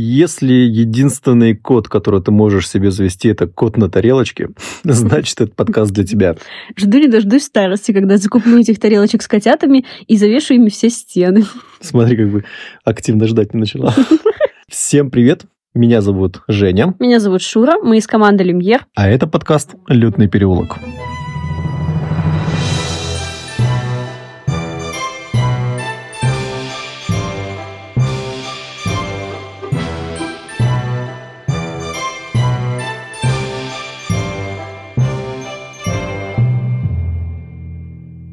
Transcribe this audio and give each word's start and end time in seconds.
Если 0.00 0.52
единственный 0.52 1.56
код, 1.56 1.88
который 1.88 2.22
ты 2.22 2.30
можешь 2.30 2.68
себе 2.68 2.92
завести, 2.92 3.30
это 3.30 3.48
код 3.48 3.76
на 3.76 3.90
тарелочке, 3.90 4.50
значит, 4.84 5.40
этот 5.40 5.56
подкаст 5.56 5.90
для 5.90 6.04
тебя. 6.04 6.36
Жду 6.76 6.98
не 6.98 7.08
дождусь 7.08 7.42
старости, 7.42 7.90
когда 7.90 8.16
закуплю 8.16 8.60
этих 8.60 8.78
тарелочек 8.78 9.22
с 9.22 9.26
котятами 9.26 9.84
и 10.06 10.16
завешу 10.16 10.54
ими 10.54 10.68
все 10.68 10.88
стены. 10.88 11.46
Смотри, 11.80 12.16
как 12.16 12.30
бы 12.30 12.44
активно 12.84 13.26
ждать 13.26 13.54
не 13.54 13.58
начала. 13.58 13.92
Всем 14.68 15.10
привет! 15.10 15.46
Меня 15.74 16.00
зовут 16.00 16.42
Женя. 16.46 16.94
Меня 17.00 17.18
зовут 17.18 17.42
Шура, 17.42 17.78
мы 17.82 17.98
из 17.98 18.06
команды 18.06 18.44
Люмьер. 18.44 18.86
А 18.94 19.08
это 19.08 19.26
подкаст 19.26 19.74
«Лютный 19.88 20.28
переулок». 20.28 20.78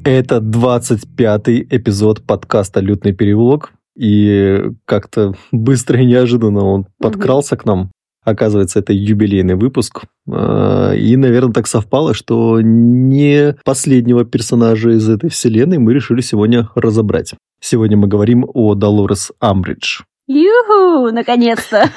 Это 0.06 0.38
25-й 0.38 1.68
эпизод 1.68 2.22
подкаста 2.22 2.80
«Лютный 2.80 3.12
переулок». 3.12 3.74
И 3.98 4.62
как-то 4.86 5.34
быстро 5.52 6.00
и 6.00 6.06
неожиданно 6.06 6.64
он 6.64 6.86
подкрался 7.00 7.58
к 7.58 7.66
нам. 7.66 7.90
Оказывается, 8.24 8.78
это 8.78 8.94
юбилейный 8.94 9.56
выпуск. 9.56 10.04
А, 10.30 10.92
и, 10.92 11.16
наверное, 11.18 11.54
так 11.54 11.66
совпало, 11.66 12.14
что 12.14 12.62
не 12.62 13.56
последнего 13.66 14.26
персонажа 14.26 14.92
из 14.92 15.10
этой 15.10 15.32
вселенной 15.32 15.80
мы 15.80 15.96
решили 15.96 16.22
сегодня 16.22 16.70
разобрать. 16.76 17.34
Сегодня 17.60 17.98
мы 17.98 18.08
говорим 18.08 18.46
о 18.54 18.76
Долорес 18.76 19.32
Амбридж. 19.40 20.02
Юху, 20.28 21.12
наконец-то! 21.12 21.90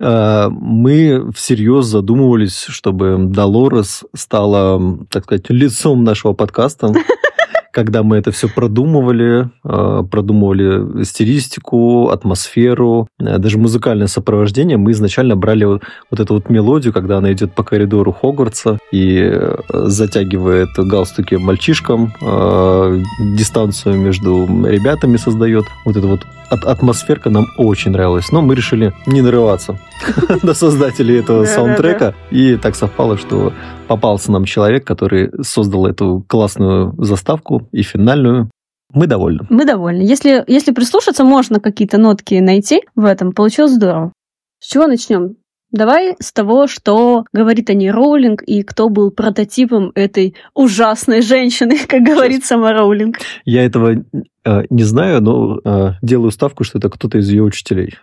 А, 0.00 0.48
мы 0.50 1.30
всерьез 1.32 1.86
задумывались, 1.86 2.64
чтобы 2.68 3.16
Долорес 3.18 4.04
стала, 4.14 4.98
так 5.10 5.24
сказать, 5.24 5.48
лицом 5.48 6.02
нашего 6.02 6.32
подкаста 6.32 6.92
когда 7.72 8.02
мы 8.02 8.16
это 8.16 8.30
все 8.32 8.48
продумывали, 8.48 9.50
а, 9.64 10.02
продумывали 10.02 11.04
стилистику, 11.04 12.08
атмосферу, 12.08 13.08
а, 13.18 13.38
даже 13.38 13.58
музыкальное 13.58 14.06
сопровождение, 14.06 14.76
мы 14.76 14.92
изначально 14.92 15.36
брали 15.36 15.64
вот, 15.64 15.82
вот 16.10 16.20
эту 16.20 16.34
вот 16.34 16.48
мелодию, 16.50 16.92
когда 16.92 17.18
она 17.18 17.32
идет 17.32 17.54
по 17.54 17.62
коридору 17.62 18.12
Хогвартса 18.12 18.78
и 18.92 19.18
э, 19.20 19.56
затягивает 19.68 20.70
галстуки 20.76 21.36
мальчишкам, 21.36 22.12
э, 22.20 23.02
дистанцию 23.36 23.96
между 23.96 24.46
ребятами 24.66 25.16
создает. 25.16 25.64
Вот 25.84 25.96
эта 25.96 26.06
вот 26.06 26.20
атмосферка 26.50 27.30
нам 27.30 27.46
очень 27.56 27.92
нравилась. 27.92 28.32
Но 28.32 28.42
мы 28.42 28.54
решили 28.54 28.92
не 29.06 29.22
нарываться 29.22 29.78
на 30.42 30.54
создателей 30.54 31.20
этого 31.20 31.44
саундтрека. 31.44 32.14
И 32.30 32.56
так 32.56 32.74
совпало, 32.74 33.16
что 33.16 33.52
попался 33.90 34.30
нам 34.30 34.44
человек, 34.44 34.86
который 34.86 35.32
создал 35.42 35.84
эту 35.84 36.24
классную 36.28 36.94
заставку 36.96 37.68
и 37.72 37.82
финальную. 37.82 38.48
Мы 38.94 39.08
довольны. 39.08 39.40
Мы 39.50 39.64
довольны. 39.64 40.02
Если, 40.02 40.44
если 40.46 40.70
прислушаться, 40.70 41.24
можно 41.24 41.58
какие-то 41.58 41.98
нотки 41.98 42.34
найти 42.34 42.82
в 42.94 43.04
этом. 43.04 43.32
Получилось 43.32 43.72
здорово. 43.72 44.12
С 44.60 44.70
чего 44.70 44.86
начнем? 44.86 45.34
Давай 45.72 46.14
с 46.20 46.32
того, 46.32 46.68
что 46.68 47.24
говорит 47.32 47.68
о 47.68 47.74
ней 47.74 47.90
Роулинг 47.90 48.42
и 48.42 48.62
кто 48.62 48.90
был 48.90 49.10
прототипом 49.10 49.90
этой 49.96 50.36
ужасной 50.54 51.20
женщины, 51.20 51.76
как 51.88 52.02
говорит 52.02 52.44
сама 52.44 52.72
Роулинг. 52.72 53.18
Я 53.44 53.64
этого 53.64 54.04
э, 54.44 54.62
не 54.70 54.84
знаю, 54.84 55.20
но 55.20 55.58
э, 55.64 55.94
делаю 56.00 56.30
ставку, 56.30 56.62
что 56.62 56.78
это 56.78 56.90
кто-то 56.90 57.18
из 57.18 57.28
ее 57.28 57.42
учителей. 57.42 57.96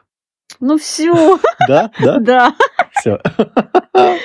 Ну 0.59 0.77
все. 0.77 1.39
Да? 1.65 1.91
Да? 2.02 2.19
Да. 2.27 2.53
Все. 2.99 3.21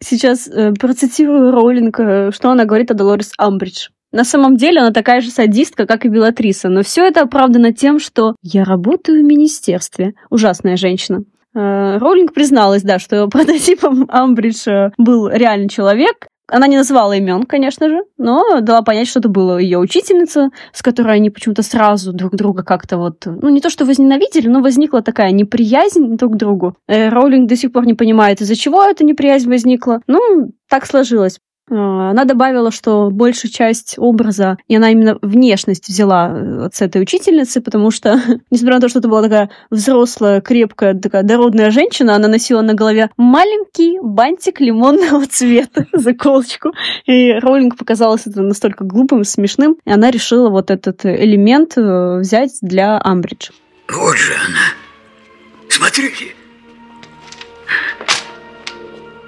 Сейчас 0.00 0.48
э, 0.48 0.72
процитирую 0.72 1.52
Роулинг, 1.52 1.98
э, 2.00 2.30
что 2.32 2.50
она 2.50 2.64
говорит 2.64 2.90
о 2.90 2.94
Долорес 2.94 3.32
Амбридж. 3.38 3.88
На 4.12 4.24
самом 4.24 4.56
деле 4.56 4.80
она 4.80 4.92
такая 4.92 5.20
же 5.20 5.30
садистка, 5.30 5.86
как 5.86 6.04
и 6.04 6.08
Белатриса, 6.08 6.68
но 6.68 6.82
все 6.82 7.06
это 7.06 7.22
оправдано 7.22 7.72
тем, 7.72 7.98
что 7.98 8.36
«я 8.42 8.64
работаю 8.64 9.22
в 9.22 9.26
министерстве». 9.26 10.14
Ужасная 10.30 10.76
женщина. 10.76 11.24
Э, 11.54 11.98
Роулинг 11.98 12.32
призналась, 12.32 12.82
да, 12.82 12.98
что 12.98 13.26
прототипом 13.28 14.06
Амбридж 14.08 14.66
был 14.98 15.28
реальный 15.28 15.68
человек, 15.68 16.28
она 16.48 16.66
не 16.66 16.76
называла 16.76 17.12
имен, 17.14 17.44
конечно 17.44 17.88
же, 17.88 18.02
но 18.18 18.60
дала 18.60 18.82
понять, 18.82 19.08
что 19.08 19.20
это 19.20 19.28
была 19.28 19.58
ее 19.60 19.78
учительница, 19.78 20.50
с 20.72 20.82
которой 20.82 21.16
они 21.16 21.30
почему-то 21.30 21.62
сразу 21.62 22.12
друг 22.12 22.36
друга 22.36 22.62
как-то 22.62 22.98
вот, 22.98 23.26
ну 23.26 23.48
не 23.48 23.60
то 23.60 23.70
что 23.70 23.84
возненавидели, 23.84 24.48
но 24.48 24.60
возникла 24.60 25.02
такая 25.02 25.32
неприязнь 25.32 26.16
друг 26.16 26.34
к 26.34 26.36
другу. 26.36 26.76
Э, 26.86 27.08
Роулинг 27.08 27.48
до 27.48 27.56
сих 27.56 27.72
пор 27.72 27.86
не 27.86 27.94
понимает, 27.94 28.40
из-за 28.40 28.56
чего 28.56 28.84
эта 28.84 29.04
неприязнь 29.04 29.48
возникла. 29.48 30.00
Ну, 30.06 30.52
так 30.68 30.86
сложилось. 30.86 31.38
А, 31.68 32.10
она 32.10 32.24
добавила, 32.24 32.70
что 32.70 33.10
большую 33.10 33.50
часть 33.50 33.94
образа, 33.98 34.56
и 34.68 34.76
она 34.76 34.90
именно 34.90 35.18
внешность 35.20 35.88
взяла 35.88 36.30
э, 36.32 36.66
от 36.66 36.80
этой 36.80 37.02
учительницы, 37.02 37.60
потому 37.60 37.90
что, 37.90 38.20
несмотря 38.50 38.76
на 38.76 38.80
то, 38.80 38.88
что 38.88 39.00
это 39.00 39.08
была 39.08 39.22
такая 39.22 39.50
взрослая, 39.70 40.40
крепкая, 40.40 40.94
такая 40.94 41.24
дородная 41.24 41.70
женщина, 41.70 42.14
она 42.14 42.28
носила 42.28 42.62
на 42.62 42.74
голове 42.74 43.10
маленький 43.16 43.98
бантик 44.00 44.60
лимонного 44.60 45.26
цвета, 45.30 45.86
заколочку. 45.92 46.72
И 47.06 47.32
Роулинг 47.32 47.76
показалось 47.76 48.26
это 48.26 48.42
настолько 48.42 48.84
глупым, 48.84 49.24
смешным, 49.24 49.76
и 49.84 49.90
она 49.90 50.10
решила 50.10 50.50
вот 50.50 50.70
этот 50.70 51.04
элемент 51.04 51.76
э, 51.76 52.18
взять 52.20 52.58
для 52.62 53.00
Амбридж. 53.02 53.50
Вот 53.88 54.16
же 54.16 54.34
она. 54.34 55.68
Смотрите. 55.68 56.26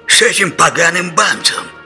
С 0.07 0.23
этим 0.23 0.53
поганым 0.53 1.15
бантом. 1.15 1.78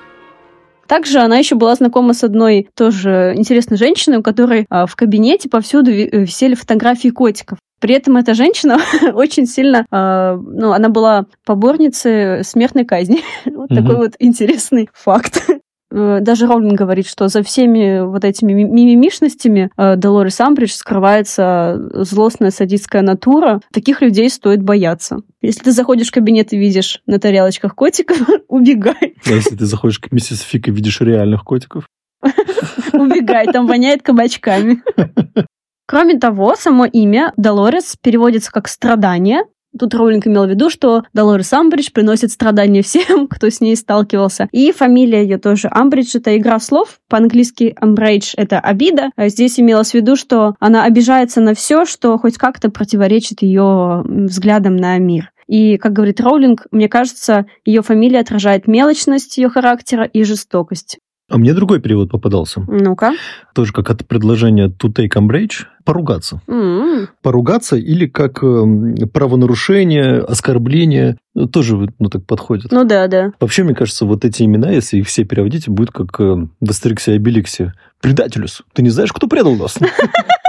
Также 0.87 1.21
она 1.21 1.37
еще 1.37 1.55
была 1.55 1.75
знакома 1.75 2.15
с 2.15 2.25
одной 2.25 2.69
тоже 2.75 3.35
интересной 3.37 3.77
женщиной, 3.77 4.19
у 4.19 4.23
которой 4.23 4.67
а, 4.69 4.87
в 4.87 4.97
кабинете 4.97 5.49
повсюду 5.49 5.91
висели 5.91 6.55
фотографии 6.55 7.09
котиков. 7.09 7.59
При 7.83 7.97
этом 7.97 8.17
эта 8.17 8.35
женщина 8.35 8.79
очень 9.15 9.47
сильно, 9.47 9.85
э, 9.91 10.39
ну, 10.41 10.73
она 10.73 10.89
была 10.89 11.27
поборницей 11.45 12.45
смертной 12.45 12.85
казни. 12.85 13.23
вот 13.45 13.71
такой 13.71 13.97
вот 13.97 14.13
интересный 14.21 14.89
факт. 14.93 15.43
Э, 15.93 16.19
даже 16.21 16.47
Роулинг 16.47 16.75
говорит, 16.75 17.07
что 17.07 17.29
за 17.29 17.43
всеми 17.43 18.05
вот 18.05 18.25
этими 18.25 18.53
мимимишностями 18.53 19.71
э, 19.77 19.97
Долорес 19.97 20.41
Амбридж 20.41 20.73
скрывается 20.73 21.79
злостная 21.93 22.51
садистская 22.51 23.03
натура. 23.03 23.61
Таких 23.73 24.01
людей 24.01 24.31
стоит 24.31 24.63
бояться. 24.63 25.19
Если 25.43 25.65
ты 25.65 25.73
заходишь 25.73 26.09
в 26.09 26.13
кабинет 26.13 26.53
и 26.53 26.59
видишь 26.59 27.03
на 27.07 27.19
тарелочках 27.19 27.75
котиков, 27.75 28.19
убегай. 28.49 29.17
А 29.27 29.31
если 29.31 29.57
ты 29.57 29.67
заходишь 29.67 29.99
к 29.99 30.11
миссис 30.13 30.41
Фик 30.41 30.69
и 30.69 30.71
видишь 30.71 31.01
реальных 31.01 31.45
котиков? 31.45 31.87
Убегай, 32.93 33.47
там 33.47 33.67
воняет 33.67 34.03
кабачками. 34.03 34.83
Кроме 35.87 36.19
того, 36.19 36.55
само 36.57 36.87
имя 36.87 37.33
Долорес 37.37 37.97
переводится 38.01 38.51
как 38.51 38.69
«страдание», 38.69 39.43
Тут 39.79 39.95
Роулинг 39.95 40.27
имел 40.27 40.47
в 40.47 40.51
виду, 40.51 40.71
что 40.71 41.05
Долорес 41.15 41.53
Амбридж 41.53 41.91
приносит 41.93 42.31
страдания 42.31 42.83
всем, 42.83 43.27
кто 43.31 43.49
с 43.49 43.61
ней 43.61 43.77
сталкивался. 43.77 44.49
И 44.53 44.73
фамилия 44.73 45.23
ее 45.23 45.39
тоже 45.39 45.69
Амбридж— 45.71 46.11
это 46.17 46.37
игра 46.37 46.61
слов. 46.61 47.01
По-английски 47.09 47.75
Амбридж— 47.81 48.35
это 48.37 48.61
обида. 48.61 49.11
А 49.17 49.29
здесь 49.29 49.59
имелось 49.59 49.93
в 49.93 49.95
виду, 49.95 50.17
что 50.17 50.55
она 50.61 50.85
обижается 50.85 51.41
на 51.41 51.55
все, 51.55 51.85
что 51.85 52.19
хоть 52.19 52.37
как-то 52.37 52.71
противоречит 52.71 53.43
ее 53.43 54.03
взглядам 54.05 54.77
на 54.77 54.99
мир. 54.99 55.33
И, 55.49 55.77
как 55.77 55.93
говорит 55.93 56.21
Роулинг, 56.21 56.67
мне 56.71 56.89
кажется, 56.89 57.47
ее 57.65 57.83
фамилия 57.83 58.21
отражает 58.21 58.67
мелочность 58.67 59.37
ее 59.39 59.49
характера 59.49 60.05
и 60.05 60.23
жестокость. 60.25 60.99
А 61.33 61.39
мне 61.39 61.55
другой 61.55 61.81
перевод 61.81 62.11
попадался. 62.11 62.63
Ну-ка. 62.69 63.13
Тоже 63.55 63.73
как 63.73 63.89
от 63.89 64.07
предложения 64.07 64.69
to 64.69 64.93
take 64.93 65.13
umbrage, 65.17 65.65
поругаться. 65.83 66.43
Mm-hmm. 66.47 67.09
Поругаться 67.23 67.77
или 67.77 68.07
как 68.07 68.45
э, 68.45 69.07
правонарушение, 69.15 70.19
оскорбление, 70.19 71.17
тоже 71.51 71.89
ну, 71.99 72.11
так 72.11 72.27
подходит. 72.27 72.71
Ну 72.71 72.85
да, 72.85 73.07
да. 73.07 73.33
Вообще, 73.41 73.63
мне 73.63 73.75
кажется, 73.75 74.05
вот 74.05 74.27
эти 74.27 74.43
имена, 74.43 74.73
если 74.73 74.99
их 74.99 75.07
все 75.07 75.25
переводить, 75.25 75.71
будет 75.71 75.91
как 75.91 76.21
э, 76.21 76.49
в 76.61 76.71
Астериксе 76.71 77.13
и 77.13 77.17
Обеликсе. 77.17 77.73
Предателюс, 78.03 78.61
ты 78.75 78.83
не 78.83 78.91
знаешь, 78.91 79.11
кто 79.11 79.27
предал 79.27 79.55
нас? 79.55 79.79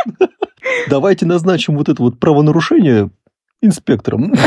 Давайте 0.90 1.26
назначим 1.26 1.78
вот 1.78 1.88
это 1.88 2.04
вот 2.04 2.20
правонарушение 2.20 3.10
инспектором. 3.62 4.34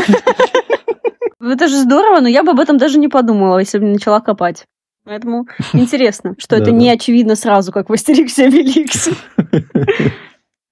Это 1.41 1.69
же 1.69 1.77
здорово, 1.77 2.21
но 2.21 2.29
я 2.29 2.43
бы 2.43 2.51
об 2.51 2.61
этом 2.61 2.77
даже 2.77 2.99
не 2.99 3.09
подумала, 3.09 3.59
если 3.59 3.79
бы 3.79 3.87
начала 3.87 4.21
копать. 4.21 4.67
Поэтому 5.07 5.47
интересно, 5.73 6.35
что 6.37 6.57
это 6.57 6.73
не 6.73 6.91
очевидно 6.91 7.37
сразу, 7.37 7.71
как 7.73 7.89
в 7.89 7.93
Астериксе 7.93 8.47
Обеликсе. 8.47 9.13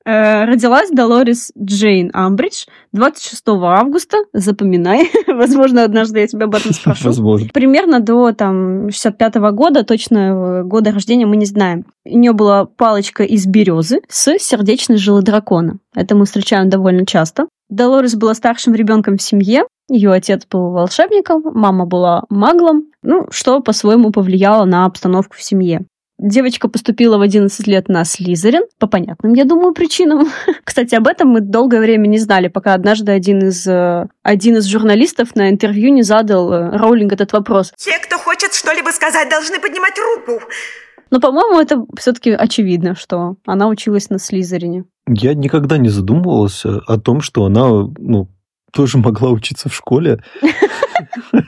Э, 0.06 0.44
родилась 0.44 0.90
Долорес 0.90 1.50
Джейн 1.58 2.10
Амбридж 2.12 2.66
26 2.92 3.42
августа. 3.48 4.18
Запоминай. 4.34 5.10
Возможно, 5.26 5.82
однажды 5.82 6.20
я 6.20 6.26
тебя 6.26 6.44
об 6.44 6.54
этом 6.54 6.72
спрошу. 6.74 7.06
Возможно. 7.06 7.48
Примерно 7.54 8.00
до 8.00 8.32
там 8.32 8.90
65 8.90 9.36
года, 9.52 9.82
точно 9.82 10.62
года 10.64 10.92
рождения 10.92 11.24
мы 11.24 11.36
не 11.36 11.46
знаем. 11.46 11.86
У 12.04 12.18
нее 12.18 12.32
была 12.32 12.66
палочка 12.66 13.22
из 13.22 13.46
березы 13.46 14.02
с 14.08 14.38
сердечной 14.38 14.98
жилы 14.98 15.22
дракона. 15.22 15.78
Это 15.94 16.14
мы 16.14 16.26
встречаем 16.26 16.68
довольно 16.68 17.06
часто. 17.06 17.46
Долорес 17.70 18.14
была 18.14 18.34
старшим 18.34 18.74
ребенком 18.74 19.16
в 19.16 19.22
семье. 19.22 19.64
Ее 19.88 20.12
отец 20.12 20.46
был 20.50 20.70
волшебником, 20.70 21.42
мама 21.54 21.84
была 21.84 22.24
маглом, 22.30 22.84
ну, 23.02 23.26
что 23.30 23.60
по-своему 23.60 24.10
повлияло 24.10 24.64
на 24.64 24.86
обстановку 24.86 25.36
в 25.36 25.42
семье. 25.42 25.84
Девочка 26.18 26.68
поступила 26.68 27.18
в 27.18 27.22
11 27.22 27.66
лет 27.66 27.88
на 27.88 28.04
Слизерин, 28.04 28.62
по 28.78 28.86
понятным, 28.86 29.34
я 29.34 29.44
думаю, 29.44 29.74
причинам. 29.74 30.28
Кстати, 30.64 30.94
об 30.94 31.08
этом 31.08 31.28
мы 31.28 31.40
долгое 31.40 31.80
время 31.80 32.06
не 32.06 32.18
знали, 32.18 32.48
пока 32.48 32.74
однажды 32.74 33.10
один 33.12 33.40
из, 33.48 33.66
э, 33.66 34.06
один 34.22 34.56
из 34.56 34.64
журналистов 34.66 35.34
на 35.34 35.50
интервью 35.50 35.92
не 35.92 36.02
задал 36.02 36.52
э, 36.52 36.76
Роулинг 36.76 37.12
этот 37.12 37.32
вопрос. 37.32 37.72
Те, 37.76 37.98
кто 37.98 38.16
хочет 38.16 38.54
что-либо 38.54 38.90
сказать, 38.90 39.28
должны 39.28 39.58
поднимать 39.58 39.94
руку. 39.98 40.40
Но, 41.10 41.20
по-моему, 41.20 41.60
это 41.60 41.84
все-таки 41.98 42.30
очевидно, 42.30 42.94
что 42.94 43.36
она 43.44 43.68
училась 43.68 44.08
на 44.08 44.18
Слизерине. 44.18 44.84
Я 45.06 45.34
никогда 45.34 45.78
не 45.78 45.88
задумывался 45.88 46.80
о 46.86 46.98
том, 46.98 47.20
что 47.20 47.44
она 47.44 47.68
ну, 47.98 48.28
тоже 48.74 48.98
могла 48.98 49.30
учиться 49.30 49.68
в 49.68 49.74
школе. 49.74 50.22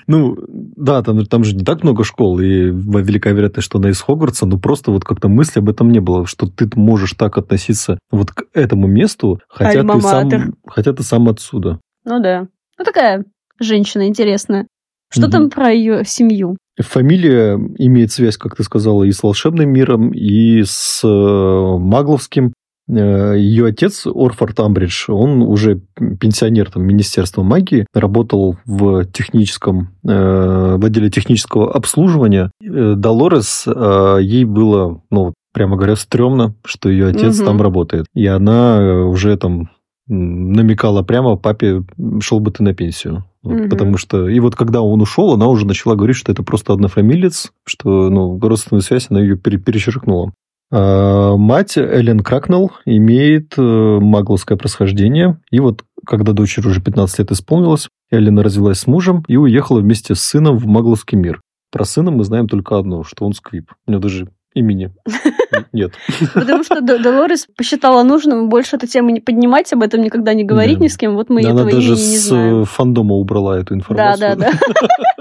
Ну, 0.09 0.37
да, 0.49 1.03
там, 1.03 1.25
там 1.25 1.45
же 1.45 1.55
не 1.55 1.65
так 1.65 1.83
много 1.83 2.05
школ, 2.05 2.41
и 2.41 2.47
велика 2.47 3.31
вероятность, 3.31 3.67
что 3.67 3.79
она 3.79 3.91
из 3.91 4.01
Хогвартса, 4.01 4.45
но 4.45 4.59
просто 4.59 4.91
вот 4.91 5.05
как-то 5.05 5.29
мысли 5.29 5.61
об 5.61 5.69
этом 5.69 5.91
не 5.91 6.01
было, 6.01 6.27
что 6.27 6.47
ты 6.47 6.69
можешь 6.75 7.13
так 7.13 7.39
относиться 7.39 7.99
вот 8.11 8.33
к 8.33 8.45
этому 8.53 8.87
месту, 8.87 9.41
хотя 9.49 9.83
ты 9.83 10.01
сам, 10.01 10.55
хотя 10.67 10.93
ты 10.93 11.03
сам 11.03 11.29
отсюда. 11.29 11.81
Ну 12.05 12.21
да. 12.21 12.49
Ну 12.79 12.85
такая 12.85 13.25
женщина 13.61 14.09
интересная. 14.09 14.67
Что 15.11 15.31
там 15.31 15.51
про 15.51 15.71
ее 15.71 16.05
семью? 16.05 16.57
Фамилия 16.79 17.55
имеет 17.79 18.13
связь, 18.13 18.37
как 18.37 18.57
ты 18.57 18.63
сказала, 18.63 19.05
и 19.05 19.13
с 19.13 19.23
волшебным 19.23 19.71
миром, 19.71 20.11
и 20.11 20.63
с 20.63 21.01
э, 21.03 21.09
магловским. 21.09 22.53
Э, 22.89 23.35
Ее 23.37 23.67
отец, 23.67 24.07
Орфорд 24.07 24.59
Амбридж, 24.61 25.11
он 25.11 25.43
уже 25.43 25.81
пенсионер 26.21 26.71
там, 26.71 26.85
Министерства 26.85 27.43
магии, 27.43 27.87
работал 27.93 28.57
в 28.65 29.05
техническом, 29.07 29.89
э, 30.05 30.77
в 30.79 30.85
отделе 30.85 31.11
технического 31.11 31.73
обслуживания. 31.73 32.51
Э, 32.63 32.95
Долорес, 32.97 33.67
ей 33.67 34.45
было, 34.45 35.03
ну, 35.11 35.35
прямо 35.53 35.77
говоря, 35.77 35.97
стрёмно, 35.97 36.55
что 36.65 36.89
ее 36.89 37.09
отец 37.09 37.39
угу. 37.39 37.47
там 37.47 37.63
работает. 37.63 38.07
И 38.15 38.27
она 38.27 39.07
уже 39.07 39.37
там 39.37 39.71
намекала 40.09 41.03
прямо 41.03 41.37
папе, 41.37 41.83
шел 42.21 42.39
бы 42.39 42.53
ты 42.53 42.63
на 42.63 42.75
пенсию. 42.75 43.25
угу. 43.43 43.69
Потому 43.69 43.97
что... 43.97 44.29
И 44.29 44.39
вот 44.39 44.55
когда 44.55 44.83
он 44.83 45.01
ушел, 45.01 45.33
она 45.33 45.47
уже 45.47 45.67
начала 45.67 45.97
говорить, 45.97 46.17
что 46.17 46.31
это 46.31 46.43
просто 46.45 46.73
однофамилец, 46.73 47.53
что 47.65 48.11
ну, 48.11 48.39
родственную 48.39 48.83
связь 48.83 49.07
она 49.11 49.21
ее 49.21 49.37
перечеркнула. 49.37 50.33
А, 50.73 51.37
мать 51.37 51.77
Эллен 51.77 52.21
Кракнелл 52.21 52.73
имеет 52.85 53.55
э, 53.57 53.63
магловское 53.63 54.59
происхождение. 54.59 55.39
И 55.51 55.61
вот 55.61 55.85
когда 56.07 56.33
дочери 56.33 56.67
уже 56.67 56.81
15 56.81 57.19
лет 57.21 57.31
исполнилось, 57.33 57.89
Эллен 58.11 58.39
развелась 58.39 58.81
с 58.81 58.87
мужем 58.87 59.25
и 59.29 59.37
уехала 59.37 59.81
вместе 59.81 60.15
с 60.15 60.21
сыном 60.21 60.59
в 60.59 60.67
магловский 60.67 61.19
мир. 61.19 61.41
Про 61.73 61.85
сына 61.85 62.11
мы 62.11 62.25
знаем 62.25 62.49
только 62.49 62.79
одно, 62.79 63.05
что 63.05 63.25
он 63.25 63.33
сквип. 63.33 63.73
У 63.87 63.91
него 63.91 64.01
даже 64.01 64.29
имени 64.55 64.93
нет. 65.73 65.93
Потому 66.33 66.65
что 66.65 66.81
Долорес 66.81 67.47
посчитала 67.57 68.03
нужным 68.03 68.49
больше 68.49 68.77
эту 68.77 68.87
тему 68.87 69.11
не 69.11 69.21
поднимать, 69.21 69.73
об 69.73 69.83
этом 69.83 70.01
никогда 70.01 70.33
не 70.33 70.45
говорить 70.45 70.81
ни 70.81 70.89
с 70.89 70.97
кем. 70.97 71.15
Вот 71.15 71.29
мы 71.29 71.43
этого 71.43 71.69
имени 71.69 71.91
не 71.91 72.17
знаем. 72.17 72.49
Она 72.49 72.53
даже 72.55 72.65
с 72.65 72.69
фандома 72.71 73.17
убрала 73.17 73.59
эту 73.59 73.75
информацию. 73.75 74.37
Да, 74.37 74.51
да, 74.51 74.53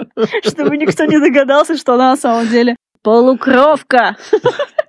да. 0.15 0.25
Чтобы 0.43 0.77
никто 0.77 1.05
не 1.05 1.19
догадался, 1.19 1.75
что 1.75 1.95
она 1.95 2.11
на 2.11 2.17
самом 2.17 2.47
деле 2.47 2.75
полукровка. 3.05 4.17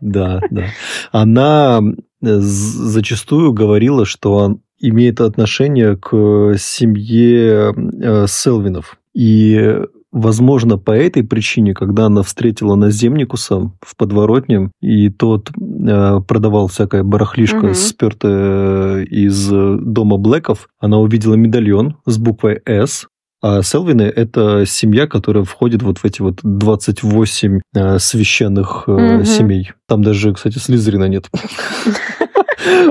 Да, 0.00 0.40
да. 0.50 0.64
Она 1.12 1.80
э, 1.80 1.86
зачастую 2.22 3.52
говорила, 3.52 4.04
что 4.04 4.58
имеет 4.78 5.20
отношение 5.20 5.96
к 5.96 6.54
семье 6.58 7.74
э, 7.74 8.26
Селвинов. 8.26 8.98
И 9.14 9.76
Возможно, 10.12 10.78
по 10.78 10.92
этой 10.92 11.24
причине, 11.24 11.74
когда 11.74 12.06
она 12.06 12.22
встретила 12.22 12.74
Наземникуса 12.74 13.70
в 13.82 13.96
подворотне, 13.98 14.70
и 14.80 15.10
тот 15.10 15.50
э, 15.50 16.20
продавал 16.26 16.68
всякое 16.68 17.02
барахлишко, 17.02 17.66
угу. 17.66 17.74
спертое 17.74 19.04
из 19.04 19.46
дома 19.46 20.16
Блэков, 20.16 20.68
она 20.78 20.98
увидела 20.98 21.34
медальон 21.34 21.96
с 22.06 22.16
буквой 22.16 22.62
«С», 22.64 23.08
а 23.42 23.62
Селвины– 23.62 24.02
это 24.16 24.64
семья, 24.66 25.06
которая 25.06 25.44
входит 25.44 25.82
вот 25.82 25.98
в 25.98 26.04
эти 26.04 26.22
вот 26.22 26.38
28 26.42 27.60
э, 27.74 27.98
священных 27.98 28.84
э, 28.86 28.92
угу. 28.92 29.24
семей. 29.24 29.72
Там 29.86 30.02
даже, 30.02 30.32
кстати, 30.34 30.58
Слизерина 30.58 31.04
нет. 31.04 31.28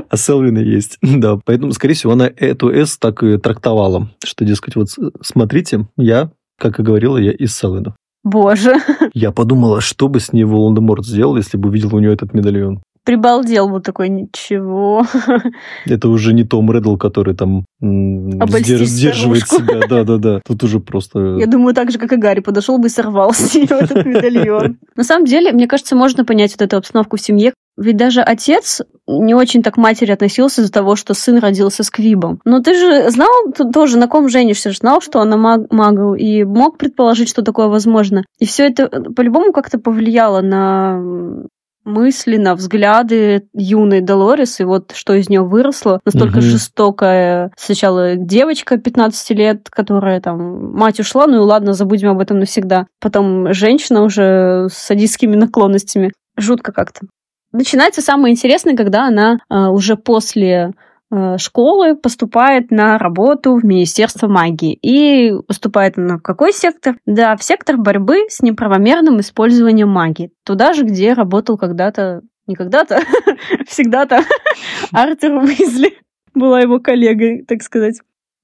А 0.08 0.16
Селвины 0.16 0.58
есть. 0.58 0.96
Да, 1.02 1.38
поэтому, 1.44 1.72
скорее 1.72 1.94
всего, 1.94 2.12
она 2.12 2.30
эту 2.34 2.70
«С» 2.70 2.96
так 2.96 3.22
и 3.22 3.36
трактовала, 3.36 4.08
что, 4.24 4.44
дескать, 4.44 4.76
вот 4.76 4.88
смотрите, 5.20 5.88
я, 5.98 6.30
как 6.58 6.80
и 6.80 6.82
говорила, 6.82 7.18
я 7.18 7.32
из 7.32 7.54
Селвинов. 7.54 7.94
Боже. 8.24 8.74
Я 9.12 9.32
подумала, 9.32 9.80
что 9.80 10.08
бы 10.08 10.20
с 10.20 10.32
ней 10.32 10.44
Волан-де-Морт 10.44 11.04
сделал, 11.04 11.36
если 11.36 11.58
бы 11.58 11.68
увидел 11.68 11.94
у 11.94 11.98
нее 12.00 12.12
этот 12.12 12.32
медальон 12.32 12.80
прибалдел 13.06 13.68
вот 13.68 13.84
такой, 13.84 14.08
ничего. 14.08 15.06
Это 15.86 16.08
уже 16.08 16.34
не 16.34 16.44
Том 16.44 16.70
Реддл, 16.70 16.96
который 16.96 17.34
там 17.34 17.64
сдерживает 17.80 19.48
себя. 19.48 19.86
Да-да-да. 19.88 20.40
Тут 20.44 20.64
уже 20.64 20.80
просто... 20.80 21.36
Я 21.38 21.46
думаю, 21.46 21.74
так 21.74 21.90
же, 21.90 21.98
как 21.98 22.12
и 22.12 22.16
Гарри, 22.16 22.40
подошел 22.40 22.78
бы 22.78 22.88
и 22.88 22.90
сорвал 22.90 23.32
с 23.32 23.54
нее 23.54 23.66
этот 23.70 24.04
медальон. 24.04 24.78
На 24.96 25.04
самом 25.04 25.24
деле, 25.24 25.52
мне 25.52 25.68
кажется, 25.68 25.94
можно 25.94 26.24
понять 26.24 26.50
вот 26.52 26.62
эту 26.62 26.76
обстановку 26.76 27.16
в 27.16 27.20
семье. 27.20 27.54
Ведь 27.78 27.96
даже 27.96 28.22
отец 28.22 28.80
не 29.06 29.34
очень 29.34 29.62
так 29.62 29.74
к 29.74 29.76
матери 29.76 30.10
относился 30.10 30.62
из-за 30.62 30.72
того, 30.72 30.96
что 30.96 31.12
сын 31.12 31.38
родился 31.38 31.84
с 31.84 31.90
Квибом. 31.90 32.40
Но 32.44 32.60
ты 32.60 32.74
же 32.74 33.10
знал 33.10 33.28
ты 33.54 33.70
тоже, 33.70 33.98
на 33.98 34.08
ком 34.08 34.30
женишься, 34.30 34.72
знал, 34.72 35.02
что 35.02 35.20
она 35.20 35.36
маг, 35.36 35.70
магл, 35.70 36.14
и 36.14 36.42
мог 36.42 36.78
предположить, 36.78 37.28
что 37.28 37.42
такое 37.42 37.66
возможно. 37.66 38.24
И 38.38 38.46
все 38.46 38.66
это 38.66 38.88
по-любому 38.88 39.52
как-то 39.52 39.78
повлияло 39.78 40.40
на 40.40 40.98
мысли, 41.86 42.36
на 42.36 42.54
взгляды 42.54 43.48
юной 43.54 44.00
Долорес, 44.00 44.60
и 44.60 44.64
вот 44.64 44.92
что 44.94 45.14
из 45.14 45.28
нее 45.28 45.42
выросло. 45.42 46.00
Настолько 46.04 46.38
угу. 46.38 46.42
жестокая 46.42 47.52
сначала 47.56 48.16
девочка 48.16 48.76
15 48.76 49.30
лет, 49.30 49.70
которая 49.70 50.20
там, 50.20 50.72
мать 50.74 51.00
ушла, 51.00 51.26
ну 51.26 51.36
и 51.36 51.40
ладно, 51.40 51.72
забудем 51.72 52.10
об 52.10 52.20
этом 52.20 52.40
навсегда. 52.40 52.86
Потом 53.00 53.52
женщина 53.54 54.02
уже 54.02 54.68
с 54.70 54.74
садистскими 54.74 55.36
наклонностями. 55.36 56.12
Жутко 56.36 56.72
как-то. 56.72 57.06
Начинается 57.52 58.02
самое 58.02 58.32
интересное, 58.32 58.76
когда 58.76 59.06
она 59.06 59.38
э, 59.48 59.56
уже 59.68 59.96
после 59.96 60.72
школы 61.38 61.94
поступает 61.94 62.70
на 62.70 62.98
работу 62.98 63.56
в 63.56 63.64
Министерство 63.64 64.28
магии. 64.28 64.78
И 64.82 65.32
поступает 65.46 65.96
на 65.96 66.18
какой 66.18 66.52
сектор? 66.52 66.96
Да, 67.06 67.36
в 67.36 67.44
сектор 67.44 67.76
борьбы 67.76 68.26
с 68.28 68.40
неправомерным 68.42 69.20
использованием 69.20 69.88
магии. 69.88 70.32
Туда 70.44 70.72
же, 70.72 70.84
где 70.84 71.12
работал 71.12 71.56
когда-то, 71.56 72.22
не 72.46 72.54
когда-то, 72.54 73.00
всегда-то 73.66 74.20
Артур 74.92 75.44
Уизли 75.44 75.98
была 76.34 76.60
его 76.60 76.80
коллегой, 76.80 77.44
так 77.46 77.62
сказать. 77.62 78.00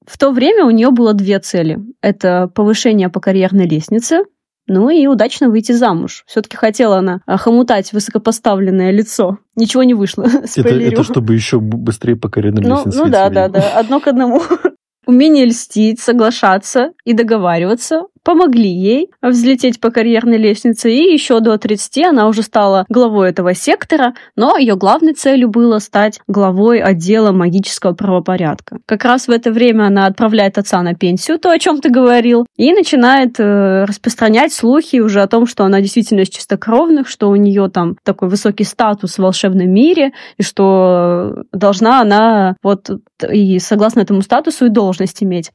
В 0.06 0.18
то 0.18 0.30
время 0.30 0.64
у 0.64 0.70
нее 0.70 0.90
было 0.90 1.14
две 1.14 1.38
цели. 1.38 1.78
Это 2.00 2.48
повышение 2.52 3.08
по 3.08 3.20
карьерной 3.20 3.68
лестнице 3.68 4.24
ну 4.66 4.90
и 4.90 5.06
удачно 5.06 5.48
выйти 5.48 5.72
замуж. 5.72 6.24
Все-таки 6.26 6.56
хотела 6.56 6.98
она 6.98 7.20
хомутать 7.26 7.92
высокопоставленное 7.92 8.90
лицо. 8.90 9.38
Ничего 9.56 9.82
не 9.82 9.94
вышло. 9.94 10.24
Это, 10.56 10.68
это 10.68 11.02
чтобы 11.02 11.34
еще 11.34 11.60
быстрее 11.60 12.16
по 12.16 12.28
карьерной 12.28 12.62
ну, 12.62 12.82
Ну 12.84 13.08
да, 13.08 13.28
да, 13.28 13.48
да. 13.48 13.78
Одно 13.78 14.00
к 14.00 14.06
одному. 14.06 14.42
Умение 15.06 15.46
льстить, 15.46 16.00
соглашаться 16.00 16.92
и 17.04 17.12
договариваться 17.12 18.04
помогли 18.24 18.68
ей 18.68 19.10
взлететь 19.20 19.80
по 19.80 19.90
карьерной 19.90 20.38
лестнице, 20.38 20.92
и 20.92 21.12
еще 21.12 21.40
до 21.40 21.58
30 21.58 22.04
она 22.06 22.28
уже 22.28 22.42
стала 22.42 22.84
главой 22.88 23.30
этого 23.30 23.54
сектора, 23.54 24.14
но 24.36 24.56
ее 24.56 24.76
главной 24.76 25.14
целью 25.14 25.48
было 25.48 25.78
стать 25.78 26.20
главой 26.26 26.80
отдела 26.80 27.32
магического 27.32 27.92
правопорядка. 27.92 28.78
Как 28.86 29.04
раз 29.04 29.28
в 29.28 29.30
это 29.30 29.50
время 29.50 29.84
она 29.84 30.06
отправляет 30.06 30.58
отца 30.58 30.82
на 30.82 30.94
пенсию, 30.94 31.38
то, 31.38 31.50
о 31.50 31.58
чем 31.58 31.80
ты 31.80 31.90
говорил, 31.90 32.46
и 32.56 32.72
начинает 32.72 33.38
э, 33.38 33.84
распространять 33.84 34.52
слухи 34.52 34.96
уже 34.96 35.20
о 35.20 35.28
том, 35.28 35.46
что 35.46 35.64
она 35.64 35.80
действительно 35.80 36.20
из 36.20 36.28
чистокровных, 36.28 37.08
что 37.08 37.28
у 37.28 37.36
нее 37.36 37.68
там 37.68 37.96
такой 38.04 38.28
высокий 38.28 38.64
статус 38.64 39.14
в 39.14 39.18
волшебном 39.18 39.70
мире, 39.70 40.12
и 40.36 40.42
что 40.42 41.44
должна 41.52 42.00
она 42.00 42.56
вот 42.62 42.90
и 43.30 43.58
согласно 43.58 44.00
этому 44.00 44.22
статусу 44.22 44.66
и 44.66 44.70
должность 44.70 45.22
иметь. 45.22 45.50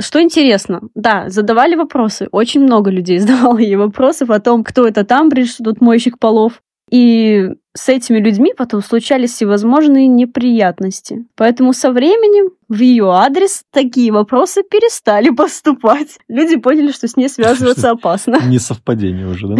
Что 0.00 0.22
интересно, 0.22 0.80
да, 0.94 1.28
задавали 1.28 1.74
вопросы. 1.74 2.28
Очень 2.32 2.62
много 2.62 2.90
людей 2.90 3.18
задавало 3.20 3.58
ей 3.58 3.76
вопросов 3.76 4.30
о 4.30 4.40
том, 4.40 4.64
кто 4.64 4.86
это 4.86 5.04
Тамбридж, 5.04 5.56
тут 5.62 5.80
мойщик 5.80 6.18
полов. 6.18 6.62
И 6.90 7.50
с 7.72 7.88
этими 7.88 8.18
людьми 8.18 8.52
потом 8.56 8.82
случались 8.82 9.32
всевозможные 9.32 10.08
неприятности. 10.08 11.24
Поэтому 11.36 11.72
со 11.72 11.92
временем 11.92 12.50
в 12.68 12.80
ее 12.80 13.12
адрес 13.12 13.62
такие 13.72 14.10
вопросы 14.10 14.62
перестали 14.68 15.30
поступать. 15.36 16.18
Люди 16.28 16.56
поняли, 16.56 16.90
что 16.90 17.06
с 17.06 17.16
ней 17.16 17.28
связываться 17.28 17.90
опасно. 17.92 18.40
Не 18.44 18.58
совпадение 18.58 19.28
уже, 19.28 19.48
да? 19.48 19.56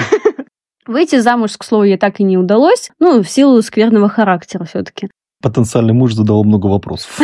Выйти 0.86 1.20
замуж, 1.20 1.56
к 1.56 1.62
слову, 1.62 1.84
ей 1.84 1.98
так 1.98 2.18
и 2.18 2.24
не 2.24 2.36
удалось, 2.36 2.90
ну, 2.98 3.22
в 3.22 3.28
силу 3.28 3.62
скверного 3.62 4.08
характера 4.08 4.64
все-таки. 4.64 5.08
Потенциальный 5.40 5.92
муж 5.92 6.14
задал 6.14 6.42
много 6.42 6.66
вопросов. 6.66 7.20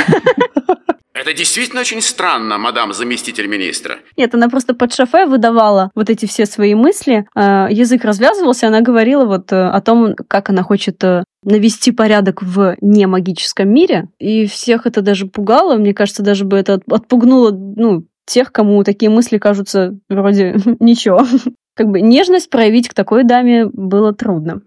Это 1.26 1.38
действительно 1.38 1.80
очень 1.80 2.00
странно, 2.02 2.56
мадам 2.56 2.92
заместитель 2.92 3.48
министра. 3.48 3.96
Нет, 4.16 4.32
она 4.32 4.48
просто 4.48 4.74
под 4.74 4.94
шофе 4.94 5.26
выдавала 5.26 5.90
вот 5.96 6.08
эти 6.08 6.26
все 6.26 6.46
свои 6.46 6.76
мысли. 6.76 7.26
А, 7.34 7.66
язык 7.68 8.04
развязывался, 8.04 8.68
она 8.68 8.80
говорила 8.80 9.24
вот 9.24 9.50
э, 9.52 9.56
о 9.56 9.80
том, 9.80 10.14
как 10.14 10.50
она 10.50 10.62
хочет 10.62 11.02
э, 11.02 11.24
навести 11.42 11.90
порядок 11.90 12.42
в 12.42 12.76
немагическом 12.80 13.68
мире. 13.68 14.08
И 14.20 14.46
всех 14.46 14.86
это 14.86 15.00
даже 15.00 15.26
пугало. 15.26 15.74
Мне 15.76 15.94
кажется, 15.94 16.22
даже 16.22 16.44
бы 16.44 16.56
это 16.56 16.80
отпугнуло, 16.88 17.50
ну, 17.50 18.06
тех, 18.24 18.52
кому 18.52 18.84
такие 18.84 19.10
мысли 19.10 19.38
кажутся 19.38 19.98
вроде 20.08 20.56
ничего. 20.78 21.26
Как 21.74 21.88
бы 21.88 22.00
нежность 22.02 22.50
проявить 22.50 22.88
к 22.88 22.94
такой 22.94 23.24
даме 23.24 23.66
было 23.66 24.14
трудно. 24.14 24.62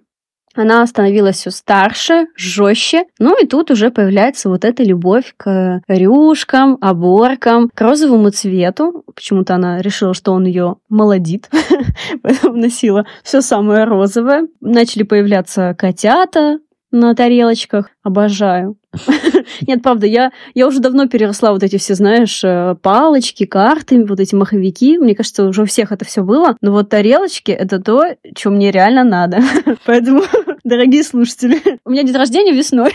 Она 0.59 0.85
становилась 0.87 1.37
все 1.37 1.51
старше, 1.51 2.27
жестче. 2.35 3.05
Ну 3.17 3.41
и 3.41 3.47
тут 3.47 3.71
уже 3.71 3.91
появляется 3.91 4.49
вот 4.49 4.65
эта 4.65 4.83
любовь 4.83 5.33
к 5.37 5.81
рюшкам, 5.87 6.77
оборкам, 6.81 7.69
к 7.73 7.79
розовому 7.79 8.29
цвету. 8.31 9.05
Почему-то 9.15 9.55
она 9.55 9.81
решила, 9.81 10.13
что 10.13 10.33
он 10.33 10.45
ее 10.45 10.75
молодит, 10.89 11.49
поэтому 12.21 12.57
носила 12.57 13.05
все 13.23 13.39
самое 13.39 13.85
розовое. 13.85 14.49
Начали 14.59 15.03
появляться 15.03 15.73
котята, 15.77 16.59
на 16.91 17.13
тарелочках. 17.15 17.89
Обожаю. 18.03 18.77
Нет, 19.67 19.83
правда, 19.83 20.07
я, 20.07 20.31
я 20.53 20.67
уже 20.67 20.79
давно 20.79 21.07
переросла 21.07 21.51
вот 21.51 21.63
эти 21.63 21.77
все, 21.77 21.95
знаешь, 21.95 22.43
э, 22.43 22.75
палочки, 22.81 23.45
карты, 23.45 24.03
вот 24.05 24.19
эти 24.19 24.35
маховики. 24.35 24.97
Мне 24.97 25.15
кажется, 25.15 25.45
уже 25.45 25.63
у 25.63 25.65
всех 25.65 25.91
это 25.91 26.05
все 26.05 26.23
было. 26.23 26.55
Но 26.61 26.71
вот 26.71 26.89
тарелочки— 26.89 27.51
это 27.53 27.79
то, 27.79 28.15
что 28.35 28.49
мне 28.49 28.71
реально 28.71 29.03
надо. 29.03 29.41
Поэтому, 29.85 30.23
дорогие 30.63 31.03
слушатели, 31.03 31.61
у 31.85 31.91
меня 31.91 32.03
день 32.03 32.15
рождения 32.15 32.53
весной. 32.53 32.91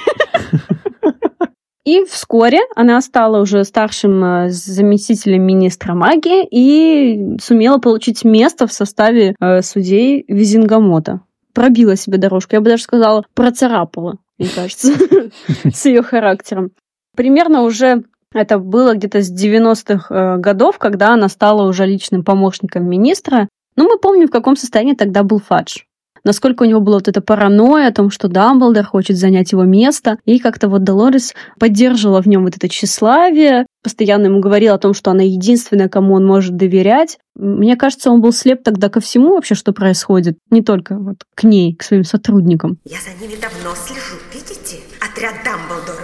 И 1.85 2.03
вскоре 2.07 2.61
она 2.75 3.01
стала 3.03 3.43
уже 3.43 3.63
старшим 3.65 4.25
э, 4.25 4.49
заместителем 4.49 5.43
министра 5.43 5.93
магии 5.93 6.47
и 6.51 7.39
сумела 7.39 7.77
получить 7.77 8.25
место 8.25 8.67
в 8.67 8.73
составе 8.73 9.35
э, 9.39 9.61
судей 9.61 10.25
Визингамота 10.27 11.21
пробила 11.55 11.97
себе 11.97 12.19
дорожку. 12.19 12.57
Я 12.57 12.61
бы 12.61 12.71
даже 12.71 12.83
сказала, 12.83 13.25
процарапала, 13.35 14.19
мне 14.39 14.49
кажется, 14.55 14.93
с 15.65 15.87
ее 15.87 16.03
характером. 16.03 16.73
Примерно 17.17 17.63
уже 17.63 18.05
это 18.33 18.59
было 18.59 18.95
где-то 18.95 19.23
с 19.23 19.33
90-х 19.33 20.15
э, 20.15 20.39
годов, 20.39 20.79
когда 20.79 21.15
она 21.15 21.29
стала 21.29 21.67
уже 21.69 21.87
личным 21.87 22.25
помощником 22.25 22.89
министра. 22.89 23.49
Но 23.77 23.85
мы 23.85 23.99
помним, 23.99 24.29
в 24.29 24.33
каком 24.33 24.57
состоянии 24.57 24.95
тогда 24.95 25.23
был 25.23 25.39
Фадж 25.39 25.83
насколько 26.25 26.63
у 26.63 26.67
него 26.67 26.81
была 26.81 26.97
вот 26.97 27.09
эта 27.09 27.21
паранойя 27.21 27.89
о 27.89 27.93
том, 27.93 28.11
что 28.11 28.29
Дамблдор 28.29 28.85
хочет 28.85 29.17
занять 29.17 29.53
его 29.53 29.65
место, 29.65 30.19
и 30.25 30.39
как-то 30.39 30.69
вот 30.69 30.83
Долорес 30.83 31.35
поддерживала 31.59 32.23
в 32.23 32.27
нем 32.27 32.45
вот 32.45 32.57
это 32.57 32.69
тщеславие, 32.69 33.67
постоянно 33.85 34.27
ему 34.27 34.41
говорила 34.41 34.75
о 34.75 34.79
том, 34.79 34.95
что 34.95 35.11
она 35.11 35.23
единственная, 35.23 35.89
кому 35.89 36.15
он 36.15 36.27
может 36.27 36.57
доверять. 36.57 37.19
Мне 37.35 37.77
кажется, 37.77 38.11
он 38.11 38.21
был 38.23 38.33
слеп 38.33 38.65
тогда 38.65 38.89
ко 38.89 39.01
всему 39.01 39.35
вообще, 39.35 39.55
что 39.55 39.73
происходит, 39.73 40.39
не 40.51 40.63
только 40.63 40.97
вот 40.97 41.25
к 41.35 41.45
ней, 41.45 41.77
к 41.77 41.85
своим 41.85 42.03
сотрудникам. 42.03 42.79
Я 42.85 42.99
за 42.99 43.11
ними 43.23 43.39
давно 43.39 43.75
слежу, 43.77 44.17
видите? 44.33 44.79
Отряд 45.01 45.35
Дамблдора. 45.45 46.03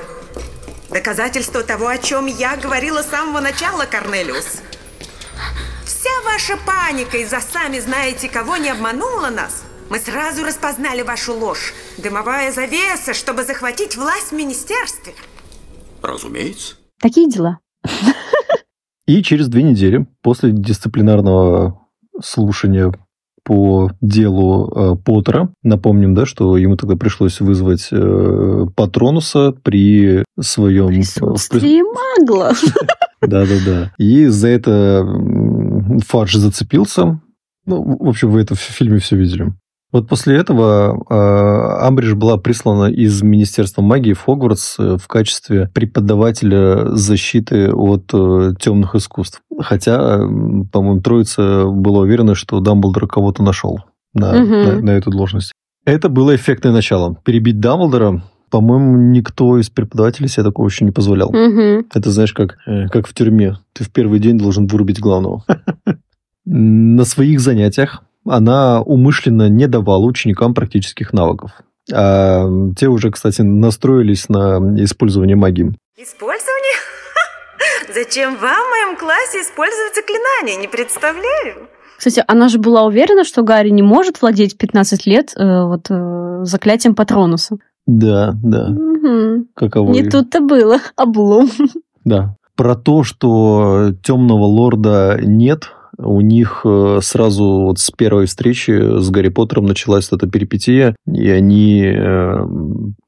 Доказательство 0.90 1.62
того, 1.62 1.88
о 1.88 1.98
чем 1.98 2.26
я 2.26 2.56
говорила 2.56 3.02
с 3.02 3.06
самого 3.06 3.40
начала, 3.40 3.84
Корнелиус. 3.90 4.60
Вся 5.86 6.10
ваша 6.24 6.58
паника 6.66 7.16
из-за 7.16 7.40
сами 7.40 7.78
знаете 7.78 8.28
кого 8.28 8.56
не 8.58 8.68
обманула 8.68 9.30
нас. 9.30 9.64
Мы 9.88 9.98
сразу 9.98 10.44
распознали 10.44 11.02
вашу 11.02 11.34
ложь. 11.34 11.72
Дымовая 11.98 12.52
завеса, 12.52 13.14
чтобы 13.14 13.44
захватить 13.44 13.96
власть 13.96 14.30
в 14.30 14.32
министерстве. 14.32 15.14
Разумеется. 16.02 16.76
Такие 17.00 17.28
дела. 17.28 17.58
И 19.06 19.22
через 19.22 19.48
две 19.48 19.62
недели 19.62 20.06
после 20.22 20.52
дисциплинарного 20.52 21.80
слушания 22.22 22.92
по 23.42 23.90
делу 24.00 24.70
э, 24.70 24.96
Поттера. 24.96 25.52
Напомним, 25.62 26.14
да, 26.14 26.26
что 26.26 26.56
ему 26.56 26.76
тогда 26.76 26.96
пришлось 26.96 27.40
вызвать 27.40 27.88
э, 27.90 28.66
Патронуса 28.76 29.52
при 29.64 30.24
своем... 30.38 30.88
Присутствии 30.88 31.82
магла. 31.82 32.52
Да-да-да. 33.20 33.92
И 33.98 34.26
за 34.26 34.48
это 34.48 35.04
Фадж 36.06 36.36
зацепился. 36.36 37.20
Ну, 37.66 37.98
в 37.98 38.08
общем, 38.08 38.30
вы 38.30 38.42
это 38.42 38.54
в 38.54 38.60
фильме 38.60 38.98
все 38.98 39.16
видели. 39.16 39.52
Вот 39.92 40.08
после 40.08 40.36
этого 40.36 41.02
э, 41.10 41.84
Амбридж 41.84 42.14
была 42.14 42.36
прислана 42.36 42.90
из 42.90 43.22
Министерства 43.22 43.82
магии 43.82 44.12
в 44.12 44.20
Хогвартс 44.20 44.76
э, 44.78 44.96
в 44.98 45.08
качестве 45.08 45.68
преподавателя 45.74 46.94
защиты 46.94 47.72
от 47.72 48.10
э, 48.14 48.52
темных 48.60 48.94
искусств. 48.94 49.42
Хотя, 49.58 50.18
по-моему, 50.72 51.00
троица 51.00 51.66
была 51.66 52.00
уверена, 52.00 52.36
что 52.36 52.60
Дамблдор 52.60 53.08
кого-то 53.08 53.42
нашел 53.42 53.80
на, 54.14 54.30
угу. 54.30 54.54
на, 54.54 54.80
на 54.80 54.90
эту 54.90 55.10
должность. 55.10 55.52
Это 55.84 56.08
было 56.08 56.36
эффектное 56.36 56.72
начало. 56.72 57.16
Перебить 57.24 57.60
Дамблдора 57.60 58.22
по-моему, 58.50 58.96
никто 58.96 59.58
из 59.58 59.70
преподавателей 59.70 60.28
себе 60.28 60.42
такого 60.42 60.66
еще 60.66 60.84
не 60.84 60.90
позволял. 60.90 61.28
Угу. 61.28 61.86
Это, 61.94 62.10
знаешь, 62.10 62.32
как, 62.32 62.58
как 62.90 63.06
в 63.06 63.14
тюрьме. 63.14 63.58
Ты 63.72 63.84
в 63.84 63.92
первый 63.92 64.18
день 64.18 64.38
должен 64.38 64.66
вырубить 64.66 64.98
главного. 64.98 65.44
На 66.44 67.04
своих 67.04 67.38
занятиях 67.38 68.02
она 68.26 68.80
умышленно 68.82 69.48
не 69.48 69.66
давала 69.66 70.04
ученикам 70.04 70.54
практических 70.54 71.12
навыков. 71.12 71.52
А 71.92 72.46
те 72.76 72.88
уже, 72.88 73.10
кстати, 73.10 73.42
настроились 73.42 74.28
на 74.28 74.58
использование 74.82 75.36
магии. 75.36 75.74
Использование? 75.96 76.60
Зачем 77.94 78.36
вам 78.36 78.66
в 78.66 78.70
моем 78.70 78.96
классе 78.98 79.42
использовать 79.42 79.94
заклинания? 79.94 80.60
Не 80.60 80.68
представляю. 80.68 81.68
Кстати, 81.98 82.24
она 82.26 82.48
же 82.48 82.58
была 82.58 82.84
уверена, 82.84 83.24
что 83.24 83.42
Гарри 83.42 83.70
не 83.70 83.82
может 83.82 84.22
владеть 84.22 84.56
15 84.56 85.06
лет 85.06 85.32
э, 85.36 85.64
вот, 85.64 85.90
э, 85.90 86.44
заклятием 86.44 86.94
Патронуса. 86.94 87.58
Да, 87.86 88.32
да. 88.42 88.68
Угу. 88.68 89.46
Каково 89.54 89.92
Не 89.92 90.08
тут-то 90.08 90.40
было. 90.40 90.78
Облом. 90.96 91.50
Да. 92.04 92.36
Про 92.56 92.74
то, 92.76 93.02
что 93.02 93.90
темного 94.02 94.44
лорда 94.44 95.18
нет, 95.20 95.70
у 96.02 96.20
них 96.20 96.62
э, 96.64 96.98
сразу 97.02 97.44
вот 97.44 97.78
с 97.78 97.90
первой 97.90 98.26
встречи 98.26 98.98
с 98.98 99.10
Гарри 99.10 99.28
Поттером 99.28 99.66
началась 99.66 100.08
эта 100.12 100.26
перипетия, 100.26 100.96
и 101.06 101.28
они, 101.28 101.82
э, 101.84 102.46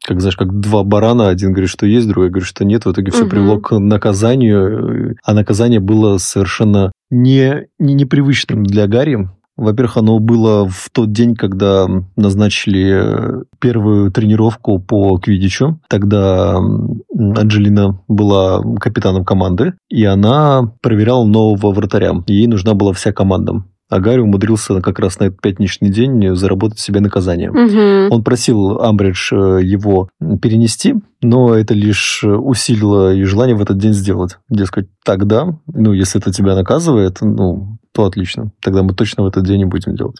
как 0.05 0.21
знаешь, 0.21 0.37
как 0.37 0.61
два 0.61 0.85
барана, 0.85 1.29
один 1.29 1.53
говорит, 1.53 1.71
что 1.71 1.87
есть, 1.87 2.09
другой 2.09 2.31
говорит, 2.31 2.49
что 2.49 2.65
нет, 2.65 2.85
в 2.85 2.93
итоге 2.93 3.11
все 3.11 3.23
угу. 3.23 3.31
привело 3.31 3.61
к 3.61 3.79
наказанию, 3.79 5.17
а 5.25 5.35
наказание 5.35 5.81
было 5.81 6.19
совершенно 6.19 6.93
не, 7.11 7.67
не 7.79 7.95
непривычным 7.95 8.65
для 8.65 8.87
Гарри, 8.87 9.29
во-первых, 9.63 9.97
оно 9.97 10.19
было 10.19 10.69
в 10.69 10.91
тот 10.93 11.13
день, 11.13 11.35
когда 11.35 11.87
назначили 12.17 13.45
первую 13.61 14.11
тренировку 14.11 14.79
по 14.79 15.19
квидичу. 15.19 15.81
Тогда 15.89 16.57
Анджелина 16.57 18.01
была 18.09 18.63
капитаном 18.81 19.25
команды, 19.25 19.75
и 19.89 20.05
она 20.05 20.73
проверяла 20.81 21.25
нового 21.25 21.73
вратаря. 21.73 22.13
Ей 22.27 22.47
нужна 22.47 22.75
была 22.75 22.93
вся 22.93 23.13
команда 23.13 23.65
а 23.93 24.01
Гарри 24.01 24.21
умудрился 24.21 24.81
как 24.81 24.99
раз 25.01 25.21
на 25.21 25.25
этот 25.25 25.43
пятничный 25.43 25.91
день 25.91 26.35
заработать 26.35 26.79
себе 26.79 27.01
наказание. 27.01 27.51
Угу. 27.51 28.15
Он 28.15 28.25
просил 28.25 28.81
Амбридж 28.81 29.35
э, 29.35 29.61
его 29.63 30.09
перенести, 30.41 30.95
но 31.21 31.55
это 31.55 31.75
лишь 31.75 32.25
усилило 32.25 33.13
и 33.13 33.23
желание 33.25 33.55
в 33.55 33.61
этот 33.61 33.77
день 33.77 33.93
сделать. 33.93 34.39
Дескать, 34.49 34.89
тогда, 35.05 35.59
ну, 35.67 35.93
если 35.93 36.19
это 36.19 36.33
тебя 36.33 36.55
наказывает, 36.55 37.19
ну, 37.21 37.77
то 37.93 38.05
отлично. 38.05 38.53
Тогда 38.61 38.83
мы 38.83 38.95
точно 38.95 39.25
в 39.25 39.27
этот 39.27 39.45
день 39.45 39.59
не 39.59 39.65
будем 39.65 39.95
делать. 39.95 40.17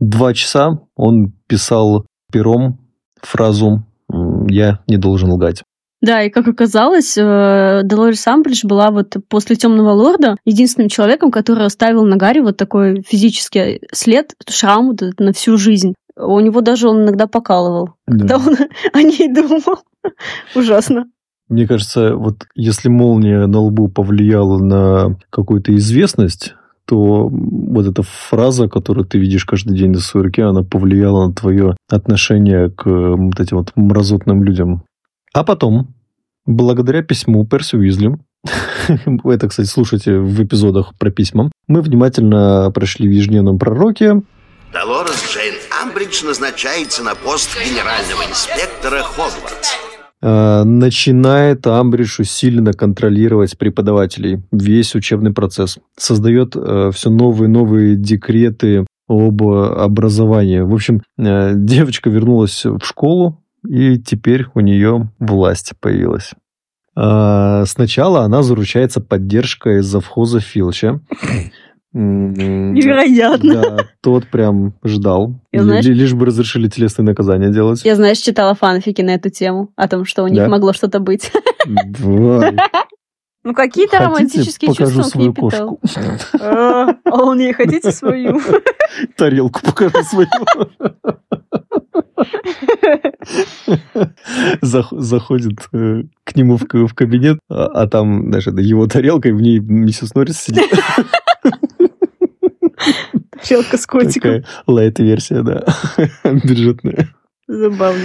Два 0.00 0.34
часа 0.34 0.80
он 0.96 1.32
писал 1.46 2.06
пером 2.32 2.78
фразу 3.20 3.84
«Я 4.48 4.80
не 4.86 4.96
должен 4.96 5.32
лгать». 5.32 5.62
Да, 6.02 6.22
и 6.22 6.28
как 6.28 6.46
оказалось, 6.46 7.16
э, 7.16 7.80
Долорес 7.82 8.26
Амбридж 8.26 8.66
была 8.66 8.90
вот 8.90 9.16
после 9.30 9.56
Темного 9.56 9.92
Лорда 9.92 10.36
единственным 10.44 10.90
человеком, 10.90 11.30
который 11.30 11.64
оставил 11.64 12.04
на 12.04 12.16
Гарри 12.16 12.40
вот 12.40 12.58
такой 12.58 13.02
физический 13.08 13.80
след, 13.90 14.34
шрам 14.46 14.88
вот 14.88 15.00
на 15.18 15.32
всю 15.32 15.56
жизнь. 15.56 15.94
У 16.14 16.38
него 16.40 16.60
даже 16.60 16.88
он 16.90 17.04
иногда 17.04 17.26
покалывал, 17.26 17.94
да. 18.06 18.18
когда 18.18 18.36
он 18.36 18.56
о 18.92 19.02
ней 19.02 19.32
думал. 19.32 19.78
Ужасно. 20.54 21.06
Мне 21.48 21.66
кажется, 21.66 22.16
вот 22.16 22.46
если 22.54 22.88
молния 22.88 23.46
на 23.46 23.60
лбу 23.60 23.88
повлияла 23.88 24.58
на 24.58 25.16
какую-то 25.30 25.74
известность, 25.76 26.54
то 26.86 27.28
вот 27.28 27.86
эта 27.86 28.02
фраза, 28.02 28.68
которую 28.68 29.06
ты 29.06 29.18
видишь 29.18 29.44
каждый 29.44 29.76
день 29.76 29.90
на 29.90 30.00
своей 30.00 30.26
руке, 30.26 30.44
она 30.44 30.62
повлияла 30.62 31.26
на 31.26 31.32
твое 31.32 31.76
отношение 31.88 32.70
к 32.70 32.84
вот 32.86 33.40
этим 33.40 33.58
вот 33.58 33.72
мразотным 33.74 34.44
людям. 34.44 34.84
А 35.32 35.44
потом, 35.44 35.94
благодаря 36.46 37.02
письму 37.02 37.46
Перси 37.46 37.76
Уизли, 37.76 38.18
это, 39.24 39.48
кстати, 39.48 39.66
слушайте 39.66 40.18
в 40.18 40.42
эпизодах 40.42 40.94
про 40.98 41.10
письма, 41.10 41.50
мы 41.66 41.80
внимательно 41.80 42.70
прошли 42.72 43.08
в 43.08 43.12
ежедневном 43.12 43.58
пророке, 43.58 44.22
Долорес 44.74 45.32
Джейн 45.32 45.54
Амбридж 45.82 46.24
назначается 46.24 47.04
на 47.04 47.14
пост 47.14 47.56
генерального 47.64 48.24
инспектора 48.24 49.04
Хогвартс. 49.04 49.93
Э, 50.24 50.64
начинает 50.64 51.66
Амбридж 51.66 52.20
усиленно 52.20 52.72
контролировать 52.72 53.58
преподавателей, 53.58 54.42
весь 54.50 54.94
учебный 54.94 55.32
процесс. 55.32 55.78
Создает 55.96 56.56
э, 56.56 56.90
все 56.94 57.10
новые 57.10 57.48
новые 57.48 57.96
декреты 57.96 58.86
об 59.06 59.42
образовании. 59.42 60.60
В 60.60 60.72
общем, 60.72 61.02
э, 61.18 61.52
девочка 61.54 62.08
вернулась 62.08 62.64
в 62.64 62.80
школу, 62.82 63.44
и 63.68 63.98
теперь 63.98 64.46
у 64.54 64.60
нее 64.60 65.10
власть 65.18 65.72
появилась. 65.80 66.32
Сначала 66.96 68.20
она 68.20 68.44
заручается 68.44 69.00
поддержкой 69.00 69.82
завхоза 69.82 70.38
Филча. 70.38 71.00
Невероятно. 71.94 73.54
Да, 73.62 73.76
тот 74.02 74.26
прям 74.26 74.74
ждал. 74.84 75.34
Я, 75.52 75.62
знаешь- 75.62 75.84
Лишь 75.86 76.12
бы 76.12 76.26
разрешили 76.26 76.68
телесные 76.68 77.06
наказания 77.06 77.50
делать. 77.50 77.84
Я, 77.84 77.94
знаешь, 77.94 78.18
читала 78.18 78.54
фанфики 78.54 79.00
на 79.02 79.10
эту 79.14 79.30
тему, 79.30 79.70
о 79.76 79.86
том, 79.88 80.04
что 80.04 80.24
у 80.24 80.28
них 80.28 80.42
Да? 80.42 80.48
могло 80.48 80.72
что-то 80.72 80.98
быть. 80.98 81.30
Давай. 81.66 82.56
Ну, 83.46 83.52
какие-то 83.54 83.98
романтические 83.98 84.70
покажу 84.70 85.02
чувства 85.02 85.10
свою 85.20 85.34
кошку. 85.34 85.78
А 86.40 86.88
а 87.04 87.22
он 87.22 87.38
ей 87.38 87.52
хотите 87.52 87.92
свою? 87.92 88.40
Тарелку 89.16 89.60
покажу 89.62 90.02
свою. 90.02 90.28
Зах- 94.62 94.88
Заходит 94.98 95.58
э, 95.72 96.02
к 96.24 96.36
нему 96.36 96.56
в 96.56 96.94
кабинет, 96.94 97.38
а 97.50 97.66
а 97.82 97.86
там, 97.86 98.28
знаешь, 98.28 98.46
его 98.46 98.86
тарелка, 98.86 99.28
и 99.28 99.32
в 99.32 99.40
ней 99.40 99.58
миссис 99.58 100.14
Норрис 100.14 100.38
сидит. 100.40 100.64
Тарелка 103.46 103.76
с 103.76 103.86
котиком. 103.86 104.42
Такая 104.42 104.44
лайт-версия, 104.66 105.42
да, 105.42 105.64
бюджетная. 106.24 107.08
Забавно. 107.46 108.04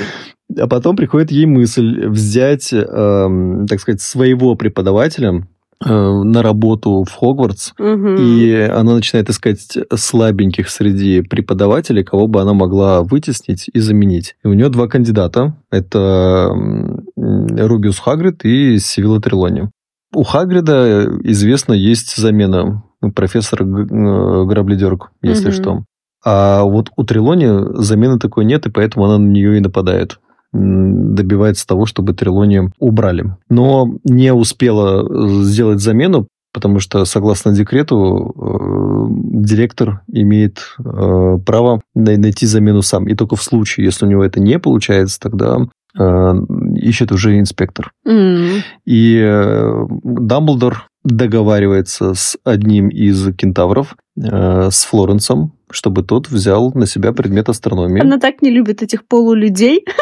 А 0.57 0.67
потом 0.67 0.95
приходит 0.95 1.31
ей 1.31 1.45
мысль 1.45 2.07
взять, 2.07 2.73
эм, 2.73 3.67
так 3.67 3.79
сказать, 3.79 4.01
своего 4.01 4.55
преподавателя 4.55 5.47
э, 5.85 5.89
на 5.89 6.41
работу 6.41 7.05
в 7.07 7.13
Хогвартс, 7.13 7.73
Мгм. 7.77 8.15
И 8.17 8.51
она 8.53 8.95
начинает 8.95 9.29
искать 9.29 9.77
слабеньких 9.95 10.69
среди 10.69 11.21
преподавателей, 11.21 12.03
кого 12.03 12.27
бы 12.27 12.41
она 12.41 12.53
могла 12.53 13.03
вытеснить 13.03 13.69
и 13.71 13.79
заменить. 13.79 14.35
И 14.43 14.47
у 14.47 14.53
нее 14.53 14.69
два 14.69 14.87
кандидата. 14.87 15.55
Это 15.71 16.51
Рубиус 17.15 17.99
Хагрид 17.99 18.43
и 18.43 18.79
Сивилла 18.79 19.21
Трелони. 19.21 19.69
У 20.13 20.23
Хагрида, 20.23 21.07
известно, 21.23 21.73
есть 21.73 22.17
замена 22.17 22.83
профессора 23.15 23.63
Г- 23.65 23.81
э, 23.93 24.45
Грабледерг, 24.45 25.11
если 25.21 25.51
что. 25.51 25.83
А 26.25 26.63
вот 26.63 26.89
у 26.97 27.03
Трелони 27.03 27.81
замены 27.81 28.19
такой 28.19 28.45
нет, 28.45 28.65
и 28.65 28.69
поэтому 28.71 29.05
она 29.05 29.17
на 29.17 29.27
нее 29.29 29.57
и 29.57 29.61
нападает 29.61 30.19
добивается 30.51 31.67
того, 31.67 31.85
чтобы 31.85 32.13
Трелони 32.13 32.71
убрали. 32.79 33.35
Но 33.49 33.87
не 34.03 34.33
успела 34.33 35.03
э, 35.03 35.43
сделать 35.43 35.79
замену, 35.79 36.27
потому 36.53 36.79
что, 36.79 37.05
согласно 37.05 37.53
декрету, 37.53 38.33
э, 38.35 39.05
директор 39.43 40.01
имеет 40.11 40.57
э, 40.79 41.37
право 41.45 41.81
най- 41.93 42.17
найти 42.17 42.47
замену 42.47 42.81
сам. 42.81 43.07
И 43.07 43.13
только 43.13 43.35
в 43.35 43.43
случае, 43.43 43.85
если 43.85 44.07
у 44.07 44.09
него 44.09 44.23
это 44.23 44.39
не 44.39 44.57
получается, 44.57 45.19
тогда 45.19 45.59
э, 45.97 46.33
ищет 46.77 47.11
уже 47.11 47.39
инспектор. 47.39 47.91
М. 48.07 48.63
И 48.85 49.21
э, 49.23 49.85
Дамблдор 50.03 50.87
договаривается 51.03 52.13
с 52.13 52.37
одним 52.43 52.89
из 52.89 53.35
кентавров, 53.35 53.95
э, 54.17 54.69
с 54.71 54.85
Флоренсом, 54.85 55.53
чтобы 55.71 56.03
тот 56.03 56.29
взял 56.29 56.71
на 56.73 56.85
себя 56.85 57.13
предмет 57.13 57.49
астрономии. 57.49 58.01
Она 58.01 58.19
так 58.19 58.41
не 58.41 58.49
любит 58.49 58.81
этих 58.81 59.05
полулюдей. 59.07 59.85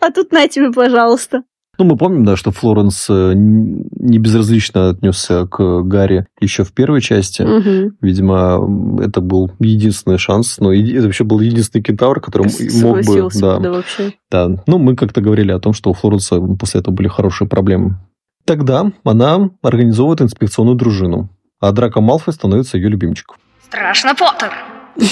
А 0.00 0.10
тут 0.12 0.32
на 0.32 0.46
тебе, 0.48 0.70
пожалуйста. 0.70 1.44
Ну, 1.78 1.86
мы 1.86 1.96
помним, 1.96 2.24
да, 2.24 2.36
что 2.36 2.50
Флоренс 2.50 3.06
э, 3.08 3.32
не 3.34 4.18
безразлично 4.18 4.90
отнесся 4.90 5.46
к 5.46 5.82
Гарри 5.82 6.26
еще 6.38 6.64
в 6.64 6.72
первой 6.72 7.00
части. 7.00 7.42
Мгм. 7.42 7.96
Видимо, 8.02 9.00
это 9.02 9.22
был 9.22 9.50
единственный 9.58 10.18
шанс, 10.18 10.58
но 10.60 10.72
это 10.74 11.04
вообще 11.04 11.24
был 11.24 11.40
единственный 11.40 11.82
кентавр, 11.82 12.20
который 12.20 12.48
мог 12.82 13.04
бы... 13.04 13.28
Да, 13.40 13.58
да, 13.58 13.70
вообще. 13.70 14.12
да. 14.30 14.62
Ну, 14.66 14.78
мы 14.78 14.96
как-то 14.96 15.22
говорили 15.22 15.50
о 15.50 15.60
том, 15.60 15.72
что 15.72 15.90
у 15.90 15.94
Флоренса 15.94 16.38
после 16.40 16.80
этого 16.80 16.94
были 16.94 17.08
хорошие 17.08 17.48
проблемы. 17.48 17.98
Тогда 18.44 18.90
она 19.04 19.50
организовывает 19.62 20.22
инспекционную 20.22 20.76
дружину, 20.76 21.30
а 21.60 21.72
Драко 21.72 22.00
Малфой 22.00 22.34
становится 22.34 22.76
ее 22.76 22.88
любимчиком. 22.88 23.36
Страшно, 23.64 24.14
Поттер. 24.14 24.52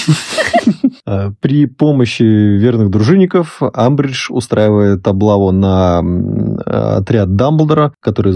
Э, 1.07 1.31
При 1.39 1.65
помощи 1.65 2.21
верных 2.21 2.91
дружинников 2.91 3.59
Амбридж 3.73 4.27
устраивает 4.29 5.07
облаву 5.07 5.51
на 5.51 6.03
отряд 6.97 7.35
Дамблдора, 7.35 7.91
которые 7.99 8.35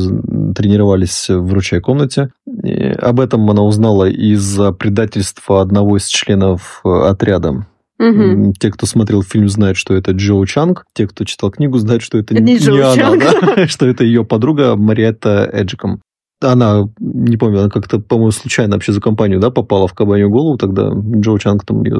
тренировались 0.55 1.29
в 1.29 1.53
ручей 1.53 1.79
комнате. 1.79 2.31
И 2.63 2.87
об 2.87 3.19
этом 3.19 3.47
она 3.51 3.61
узнала 3.61 4.09
из-за 4.09 4.71
предательства 4.71 5.61
одного 5.61 5.97
из 5.97 6.07
членов 6.07 6.81
э, 6.83 6.89
отряда. 6.89 7.67
М, 7.99 8.53
Те, 8.53 8.71
кто 8.71 8.85
смотрел 8.85 9.23
фильм, 9.23 9.47
знают, 9.47 9.77
что 9.77 9.93
это 9.93 10.11
Джо 10.11 10.43
Чанг. 10.45 10.85
Те, 10.93 11.07
кто 11.07 11.23
читал 11.23 11.51
книгу, 11.51 11.77
знают, 11.77 12.03
что 12.03 12.17
это 12.17 12.33
Это 12.33 12.43
не 12.43 12.57
Джо 12.57 12.91
она, 12.91 12.95
Чанг. 12.95 13.23
да, 13.23 13.67
что 13.67 13.85
это 13.87 14.03
ее 14.03 14.25
подруга 14.25 14.75
Мариетта 14.75 15.49
Эджиком. 15.51 16.01
Она, 16.41 16.83
не 16.99 17.37
помню, 17.37 17.61
она 17.61 17.69
как-то, 17.69 17.97
по-моему, 17.99 18.31
случайно 18.31 18.73
вообще 18.75 18.91
за 18.91 18.99
компанию, 18.99 19.39
да, 19.39 19.49
попала 19.51 19.87
в 19.87 19.93
кабанью 19.93 20.29
голову, 20.29 20.57
тогда 20.57 20.91
Джо 20.93 21.37
Чанг 21.39 21.65
там 21.65 21.83
ее 21.85 21.95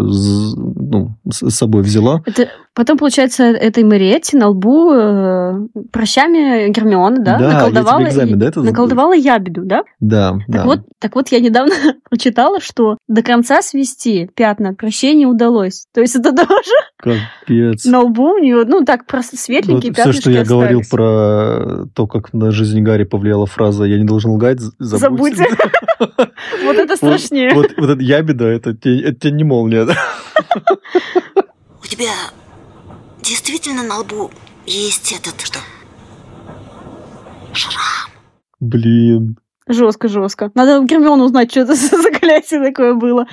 ну, 1.00 1.32
с 1.32 1.50
собой 1.52 1.82
взяла. 1.84 2.22
Это, 2.26 2.50
потом, 2.74 2.98
получается, 2.98 3.44
этой 3.44 3.84
Мариетте 3.84 4.38
на 4.38 4.50
лбу 4.50 4.92
э, 4.94 5.54
прощами 5.92 6.70
Гермиона, 6.72 7.18
да, 7.20 7.38
Да, 7.38 7.48
я 7.48 7.54
наколдовала, 7.54 8.00
тебе 8.02 8.10
экзамен, 8.10 8.40
да, 8.40 8.48
это 8.48 8.62
наколдовала 8.62 9.14
ябеду, 9.14 9.62
да? 9.66 9.84
Да, 10.00 10.32
Так, 10.32 10.42
да. 10.48 10.64
вот, 10.66 10.80
так 11.00 11.16
вот, 11.16 11.30
я 11.30 11.40
недавно 11.40 11.74
прочитала, 12.10 12.60
что 12.60 12.98
до 13.08 13.22
конца 13.24 13.62
свести 13.62 14.30
пятна 14.36 14.74
прощения 14.74 15.28
удалось. 15.28 15.86
То 15.94 16.02
есть 16.02 16.16
это 16.16 16.32
тоже 16.36 16.72
Капец. 16.98 17.86
на 17.86 18.02
лбу 18.02 18.34
у 18.34 18.38
нее, 18.40 18.64
ну 18.66 18.84
так, 18.84 19.06
просто 19.06 19.38
светленькие 19.38 19.92
все, 19.94 20.04
пятнышки 20.04 20.22
что 20.22 20.32
я 20.32 20.44
говорил 20.44 20.80
остались. 20.80 20.90
про 20.90 21.86
то, 21.94 22.08
как 22.08 22.34
на 22.34 22.52
жизнь 22.52 22.82
Гарри 22.82 23.04
повлияла 23.04 23.46
фраза 23.46 23.84
«я 23.86 23.98
не 23.98 24.06
должен 24.06 24.32
лгать», 24.32 24.60
забудь. 24.80 25.36
Забудь. 25.38 25.50
Вот 26.66 26.76
это 26.76 26.88
Вот- 26.90 26.98
страшнее. 26.98 27.54
Вот, 27.54 27.72
вот 27.78 28.02
ябеда, 28.02 28.46
это 28.46 28.76
тебе, 28.76 29.02
это 29.02 29.20
тебе 29.20 29.32
не 29.32 29.44
молния. 29.44 29.88
У 31.82 31.88
тебя 31.88 32.12
действительно 33.22 33.84
на 33.84 34.00
лбу 34.00 34.32
есть 34.66 35.12
этот... 35.12 35.40
Что? 35.42 35.60
Шрам. 37.54 38.12
Блин. 38.60 39.38
Жестко, 39.68 40.08
жестко. 40.08 40.52
Надо 40.56 40.84
Гермиону 40.86 41.26
узнать, 41.26 41.52
что 41.52 41.62
это 41.62 41.76
за 41.76 42.02
заклятие 42.02 42.62
такое 42.64 42.94
было. 42.94 43.28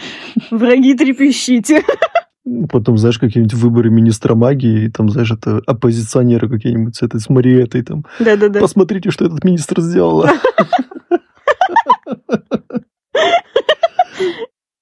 Враги 0.51 0.95
трепещите. 0.95 1.85
Потом, 2.71 2.99
знаешь, 2.99 3.19
какие-нибудь 3.19 3.55
выборы 3.55 3.91
министра 3.91 4.35
магии, 4.35 4.87
и 4.87 4.91
там, 4.91 5.09
знаешь, 5.09 5.31
это 5.31 5.61
оппозиционеры 5.67 6.49
какие-нибудь 6.49 6.97
с 6.97 7.03
этой, 7.03 7.21
с 7.21 7.29
Мариэтой, 7.29 7.83
там. 7.83 8.05
Да-да-да. 8.19 8.61
Посмотрите, 8.61 9.11
что 9.11 9.27
этот 9.27 9.45
министр 9.45 9.81
сделала. 9.81 10.31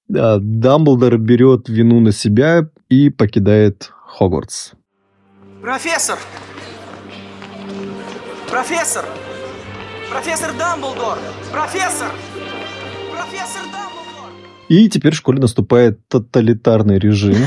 Дамблдор 0.11 1.17
берет 1.17 1.69
вину 1.69 2.01
на 2.01 2.11
себя 2.11 2.67
и 2.89 3.09
покидает 3.09 3.91
Хогвартс. 4.05 4.73
Профессор! 5.61 6.17
Профессор! 8.49 9.05
Профессор 10.11 10.51
Дамблдор! 10.57 11.17
Профессор! 11.51 12.09
Профессор 13.13 13.61
Дамблдор! 13.71 14.31
И 14.67 14.89
теперь 14.89 15.13
в 15.13 15.17
школе 15.17 15.39
наступает 15.39 16.05
тоталитарный 16.07 16.99
режим. 16.99 17.35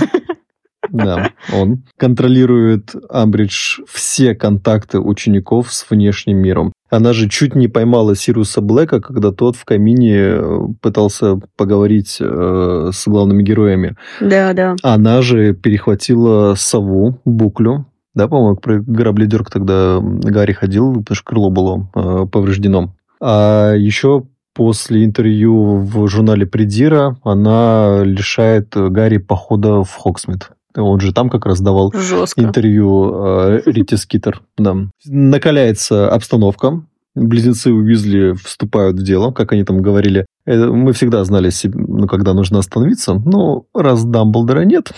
Да, 0.90 1.33
он 1.53 1.83
контролирует 1.96 2.94
Амбридж 3.09 3.81
все 3.88 4.35
контакты 4.35 5.00
учеников 5.00 5.72
с 5.72 5.90
внешним 5.90 6.37
миром. 6.37 6.74
Она 6.94 7.12
же 7.12 7.28
чуть 7.28 7.57
не 7.57 7.66
поймала 7.66 8.14
Сируса 8.14 8.61
Блэка, 8.61 9.00
когда 9.00 9.33
тот 9.33 9.57
в 9.57 9.64
камине 9.64 10.16
э, 10.16 10.59
пытался 10.80 11.40
поговорить 11.57 12.18
э, 12.20 12.90
с 12.92 13.09
главными 13.09 13.42
героями. 13.42 13.96
Да-да. 14.20 14.76
Она 14.85 15.20
же 15.20 15.54
перехватила 15.54 16.54
сову, 16.54 17.20
буклю. 17.24 17.87
Да, 18.14 18.28
по-моему, 18.28 18.57
про 18.57 18.78
грабледерк 18.78 19.50
тогда 19.50 19.98
Гарри 20.00 20.52
ходил, 20.52 20.92
потому 21.00 21.16
что 21.16 21.24
крыло 21.24 21.50
было 21.50 21.90
э, 21.96 22.26
повреждено. 22.30 22.94
А 23.20 23.72
еще 23.72 24.26
после 24.54 25.04
интервью 25.04 25.78
в 25.78 26.07
журнале 26.07 26.46
Придира 26.46 27.16
она 27.24 28.02
лишает 28.04 28.68
Гарри 28.72 29.18
похода 29.18 29.83
в 29.83 29.92
Хоксмит. 29.96 30.50
Он 30.77 31.01
же 31.01 31.13
там 31.13 31.31
как 31.31 31.47
раз 31.47 31.61
давал 31.61 31.93
Жестко. 31.95 32.41
интервью 32.43 33.13
э, 33.15 33.63
Рите 33.67 33.97
Скитер. 33.97 34.43
Да. 34.59 34.77
Накаляется 35.05 36.09
обстановка. 36.09 36.83
Близнецы 37.15 37.71
Уизли 37.71 38.33
вступают 38.33 38.99
в 38.99 39.05
дело, 39.05 39.31
как 39.31 39.53
они 39.53 39.63
там 39.63 39.81
говорили. 39.83 40.27
Э, 40.47 40.67
Мы 40.67 40.93
всегда 40.93 41.23
знали, 41.25 41.51
ну, 41.73 42.09
когда 42.09 42.35
нужно 42.35 42.59
остановиться. 42.59 43.15
Но 43.15 43.67
раз 43.73 44.05
Дамблдора 44.05 44.65
нет, 44.65 44.91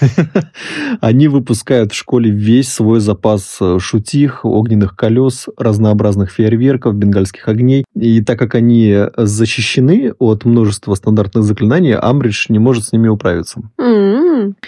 они 1.00 1.28
выпускают 1.28 1.92
в 1.92 1.96
школе 1.96 2.30
весь 2.30 2.68
свой 2.72 2.98
запас 3.00 3.58
э, 3.60 3.78
шутих, 3.78 4.44
огненных 4.44 4.96
колес, 4.96 5.46
разнообразных 5.56 6.30
фейерверков, 6.30 6.94
бенгальских 6.96 7.48
огней. 7.48 7.84
И 7.94 8.22
так 8.22 8.38
как 8.38 8.54
они 8.56 8.96
защищены 9.16 10.14
от 10.18 10.44
множества 10.44 10.94
стандартных 10.96 11.44
заклинаний, 11.44 11.94
Амбридж 11.94 12.46
не 12.48 12.58
может 12.58 12.84
с 12.84 12.92
ними 12.92 13.08
управиться. 13.08 13.60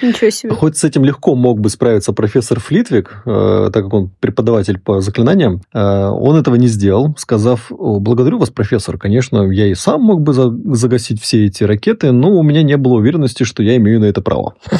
Ничего 0.03 0.31
себе. 0.31 0.53
Хоть 0.55 0.77
с 0.77 0.85
этим 0.85 1.05
легко 1.05 1.35
мог 1.35 1.61
бы 1.61 1.68
справиться 1.68 2.12
профессор 2.12 2.61
Флитвик, 2.61 3.22
э, 3.27 3.70
так 3.72 3.85
как 3.85 3.92
он 3.92 4.11
преподаватель 4.20 4.79
по 4.79 5.00
заклинаниям, 5.00 5.62
э, 5.72 5.81
он 5.81 6.37
этого 6.37 6.57
не 6.57 6.68
сделал, 6.68 7.14
сказав, 7.18 7.70
«О, 7.70 8.00
благодарю 8.00 8.38
вас, 8.38 8.50
профессор, 8.50 8.98
конечно, 8.98 9.50
я 9.50 9.66
и 9.66 9.74
сам 9.74 10.03
мог 10.03 10.22
бы 10.22 10.33
за- 10.33 10.55
загасить 10.74 11.20
все 11.22 11.46
эти 11.46 11.64
ракеты, 11.64 12.12
но 12.12 12.31
у 12.31 12.42
меня 12.42 12.62
не 12.62 12.77
было 12.77 12.94
уверенности, 12.94 13.44
что 13.44 13.62
я 13.62 13.77
имею 13.77 14.00
на 14.00 14.07
это 14.07 14.20
право. 14.20 14.55
Э, 14.70 14.77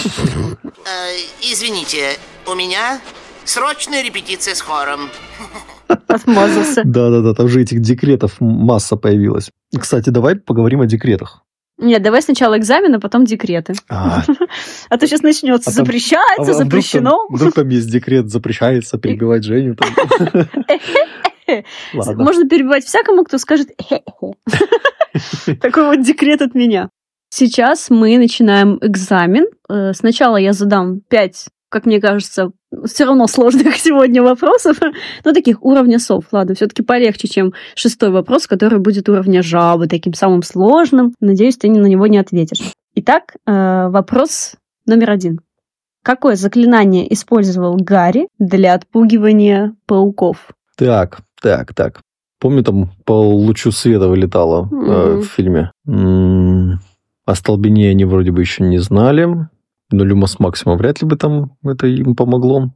извините, 1.41 2.19
у 2.51 2.55
меня 2.55 3.01
срочная 3.45 4.03
репетиция 4.03 4.55
с 4.55 4.61
хором. 4.61 5.09
Отмазался. 5.89 6.83
Да-да-да, 6.85 7.35
там 7.35 7.49
же 7.49 7.63
этих 7.63 7.81
декретов 7.81 8.41
масса 8.41 8.97
появилась. 8.97 9.51
Кстати, 9.79 10.11
давай 10.11 10.37
поговорим 10.37 10.81
о 10.81 10.87
декретах. 10.87 11.43
Нет, 11.77 12.03
давай 12.03 12.23
сначала 12.23 12.57
экзамен, 12.57 12.95
а 12.95 13.01
потом 13.01 13.25
декреты. 13.25 13.75
А, 13.89 14.23
А 14.89 14.97
то 14.97 15.07
сейчас 15.07 15.23
начнется. 15.23 15.71
А 15.71 15.75
там- 15.75 15.85
Запрещается, 15.85 16.35
а 16.39 16.43
вдруг 16.43 16.57
там- 16.59 16.65
запрещено. 16.67 17.27
Вдруг 17.29 17.55
там 17.55 17.69
есть 17.69 17.91
декрет, 17.91 18.31
запрещается 18.31 18.97
перебивать 18.99 19.43
Женю. 19.45 19.77
Можно 21.93 22.49
перебивать 22.49 22.85
всякому, 22.85 23.25
кто 23.25 23.39
скажет. 23.39 23.69
Такой 25.61 25.85
вот 25.85 26.03
декрет 26.03 26.43
от 26.43 26.55
меня. 26.55 26.91
Сейчас 27.31 27.91
мы 27.91 28.17
начинаем 28.19 28.79
экзамен. 28.81 29.47
Э, 29.69 29.93
Сначала 29.93 30.37
я 30.37 30.53
задам 30.53 31.01
пять, 31.01 31.47
как 31.75 31.87
мне 31.87 32.01
кажется, 32.01 32.53
все 32.85 33.05
равно 33.05 33.27
сложных 33.27 33.75
сегодня 33.87 34.23
вопросов, 34.23 34.79
но 35.25 35.33
таких 35.33 35.63
уровня 35.65 35.99
сов. 35.99 36.25
Ладно, 36.31 36.55
все-таки 36.55 36.83
полегче, 36.85 37.27
чем 37.27 37.53
шестой 37.75 38.11
вопрос, 38.11 38.47
который 38.47 38.79
будет 38.79 39.09
уровня 39.09 39.43
жабы, 39.43 39.89
таким 39.89 40.15
самым 40.15 40.45
сложным. 40.45 41.13
Надеюсь, 41.21 41.57
ты 41.57 41.69
на 41.69 41.87
него 41.89 42.07
не 42.07 42.19
ответишь. 42.19 42.61
Итак, 42.95 43.35
э, 43.45 43.89
вопрос 43.89 44.55
номер 44.87 45.11
один. 45.11 45.41
Какое 46.05 46.37
заклинание 46.37 47.13
использовал 47.13 47.77
Гарри 47.77 48.29
для 48.39 48.75
отпугивания 48.75 49.75
пауков? 49.87 50.51
Так, 50.77 51.19
так, 51.43 51.75
так. 51.75 52.01
Помню, 52.41 52.63
там 52.63 52.91
по 53.05 53.13
лучу 53.21 53.73
света 53.73 54.07
вылетало 54.09 54.69
э, 54.71 54.75
Мгм. 54.75 55.21
в 55.23 55.25
фильме. 55.25 55.73
М, 55.89 56.79
Остолбенение 57.27 57.91
они 57.93 58.05
вроде 58.05 58.31
бы 58.33 58.43
еще 58.43 58.63
не 58.63 58.79
знали. 58.79 59.49
Но 59.95 60.05
Люмос 60.05 60.41
Максима 60.41 60.75
вряд 60.75 61.01
ли 61.03 61.07
бы 61.09 61.17
там 61.17 61.53
это 61.65 61.87
им 61.87 62.17
помогло. 62.17 62.73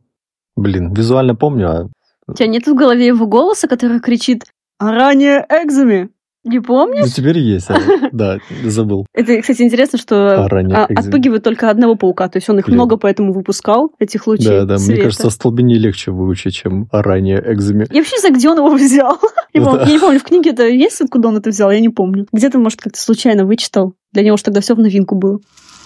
Блин, 0.56 0.92
визуально 0.94 1.34
помню, 1.34 1.68
а 1.68 1.88
У 2.28 2.34
тебя 2.34 2.46
нет 2.46 2.66
в 2.68 2.74
голове 2.74 3.06
его 3.06 3.26
голоса, 3.26 3.66
который 3.66 3.98
кричит 4.00 4.44
«А 4.78 4.92
ранее 4.92 5.44
экзами». 5.48 6.10
Не 6.44 6.60
помнишь? 6.60 7.02
ну, 7.04 7.10
теперь 7.10 7.38
есть. 7.40 7.68
а, 7.68 7.76
Да, 8.12 8.38
забыл. 8.64 9.04
Это, 9.12 9.40
кстати, 9.40 9.62
интересно, 9.62 9.98
что 9.98 10.44
А 10.44 10.48
а, 10.48 10.84
отпугивает 10.84 11.42
только 11.42 11.68
одного 11.68 11.96
паука. 11.96 12.28
То 12.28 12.38
есть 12.38 12.48
он 12.48 12.60
их 12.60 12.66
Блин. 12.66 12.76
много 12.76 12.96
поэтому 12.96 13.32
выпускал, 13.32 13.92
этих 13.98 14.26
лучей 14.28 14.46
Да, 14.46 14.64
да, 14.64 14.78
мне 14.78 14.98
кажется, 14.98 15.26
остолбение 15.26 15.76
легче 15.76 16.12
выучить, 16.12 16.54
чем 16.54 16.88
ранее 16.92 17.42
экзами. 17.44 17.86
Я 17.90 17.98
вообще 18.00 18.16
не 18.16 18.20
знаю, 18.20 18.34
где 18.36 18.48
он 18.48 18.58
его 18.58 18.70
взял. 18.70 19.18
Я, 19.52 19.60
Ну 19.60 19.66
пом- 19.70 19.78
да. 19.78 19.84
я 19.86 19.92
не 19.92 19.98
помню, 19.98 20.20
в 20.20 20.22
книге 20.24 20.50
это 20.50 20.68
есть, 20.68 21.00
откуда 21.00 21.28
он 21.28 21.36
это 21.36 21.50
взял, 21.50 21.70
я 21.72 21.80
не 21.80 21.88
помню. 21.88 22.26
Где-то, 22.32 22.58
может, 22.58 22.80
как-то 22.80 23.00
случайно 23.00 23.44
вычитал. 23.44 23.94
Для 24.12 24.22
него 24.22 24.36
же 24.36 24.44
тогда 24.44 24.60
все 24.60 24.74
в 24.76 24.78
новинку 24.78 25.16
было. 25.16 25.40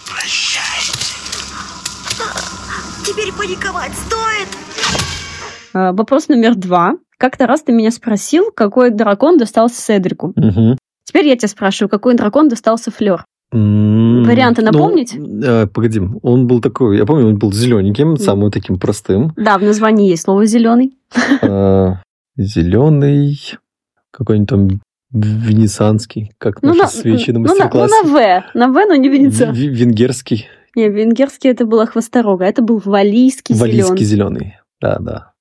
Теперь 0.05 0.29
паниковать 3.37 3.91
стоит. 3.93 4.47
А, 5.73 5.91
Вопрос 5.93 6.27
номер 6.29 6.55
два. 6.55 6.95
Как-то 7.17 7.47
раз 7.47 7.63
ты 7.63 7.71
меня 7.71 7.91
спросил, 7.91 8.51
какой 8.55 8.89
дракон 8.91 9.37
достался 9.37 9.81
Седрику. 9.81 10.33
Мгм. 10.35 10.77
Теперь 11.05 11.27
я 11.27 11.35
тебя 11.35 11.47
спрашиваю, 11.47 11.89
какой 11.89 12.15
дракон 12.15 12.49
достался 12.49 12.91
Флёр? 12.91 13.23
М, 13.53 14.23
Варианты 14.23 14.61
ну, 14.63 14.71
напомнить? 14.71 15.15
э, 15.15 15.67
Погоди, 15.67 16.01
он 16.23 16.47
был 16.47 16.59
такой, 16.59 16.97
я 16.97 17.05
помню, 17.05 17.27
он 17.27 17.37
был 17.37 17.51
зелененьким, 17.53 18.17
самым 18.17 18.49
таким 18.51 18.79
простым. 18.79 19.31
Да, 19.37 19.57
в 19.57 19.63
названии 19.63 20.09
есть 20.09 20.23
слово 20.23 20.45
зеленый. 20.45 20.97
Зеленый, 22.35 23.39
какой-нибудь 24.11 24.49
там 24.49 24.67
венецианский, 25.11 26.31
как 26.39 26.63
наши 26.63 26.87
свечи 26.87 27.29
на 27.29 27.39
ну, 27.39 27.45
на, 27.45 27.53
ну, 27.53 27.59
мастер-классе. 27.59 27.93
на 28.03 28.09
В. 28.09 28.43
На 28.55 28.67
В, 28.69 28.73
но 28.87 28.95
не 28.95 29.09
Венеция. 29.09 29.51
В- 29.51 29.55
Венгерский, 29.55 30.47
Не, 30.75 30.89
венгерский 30.89 31.49
это 31.49 31.65
был 31.65 31.85
Хвосторога, 31.85 32.45
это 32.45 32.61
был 32.61 32.81
валийский, 32.83 33.53
валийский 33.55 34.05
зеленый. 34.05 34.39
зеленый. 34.39 34.53
Да, 34.81 34.97
да. 34.99 35.33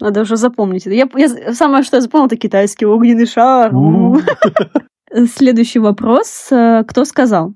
Надо 0.00 0.22
уже 0.22 0.36
запомнить. 0.36 0.86
Я, 0.86 1.08
я- 1.14 1.54
самое, 1.54 1.82
что 1.82 1.96
я 1.96 2.00
запомнила, 2.00 2.26
это 2.28 2.36
китайский 2.36 2.86
огненный 2.86 3.26
шар. 3.26 3.72
Следующий 5.34 5.78
вопрос. 5.80 6.48
Э, 6.52 6.84
Кто 6.86 7.04
сказал? 7.04 7.54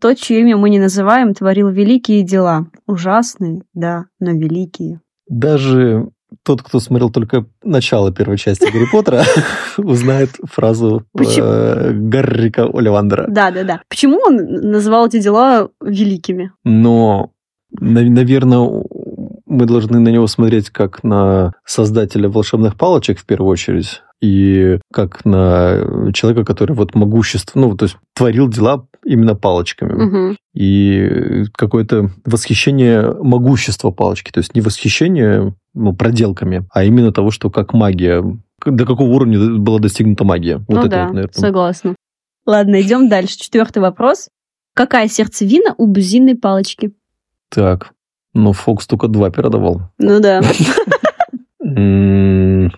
То, 0.00 0.14
чье 0.14 0.40
имя 0.40 0.56
мы 0.56 0.70
не 0.70 0.78
называем, 0.78 1.34
творил 1.34 1.68
великие 1.68 2.22
дела. 2.24 2.66
Ужасные, 2.86 3.62
да, 3.74 4.06
но 4.18 4.32
великие. 4.32 5.00
Даже 5.28 6.08
тот, 6.42 6.62
кто 6.62 6.80
смотрел 6.80 7.10
только 7.10 7.46
начало 7.62 8.12
первой 8.12 8.38
части 8.38 8.64
Гарри 8.64 8.86
Поттера, 8.90 9.24
узнает 9.78 10.30
фразу 10.44 11.04
э, 11.16 11.92
Гаррика 11.92 12.64
Оливандера. 12.64 13.26
Да, 13.28 13.50
да, 13.50 13.64
да. 13.64 13.80
Почему 13.88 14.18
он 14.18 14.36
называл 14.36 15.06
эти 15.06 15.20
дела 15.20 15.68
великими? 15.80 16.52
Но, 16.64 17.30
наверное, 17.78 18.84
мы 19.46 19.66
должны 19.66 19.98
на 19.98 20.08
него 20.08 20.26
смотреть 20.26 20.70
как 20.70 21.04
на 21.04 21.52
создателя 21.64 22.28
волшебных 22.28 22.76
палочек 22.76 23.18
в 23.18 23.26
первую 23.26 23.50
очередь, 23.50 24.02
и 24.20 24.78
как 24.92 25.24
на 25.24 26.12
человека, 26.12 26.44
который 26.44 26.74
вот 26.74 26.94
могущество, 26.94 27.58
ну, 27.58 27.76
то 27.76 27.84
есть 27.84 27.96
творил 28.14 28.48
дела 28.48 28.86
именно 29.04 29.34
палочками. 29.34 29.92
Мгм. 29.92 30.36
И 30.54 31.44
какое-то 31.52 32.10
восхищение 32.24 33.12
могущества 33.12 33.90
палочки, 33.90 34.30
то 34.30 34.38
есть 34.38 34.54
не 34.54 34.60
восхищение 34.60 35.54
ну, 35.74 35.94
проделками, 35.94 36.66
а 36.72 36.84
именно 36.84 37.12
того, 37.12 37.30
что 37.30 37.50
как 37.50 37.74
магия, 37.74 38.24
до 38.64 38.86
какого 38.86 39.08
уровня 39.08 39.58
была 39.58 39.78
достигнута 39.78 40.24
магия. 40.24 40.58
Вот 40.68 40.68
ну 40.68 40.80
это 40.80 40.88
да, 40.88 41.04
вот, 41.06 41.14
наверное. 41.14 41.40
согласна. 41.40 41.94
Ладно, 42.46 42.80
идем 42.80 43.08
дальше. 43.08 43.38
Четвертый 43.38 43.78
вопрос. 43.78 44.28
Какая 44.74 45.08
сердцевина 45.08 45.74
у 45.78 45.86
бузинной 45.86 46.34
палочки? 46.34 46.92
Так, 47.48 47.92
ну, 48.34 48.52
Фокс 48.52 48.86
только 48.86 49.08
два 49.08 49.30
передавал. 49.30 49.90
Ну 49.98 50.20
да. 50.20 50.42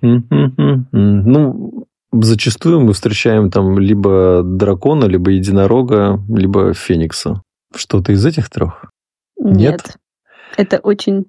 Ну, 0.03 1.87
зачастую 2.13 2.81
мы 2.81 2.93
встречаем 2.93 3.51
там 3.51 3.79
либо 3.79 4.43
дракона, 4.45 5.05
либо 5.05 5.31
единорога, 5.31 6.23
либо 6.29 6.73
феникса. 6.75 7.43
Что-то 7.75 8.13
из 8.13 8.25
этих 8.25 8.49
трех? 8.49 8.91
Нет? 9.39 9.97
Это 10.57 10.79
очень 10.79 11.27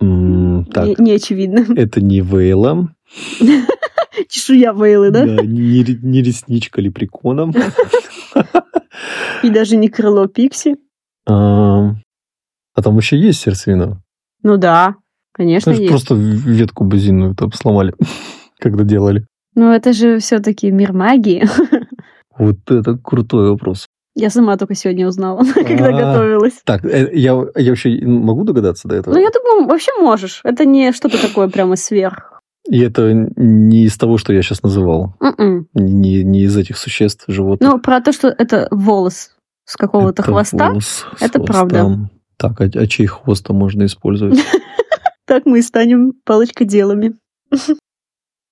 М, 0.00 0.64
Так, 0.66 0.86
не, 0.86 0.94
не 0.98 1.12
очевидно. 1.12 1.64
это 1.76 2.00
не 2.00 2.20
Вейла, 2.20 2.88
Чешуя 4.28 4.72
Вейлы, 4.72 5.10
да? 5.10 5.24
да, 5.26 5.44
не, 5.44 5.82
ре- 5.82 5.98
не 6.02 6.22
ресничка 6.22 6.80
лепрекона. 6.80 7.50
И 9.42 9.50
даже 9.50 9.76
не 9.76 9.88
крыло 9.88 10.26
Пикси. 10.26 10.76
А 11.26 11.94
а 12.74 12.82
там 12.82 12.96
еще 12.96 13.18
есть 13.18 13.40
сердцевина. 13.40 14.00
Ну 14.44 14.56
да, 14.56 14.94
конечно, 15.38 15.70
есть. 15.70 15.88
просто 15.88 16.14
ветку 16.14 16.84
бузинную 16.84 17.34
там 17.34 17.52
сломали, 17.52 17.94
когда 18.58 18.84
делали. 18.84 19.26
Но 19.54 19.74
это 19.74 19.92
же 19.94 20.18
все-таки 20.18 20.70
мир 20.70 20.92
магии. 20.92 21.48
Вот 22.38 22.70
это 22.70 22.96
крутой 22.96 23.50
вопрос. 23.50 23.88
Я 24.14 24.30
сама 24.30 24.56
только 24.56 24.74
сегодня 24.76 25.08
узнала, 25.08 25.42
когда 25.54 25.86
А. 25.88 25.92
готовилась. 25.92 26.60
Так, 26.64 26.84
э, 26.84 27.10
я, 27.12 27.32
я 27.56 27.70
вообще 27.70 27.98
могу 28.06 28.44
догадаться 28.44 28.86
до 28.86 28.94
этого? 28.94 29.14
Ну, 29.14 29.20
я 29.20 29.30
думаю, 29.30 29.66
вообще 29.68 29.90
можешь. 30.00 30.40
Это 30.44 30.64
не 30.64 30.92
что-то 30.92 31.20
такое 31.20 31.48
прямо 31.48 31.74
сверх. 31.74 32.40
И 32.70 32.80
это 32.80 33.12
не 33.12 33.84
из 33.84 33.96
того, 33.96 34.18
что 34.18 34.32
я 34.32 34.42
сейчас 34.42 34.62
называл. 34.62 35.14
М-м. 35.20 35.66
Не, 35.74 36.22
не 36.22 36.42
из 36.42 36.56
этих 36.56 36.76
существ, 36.76 37.24
животных. 37.26 37.68
Ну, 37.68 37.80
про 37.80 38.00
то, 38.00 38.12
что 38.12 38.28
это 38.28 38.68
волос 38.70 39.30
с 39.64 39.76
какого-то 39.76 40.22
хвоста. 40.22 40.68
волос 40.68 41.06
это 41.20 41.40
правда. 41.40 42.08
Так, 42.36 42.60
а, 42.60 42.64
а 42.64 42.86
чей 42.86 43.06
хвост 43.06 43.48
можно 43.48 43.84
использовать? 43.84 44.38
Так 45.28 45.44
мы 45.46 45.58
и 45.58 45.62
станем 45.62 46.14
палочкоделами. 46.24 47.14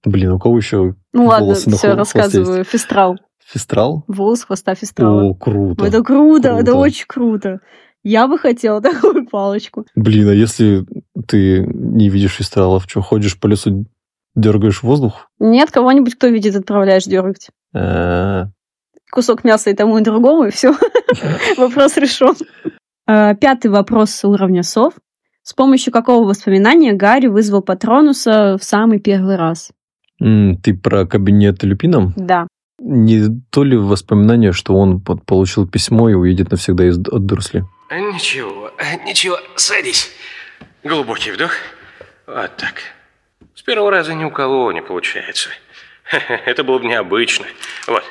Блин, 0.05 0.33
у 0.33 0.39
кого 0.39 0.59
еще 0.59 0.95
Ну 1.13 1.25
ладно, 1.27 1.55
все, 1.55 1.95
рассказываю. 1.95 2.59
есть? 2.59 2.71
Фестрал. 2.71 3.17
Фестрал? 3.45 4.05
Волос 4.07 4.45
хвоста 4.45 4.75
фестрала. 4.75 5.23
О, 5.25 5.35
круто. 5.35 5.85
Это 5.85 6.03
круто, 6.03 6.49
это 6.51 6.65
Круто. 6.65 6.75
очень 6.79 7.07
круто. 7.09 7.61
Я 8.05 8.29
бы 8.29 8.39
хотела 8.39 8.81
такую 8.83 9.27
палочку. 9.27 9.87
Блин, 9.97 10.29
а 10.29 10.35
если 10.35 10.85
ты 11.27 11.65
не 11.67 12.09
видишь 12.11 12.35
фестралов, 12.37 12.85
что, 12.87 13.01
ходишь 13.01 13.41
по 13.41 13.47
лесу, 13.47 13.87
дергаешь 14.35 14.83
воздух? 14.83 15.29
Нет, 15.41 15.71
кого-нибудь, 15.71 16.15
кто 16.17 16.27
видит, 16.29 16.55
отправляешь 16.57 17.05
дергать. 17.05 17.49
Э, 17.75 18.45
Кусок 19.11 19.45
мяса 19.45 19.71
и 19.71 19.75
тому, 19.75 19.99
и 19.99 20.03
другому, 20.03 20.45
и 20.45 20.51
все. 20.51 20.75
Вопрос 21.57 21.97
решен. 21.97 22.35
Э, 23.09 23.35
Пятый 23.35 23.69
вопрос 23.71 24.23
уровня 24.25 24.63
сов. 24.63 24.93
С 25.49 25.53
помощью 25.53 25.93
какого 25.93 26.27
воспоминания 26.27 26.93
Гарри 26.93 27.29
вызвал 27.29 27.63
Патронуса 27.63 28.59
в 28.61 28.65
самый 28.65 28.99
первый 28.99 29.37
раз? 29.37 29.71
Ты 30.19 30.75
про 30.75 31.07
кабинет 31.07 31.63
Люпином? 31.63 32.13
Да. 32.17 32.49
Не 32.81 33.29
то 33.53 33.63
ли 33.63 33.77
воспоминание, 33.77 34.51
что 34.51 34.75
он 34.75 35.01
получил 35.01 35.69
письмо 35.69 36.09
и 36.09 36.15
уедет 36.15 36.51
навсегда 36.51 36.89
из 36.89 36.99
от 36.99 37.27
Дурсли? 37.27 37.65
Ничего, 37.93 38.73
ничего, 39.07 39.39
садись. 39.55 40.11
Глубокий 40.83 41.31
вдох. 41.31 41.53
Вот 42.27 42.51
так. 42.57 42.83
С 43.55 43.63
первого 43.63 43.93
раза 43.93 44.15
ни 44.15 44.25
у 44.25 44.33
кого 44.33 44.73
не 44.73 44.83
получается. 44.83 45.51
Это 46.45 46.65
было 46.65 46.81
бы 46.81 46.87
необычно. 46.87 47.47
Вот. 47.87 48.03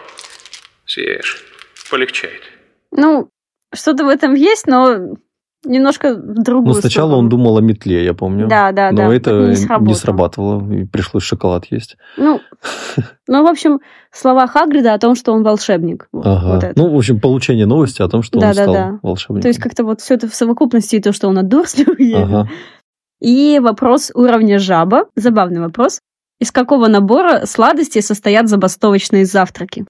Съешь. 0.85 1.43
Полегчает. 1.91 2.43
Ну, 2.91 3.29
что-то 3.73 4.05
в 4.05 4.07
этом 4.07 4.35
есть, 4.35 4.67
но 4.67 5.17
немножко 5.65 6.15
другую 6.15 6.73
Ну, 6.75 6.79
сначала 6.79 7.09
сторону. 7.09 7.23
он 7.25 7.29
думал 7.29 7.57
о 7.57 7.61
метле, 7.61 8.03
я 8.05 8.13
помню. 8.13 8.47
Да, 8.47 8.71
да, 8.71 8.91
Но 8.91 8.97
да. 9.09 9.13
это 9.15 9.31
Не 9.31 9.47
не 9.49 9.55
сработало. 9.55 9.93
срабатывало, 9.95 10.73
и 10.73 10.85
пришлось 10.85 11.23
шоколад 11.23 11.65
есть. 11.71 11.97
Ну, 12.17 12.39
ну, 13.27 13.43
в 13.43 13.47
общем, 13.47 13.79
слова 14.11 14.47
Хагрида 14.47 14.93
о 14.93 14.99
том, 14.99 15.15
что 15.15 15.33
он 15.33 15.43
волшебник. 15.43 16.07
Ага. 16.13 16.55
вот 16.55 16.75
ну, 16.75 16.93
в 16.93 16.97
общем, 16.97 17.19
получение 17.19 17.65
новости 17.65 18.01
о 18.01 18.07
том, 18.07 18.23
что 18.23 18.39
Да, 18.39 18.49
он 18.49 18.53
да, 18.55 18.61
стал 18.63 18.73
да. 18.73 18.99
волшебником. 19.01 19.41
То 19.41 19.47
есть 19.49 19.59
как-то 19.59 19.83
вот 19.83 20.01
все 20.01 20.15
это 20.15 20.27
в 20.29 20.35
совокупности, 20.35 20.95
и 20.95 21.01
то, 21.01 21.11
что 21.13 21.27
он 21.27 21.37
от 21.37 21.47
Дурсли 21.47 21.85
уедет. 21.89 22.23
Ага. 22.23 22.49
И 23.21 23.59
вопрос 23.59 24.11
уровня 24.13 24.59
жаба. 24.59 25.05
Забавный 25.15 25.61
вопрос. 25.61 25.99
Из 26.39 26.51
какого 26.51 26.87
набора 26.87 27.45
сладостей 27.45 28.01
состоят 28.01 28.49
забастовочные 28.49 29.25
завтраки? 29.25 29.85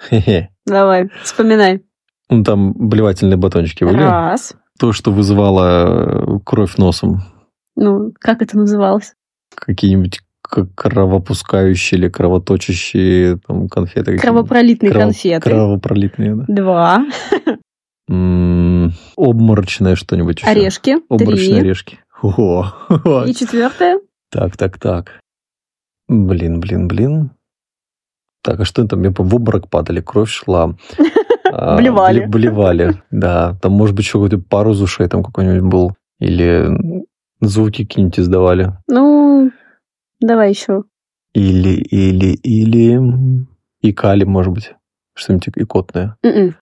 Хе-хе. 0.00 0.50
Давай, 0.66 1.10
вспоминай. 1.22 1.82
Ну, 2.30 2.44
там 2.44 2.72
блевательные 2.72 3.36
батончики 3.36 3.82
были. 3.82 3.96
Раз. 4.02 4.54
То, 4.80 4.92
что 4.92 5.12
вызывало 5.12 6.36
э, 6.36 6.38
кровь 6.42 6.78
носом. 6.78 7.20
Ну, 7.76 8.14
как 8.18 8.40
это 8.40 8.56
называлось? 8.56 9.12
Какие-нибудь 9.54 10.22
кровопускающие 10.74 12.00
или 12.00 12.08
кровоточащие 12.08 13.38
там, 13.46 13.68
конфеты. 13.68 14.16
Кровопролитные 14.16 14.90
Крово- 14.90 15.00
конфеты. 15.00 15.50
Кровопролитные, 15.50 16.34
да. 16.34 16.44
Два. 16.48 17.06
Обморочное 19.16 19.96
что-нибудь 19.96 20.40
еще. 20.40 20.50
Орешки. 20.50 20.96
Обморочные 21.10 21.50
Три. 21.50 21.58
орешки. 21.60 21.98
И 22.22 23.34
четвертое. 23.34 24.00
Так, 24.30 24.56
так, 24.56 24.78
так. 24.78 25.20
Блин, 26.08 26.58
блин, 26.58 26.88
блин. 26.88 27.32
Так, 28.42 28.60
а 28.60 28.64
что 28.64 28.86
там? 28.88 29.02
Я 29.02 29.10
в 29.10 29.34
обморок 29.34 29.68
падали, 29.68 30.00
кровь 30.00 30.30
шла. 30.30 30.74
А, 31.52 31.76
Блевали. 31.76 32.20
бле- 32.20 32.28
Блевали, 32.28 33.02
да. 33.10 33.56
Там, 33.62 33.72
может 33.72 33.94
быть, 33.94 34.04
еще 34.04 34.12
какой-то 34.18 34.38
пару 34.38 34.70
ушей 34.70 35.08
там 35.08 35.22
какой-нибудь 35.22 35.70
был. 35.70 35.92
Или 36.18 36.68
звуки 37.40 37.84
какие-нибудь 37.84 38.18
издавали. 38.20 38.72
Ну, 38.88 39.50
давай 40.20 40.50
еще. 40.50 40.84
Или, 41.34 41.74
или, 41.74 42.34
или... 42.34 43.46
Икали, 43.82 44.24
может 44.24 44.52
быть. 44.52 44.74
Что-нибудь 45.14 45.48
икотное. 45.56 46.16
М-м. 46.22 46.54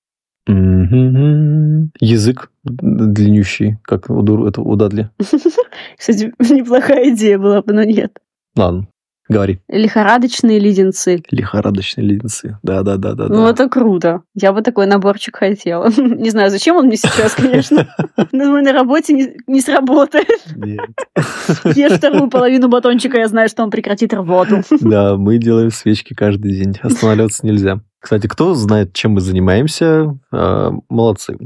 Мгм. 0.46 1.90
Язык 2.00 2.50
длиннющий, 2.64 3.78
как 3.82 4.08
у, 4.10 4.46
это 4.46 4.62
у 4.62 4.76
Дадли. 4.76 5.10
Кстати, 5.98 6.32
неплохая 6.52 7.10
идея 7.10 7.38
была 7.38 7.60
бы, 7.62 7.72
но 7.72 7.82
нет. 7.84 8.18
Ладно, 8.56 8.86
говори. 9.28 9.60
Лихорадочные 9.68 10.58
леденцы. 10.58 11.22
Лихорадочные 11.30 12.06
леденцы. 12.06 12.58
Да-да-да-да. 12.62 13.28
Ну, 13.28 13.46
это 13.46 13.68
круто. 13.68 14.22
Я 14.34 14.52
бы 14.52 14.62
такой 14.62 14.86
наборчик 14.86 15.36
хотела. 15.36 15.90
Не 15.96 16.30
знаю, 16.30 16.50
зачем 16.50 16.76
он 16.76 16.86
мне 16.86 16.96
сейчас, 16.96 17.34
конечно. 17.34 17.88
Думаю, 18.32 18.64
на 18.64 18.72
работе 18.72 19.12
не, 19.12 19.36
не 19.46 19.60
сработает. 19.60 20.28
Ешь 21.76 21.92
вторую 21.92 22.28
половину 22.30 22.68
батончика, 22.68 23.18
я 23.18 23.28
знаю, 23.28 23.48
что 23.48 23.62
он 23.62 23.70
прекратит 23.70 24.12
рвоту. 24.14 24.62
Да, 24.80 25.16
мы 25.16 25.38
делаем 25.38 25.70
свечки 25.70 26.14
каждый 26.14 26.52
день. 26.52 26.76
Останавливаться 26.82 27.46
нельзя. 27.46 27.80
Кстати, 28.00 28.28
кто 28.28 28.54
знает, 28.54 28.92
чем 28.92 29.12
мы 29.12 29.20
занимаемся, 29.20 30.16
э, 30.32 30.70
молодцы. 30.88 31.36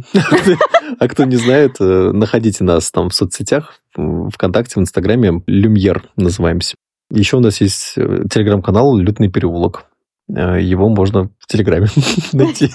А 0.99 1.09
кто 1.09 1.25
не 1.25 1.37
знает, 1.37 1.77
э, 1.81 2.11
находите 2.13 2.63
нас 2.63 2.91
там 2.91 3.09
в 3.09 3.15
соцсетях, 3.15 3.81
ВКонтакте, 3.97 4.79
в 4.79 4.83
Инстаграме, 4.83 5.43
Люмьер 5.47 6.05
называемся. 6.17 6.77
Еще 7.15 7.37
у 7.37 7.41
нас 7.41 7.61
есть 7.61 7.95
э, 7.97 8.25
телеграм-канал 8.31 8.97
«Лютный 8.97 9.29
переулок». 9.29 9.85
Э, 10.35 10.59
Его 10.61 10.89
можно 10.89 11.29
в 11.39 11.47
Телеграме 11.47 11.89
найти. 12.33 12.71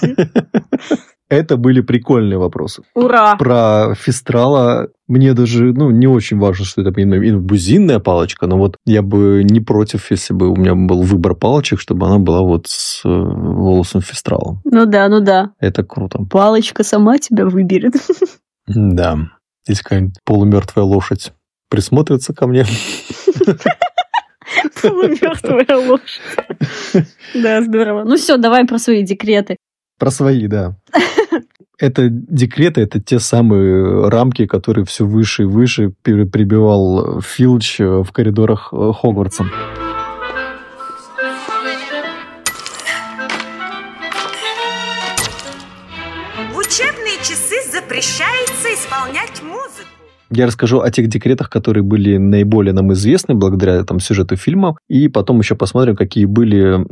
Это 1.29 1.57
были 1.57 1.81
прикольные 1.81 2.37
вопросы. 2.37 2.83
Ура! 2.93 3.35
Про 3.35 3.95
фестрала 3.95 4.89
мне 5.07 5.33
даже, 5.33 5.73
ну, 5.73 5.89
не 5.89 6.07
очень 6.07 6.37
важно, 6.37 6.65
что 6.65 6.81
это 6.81 6.91
бузинная 6.91 7.99
палочка, 7.99 8.47
но 8.47 8.57
вот 8.57 8.77
я 8.85 9.01
бы 9.01 9.43
не 9.43 9.59
против, 9.59 10.11
если 10.11 10.33
бы 10.33 10.49
у 10.49 10.55
меня 10.55 10.75
был 10.75 11.01
выбор 11.01 11.33
палочек, 11.33 11.79
чтобы 11.81 12.05
она 12.05 12.19
была 12.19 12.41
вот 12.41 12.67
с 12.67 13.03
э, 13.03 13.09
волосом 13.09 14.01
фестрала. 14.01 14.61
Ну 14.65 14.85
да, 14.85 15.09
ну 15.09 15.19
да. 15.19 15.51
Это 15.59 15.83
круто. 15.83 16.19
Палочка 16.29 16.83
сама 16.83 17.17
тебя 17.17 17.45
выберет. 17.45 17.95
Да. 18.67 19.17
Здесь 19.65 19.81
какая-нибудь 19.81 20.19
полумертвая 20.23 20.85
лошадь 20.85 21.33
присмотрится 21.69 22.33
ко 22.33 22.47
мне. 22.47 22.65
Полумертвая 24.81 25.77
лошадь. 25.77 26.21
Да, 27.33 27.61
здорово. 27.61 28.03
Ну 28.03 28.15
все, 28.15 28.37
давай 28.37 28.65
про 28.65 28.79
свои 28.79 29.03
декреты. 29.03 29.57
Про 29.99 30.11
свои, 30.11 30.47
да. 30.47 30.75
Это 31.79 32.09
декреты, 32.09 32.81
это 32.81 32.99
те 32.99 33.19
самые 33.19 34.09
рамки, 34.09 34.47
которые 34.47 34.83
все 34.85 35.05
выше 35.05 35.43
и 35.43 35.45
выше 35.45 35.93
прибивал 36.01 37.21
Филч 37.21 37.79
э, 37.79 38.01
в 38.01 38.11
коридорах 38.11 38.69
э, 38.73 38.91
Хогвартса. 38.99 39.43
В 46.51 46.57
учебные 46.57 47.17
часы 47.19 47.57
запрещается 47.71 48.73
исполнять 48.73 49.43
музыку. 49.43 49.86
Я 50.29 50.45
расскажу 50.45 50.81
о 50.81 50.91
тех 50.91 51.07
декретах, 51.07 51.49
которые 51.49 51.83
были 51.83 52.17
наиболее 52.17 52.73
нам 52.73 52.91
известны 52.93 53.35
благодаря 53.35 53.83
там, 53.83 53.99
сюжету 53.99 54.35
фильма, 54.35 54.77
и 54.89 55.07
потом 55.07 55.39
еще 55.39 55.55
посмотрим, 55.55 55.95
какие 55.95 56.25
были, 56.25 56.85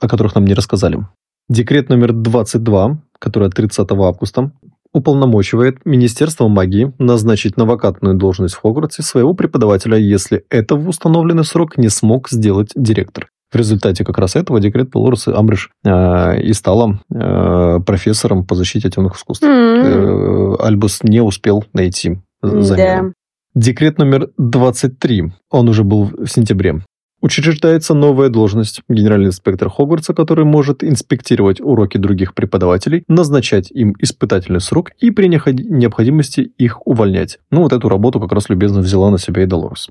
о 0.00 0.08
которых 0.08 0.34
нам 0.34 0.44
не 0.44 0.54
рассказали. 0.54 1.06
Декрет 1.48 1.88
номер 1.88 2.12
22, 2.12 3.02
который 3.18 3.48
от 3.48 3.54
30 3.54 3.90
августа, 3.90 4.52
уполномочивает 4.92 5.84
Министерство 5.84 6.48
магии 6.48 6.92
назначить 6.98 7.56
на 7.56 7.64
вакантную 7.64 8.16
должность 8.16 8.54
в 8.54 8.60
Хогвартсе 8.60 9.02
своего 9.02 9.34
преподавателя, 9.34 9.96
если 9.96 10.44
это 10.50 10.76
в 10.76 10.88
установленный 10.88 11.44
срок 11.44 11.76
не 11.78 11.88
смог 11.88 12.30
сделать 12.30 12.72
директор. 12.74 13.28
В 13.50 13.56
результате 13.56 14.04
как 14.04 14.18
раз 14.18 14.36
этого 14.36 14.60
декрет 14.60 14.90
Долорес 14.90 15.26
Амбридж 15.26 15.68
э, 15.82 16.42
и 16.42 16.52
стала 16.52 17.00
э, 17.10 17.80
профессором 17.80 18.44
по 18.44 18.54
защите 18.54 18.90
темных 18.90 19.16
искусств. 19.16 19.42
М. 19.42 19.50
Э, 19.50 20.56
Альбус 20.60 21.02
не 21.02 21.22
успел 21.22 21.64
найти 21.72 22.18
замену. 22.42 23.12
Декрет 23.54 23.98
номер 23.98 24.30
23, 24.38 25.32
он 25.50 25.68
уже 25.68 25.84
был 25.84 26.04
в 26.04 26.26
сентябре. 26.28 26.82
Учреждается 27.20 27.94
новая 27.94 28.28
должность 28.28 28.82
генеральный 28.88 29.26
инспектор 29.26 29.68
Хогвартса, 29.68 30.14
который 30.14 30.44
может 30.44 30.84
инспектировать 30.84 31.60
уроки 31.60 31.98
других 31.98 32.32
преподавателей, 32.34 33.02
назначать 33.08 33.72
им 33.72 33.96
испытательный 33.98 34.60
срок 34.60 34.92
и 35.00 35.10
при 35.10 35.26
необход- 35.26 35.58
необходимости 35.58 36.52
их 36.58 36.86
увольнять. 36.86 37.38
Ну, 37.50 37.62
вот 37.62 37.72
эту 37.72 37.88
работу 37.88 38.20
как 38.20 38.30
раз 38.32 38.48
любезно 38.48 38.80
взяла 38.80 39.10
на 39.10 39.18
себя 39.18 39.42
и 39.42 39.46
Долорес. 39.46 39.88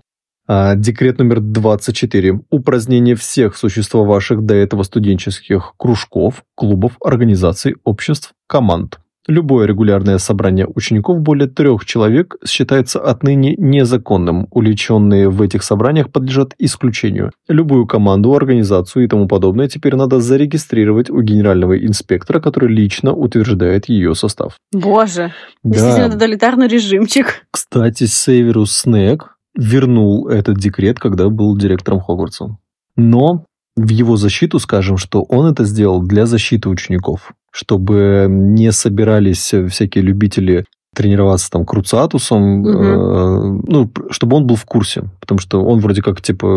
А, 0.47 0.75
Декрет 0.75 1.17
номер 1.19 1.41
24. 1.41 2.39
Упразднение 2.49 3.15
всех 3.15 3.57
существовавших 3.57 4.45
до 4.45 4.55
этого 4.55 4.83
студенческих 4.83 5.73
кружков, 5.75 6.43
клубов, 6.55 6.93
организаций, 7.03 7.75
обществ, 7.83 8.31
команд. 8.47 8.99
Любое 9.27 9.67
регулярное 9.67 10.19
собрание 10.19 10.67
учеников 10.73 11.19
более 11.19 11.49
трех 11.49 11.85
человек 11.85 12.37
считается 12.45 12.99
отныне 13.01 13.55
незаконным. 13.57 14.47
Уличенные 14.51 15.29
в 15.29 15.41
этих 15.41 15.63
собраниях 15.63 16.11
подлежат 16.11 16.53
исключению. 16.57 17.31
Любую 17.49 17.85
команду, 17.87 18.33
организацию 18.33 19.03
и 19.03 19.07
тому 19.09 19.27
подобное 19.27 19.67
теперь 19.67 19.95
надо 19.95 20.21
зарегистрировать 20.21 21.09
у 21.09 21.21
генерального 21.21 21.77
инспектора, 21.77 22.39
который 22.39 22.69
лично 22.69 23.11
утверждает 23.13 23.89
ее 23.89 24.15
состав. 24.15 24.57
Боже, 24.71 25.33
Да. 25.61 25.71
действительно 25.71 26.09
тоталитарный 26.11 26.67
режимчик. 26.67 27.45
Кстати, 27.51 28.05
Северус 28.05 28.71
Снег 28.71 29.37
вернул 29.55 30.29
этот 30.29 30.57
декрет, 30.57 30.99
когда 30.99 31.29
был 31.29 31.57
директором 31.57 31.99
Хогвартса. 31.99 32.57
Но 32.95 33.43
в 33.75 33.89
его 33.89 34.15
защиту 34.15 34.59
скажем, 34.59 34.97
что 34.97 35.21
он 35.23 35.51
это 35.51 35.65
сделал 35.65 36.01
для 36.01 36.25
защиты 36.25 36.69
учеников, 36.69 37.33
чтобы 37.51 38.27
не 38.29 38.71
собирались 38.71 39.53
всякие 39.69 40.03
любители 40.03 40.65
тренироваться 40.95 41.51
там 41.51 41.63
круциатусом, 41.63 42.61
Мгм. 42.61 42.69
э, 42.69 43.61
ну, 43.67 43.91
чтобы 44.09 44.37
он 44.37 44.47
был 44.47 44.55
в 44.55 44.65
курсе, 44.65 45.03
потому 45.19 45.39
что 45.39 45.63
он 45.63 45.79
вроде 45.79 46.01
как 46.01 46.21
типа 46.21 46.47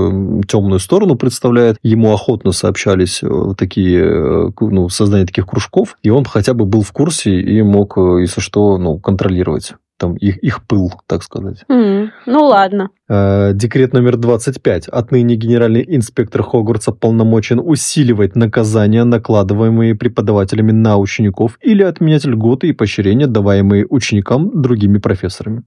темную 0.49 0.79
сторону 0.81 1.15
представляет, 1.17 1.77
ему 1.83 2.13
охотно 2.15 2.53
сообщались 2.53 3.21
э, 3.23 3.29
такие, 3.59 4.01
э, 4.03 4.51
ну, 4.61 4.89
создание 4.89 5.27
таких 5.27 5.47
кружков, 5.47 5.97
и 6.03 6.09
он 6.09 6.25
хотя 6.25 6.55
бы 6.55 6.65
был 6.65 6.81
в 6.83 6.93
курсе 6.93 7.39
и 7.39 7.61
мог, 7.61 7.99
э, 7.99 8.23
если 8.23 8.41
что, 8.41 8.79
ну, 8.79 8.99
контролировать 8.99 9.75
там 10.01 10.17
их, 10.17 10.39
их 10.39 10.67
пыл, 10.67 10.91
так 11.07 11.23
сказать. 11.23 11.65
М, 11.69 12.11
Ну 12.27 12.45
ладно. 12.47 12.89
Э, 13.09 13.53
Декрет 13.53 13.93
номер 13.93 14.17
25. 14.17 14.89
Отныне 14.89 15.37
генеральный 15.37 15.85
инспектор 15.87 16.43
Хогвартса 16.43 16.93
полномочен 16.93 17.61
усиливать 17.63 18.35
наказания, 18.35 19.05
накладываемые 19.05 19.95
преподавателями 19.95 20.73
на 20.73 20.97
учеников, 20.97 21.59
или 21.61 21.83
отменять 21.83 22.25
льготы 22.25 22.69
и 22.69 22.73
поощрения, 22.73 23.27
даваемые 23.27 23.87
ученикам 23.91 24.63
другими 24.63 24.97
профессорами. 24.99 25.65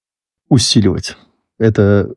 Усиливать. 0.50 1.16
Это 1.60 2.10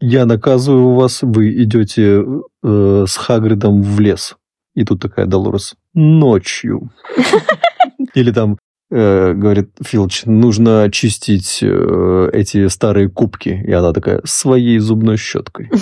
я 0.00 0.26
наказываю 0.26 0.94
вас, 0.94 1.22
вы 1.22 1.62
идете 1.62 2.24
э, 2.64 3.04
с 3.06 3.16
Хагридом 3.16 3.82
в 3.82 4.00
лес. 4.00 4.36
И 4.74 4.84
тут 4.84 5.00
такая 5.00 5.26
Долорес. 5.26 5.76
Ночью. 5.94 6.90
Или 8.14 8.32
там 8.32 8.58
э, 8.90 9.32
говорит 9.32 9.70
Филч, 9.82 10.24
нужно 10.26 10.90
чистить 10.90 11.60
э, 11.62 12.30
эти 12.32 12.68
старые 12.68 13.08
кубки. 13.08 13.62
И 13.66 13.72
она 13.72 13.92
такая, 13.92 14.20
своей 14.24 14.78
зубной 14.78 15.16
щеткой. 15.16 15.70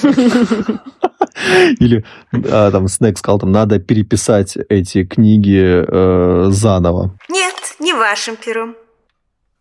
Или 1.80 2.04
а, 2.32 2.70
там 2.70 2.88
Снег 2.88 3.18
сказал, 3.18 3.38
там 3.40 3.52
надо 3.52 3.78
переписать 3.78 4.56
эти 4.68 5.04
книги 5.04 5.84
э, 5.86 6.46
заново. 6.50 7.18
Нет, 7.28 7.54
не 7.80 7.92
вашим 7.92 8.36
пером. 8.36 8.76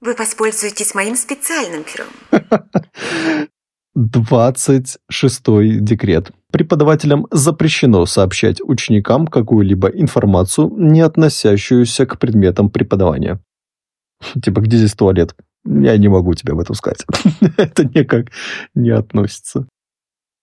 Вы 0.01 0.15
воспользуетесь 0.15 0.93
моим 0.95 1.15
специальным 1.15 1.83
пером. 1.83 2.07
26 3.95 5.43
декрет. 5.83 6.31
Преподавателям 6.53 7.25
запрещено 7.31 8.05
сообщать 8.05 8.61
ученикам 8.61 9.25
какую-либо 9.25 9.87
информацию, 9.87 10.71
не 10.77 11.01
относящуюся 11.01 12.05
к 12.05 12.19
предметам 12.19 12.69
преподавания. 12.69 13.39
Типа, 14.43 14.61
где 14.61 14.77
здесь 14.77 14.93
туалет? 14.93 15.35
Я 15.65 15.97
не 15.97 16.09
могу 16.09 16.35
тебе 16.35 16.53
об 16.53 16.59
этом 16.59 16.75
сказать. 16.75 17.07
Это 17.57 17.85
никак 17.85 18.27
не 18.75 18.91
относится. 18.91 19.67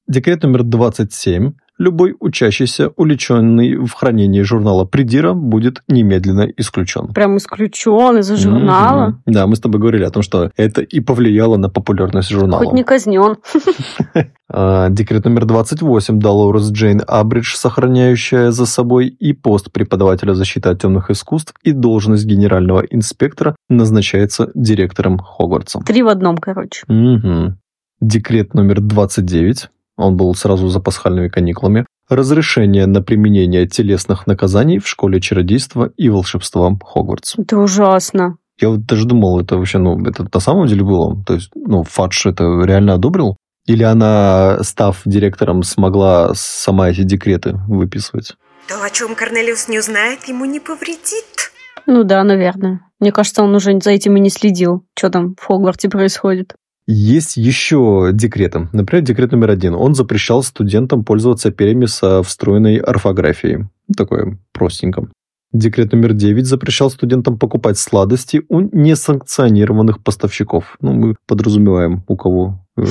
Декрет 0.09 0.42
номер 0.42 0.64
27. 0.64 1.53
Любой 1.81 2.14
учащийся, 2.21 2.88
увлеченный 2.88 3.77
в 3.77 3.90
хранении 3.95 4.43
журнала 4.43 4.85
Придира, 4.85 5.33
будет 5.33 5.83
немедленно 5.88 6.47
исключен. 6.59 7.07
Прям 7.14 7.38
исключен 7.38 8.19
из-за 8.19 8.37
журнала. 8.37 9.07
Мгм. 9.07 9.23
Да, 9.25 9.47
мы 9.47 9.57
с 9.57 9.61
тобой 9.61 9.81
говорили 9.81 10.05
о 10.05 10.11
том, 10.11 10.23
что 10.23 10.51
это 10.59 10.83
и 10.83 11.01
повлияло 11.01 11.57
на 11.57 11.71
популярность 11.71 12.29
журнала. 12.29 12.62
Хоть 12.62 12.75
не 12.75 12.85
казнен. 12.85 13.37
А, 14.53 14.88
Декрет 14.90 15.25
номер 15.27 15.45
28. 15.45 16.19
Долорес 16.19 16.73
Джейн 16.73 17.03
Абридж, 17.07 17.55
сохраняющая 17.55 18.51
за 18.51 18.66
собой 18.66 19.07
и 19.07 19.33
пост 19.33 19.71
преподавателя 19.71 20.35
защиты 20.35 20.69
от 20.71 20.83
темных 20.83 21.09
искусств, 21.09 21.55
и 21.62 21.71
должность 21.71 22.25
генерального 22.25 22.81
инспектора, 22.81 23.55
назначается 23.69 24.51
директором 24.57 25.21
Хогвартса. 25.21 25.79
Три 25.87 26.03
в 26.03 26.09
одном, 26.09 26.37
короче. 26.37 26.83
Мгм. 26.88 27.59
Декрет 28.01 28.53
номер 28.55 28.81
29. 28.81 29.71
Он 30.00 30.16
был 30.16 30.34
сразу 30.34 30.68
за 30.68 30.80
пасхальными 30.80 31.28
каникулами. 31.28 31.86
Разрешение 32.08 32.86
на 32.86 33.02
применение 33.02 33.66
телесных 33.66 34.26
наказаний 34.26 34.78
в 34.78 34.88
школе 34.88 35.20
чародейства 35.20 35.92
и 35.96 36.08
волшебства 36.08 36.76
Хогвартс. 36.82 37.34
Это 37.38 37.58
ужасно. 37.58 38.36
Я 38.60 38.70
вот 38.70 38.84
даже 38.84 39.06
думал, 39.06 39.40
это 39.40 39.56
вообще, 39.56 39.78
ну, 39.78 40.04
это 40.04 40.26
на 40.32 40.40
самом 40.40 40.66
деле 40.66 40.82
было? 40.82 41.22
То 41.24 41.34
есть, 41.34 41.50
ну, 41.54 41.82
Фадж 41.82 42.28
это 42.28 42.44
реально 42.64 42.94
одобрил? 42.94 43.36
Или 43.66 43.84
она, 43.84 44.58
став 44.62 45.00
директором, 45.04 45.62
смогла 45.62 46.32
сама 46.34 46.90
эти 46.90 47.02
декреты 47.02 47.58
выписывать? 47.68 48.34
То, 48.68 48.82
о 48.82 48.90
чем 48.90 49.14
Корнелиус 49.14 49.68
не 49.68 49.78
узнает, 49.78 50.24
ему 50.24 50.44
не 50.44 50.60
повредит. 50.60 51.52
Ну 51.86 52.04
да, 52.04 52.22
наверное. 52.22 52.80
Мне 53.00 53.12
кажется, 53.12 53.42
он 53.42 53.54
уже 53.54 53.78
за 53.80 53.90
этим 53.90 54.16
и 54.16 54.20
не 54.20 54.30
следил, 54.30 54.84
что 54.96 55.10
там 55.10 55.34
в 55.40 55.44
Хогварте 55.44 55.88
происходит. 55.88 56.54
Есть 56.92 57.37
еще 57.37 58.11
декреты. 58.12 58.68
Например, 58.72 59.05
декрет 59.05 59.31
номер 59.31 59.50
один. 59.50 59.74
Он 59.76 59.94
запрещал 59.94 60.42
студентам 60.42 61.05
пользоваться 61.05 61.53
перьями 61.53 61.87
со 61.87 62.24
встроенной 62.24 62.79
орфографией. 62.79 63.68
Такое 63.96 64.40
простенько. 64.53 65.09
Декрет 65.53 65.92
номер 65.92 66.14
9 66.14 66.44
запрещал 66.46 66.90
студентам 66.90 67.38
покупать 67.38 67.79
сладости 67.79 68.42
у 68.48 68.59
несанкционированных 68.61 70.03
поставщиков. 70.03 70.76
Ну, 70.81 70.92
мы 70.94 71.14
подразумеваем, 71.29 72.03
у 72.09 72.16
кого 72.16 72.66
э, 72.76 72.83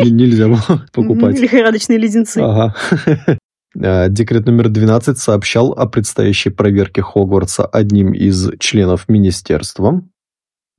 не- 0.00 0.10
нельзя 0.10 0.48
было 0.48 0.86
покупать. 0.94 1.38
Лихорадочные 1.38 1.98
леденцы. 1.98 2.38
Ага. 2.38 2.74
А, 3.76 4.08
Декрет 4.08 4.46
номер 4.46 4.68
12 4.68 5.18
сообщал 5.18 5.72
о 5.72 5.86
предстоящей 5.86 6.50
проверке 6.50 7.02
Хогвартса 7.02 7.66
одним 7.66 8.12
из 8.14 8.52
членов 8.60 9.08
министерства. 9.08 10.00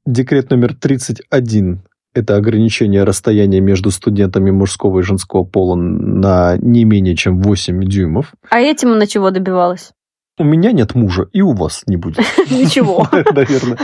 Декрет 0.05 0.49
номер 0.49 0.73
31– 0.73 1.81
это 2.15 2.37
ограничение 2.37 3.03
расстояния 3.03 3.59
между 3.59 3.91
студентами 3.91 4.49
мужского 4.49 5.01
и 5.01 5.03
женского 5.03 5.43
пола 5.43 5.75
на 5.75 6.57
не 6.57 6.85
менее 6.85 7.15
чем 7.15 7.41
8 7.41 7.83
дюймов. 7.83 8.33
А 8.49 8.59
этим 8.59 8.93
она 8.93 9.05
чего 9.05 9.29
добивалась? 9.29 9.91
У 10.37 10.43
меня 10.43 10.71
нет 10.71 10.95
мужа, 10.95 11.27
и 11.31 11.41
у 11.41 11.53
вас 11.53 11.83
не 11.87 11.97
будет. 11.97 12.19
Ничего. 12.49 13.07
Наверное. 13.33 13.77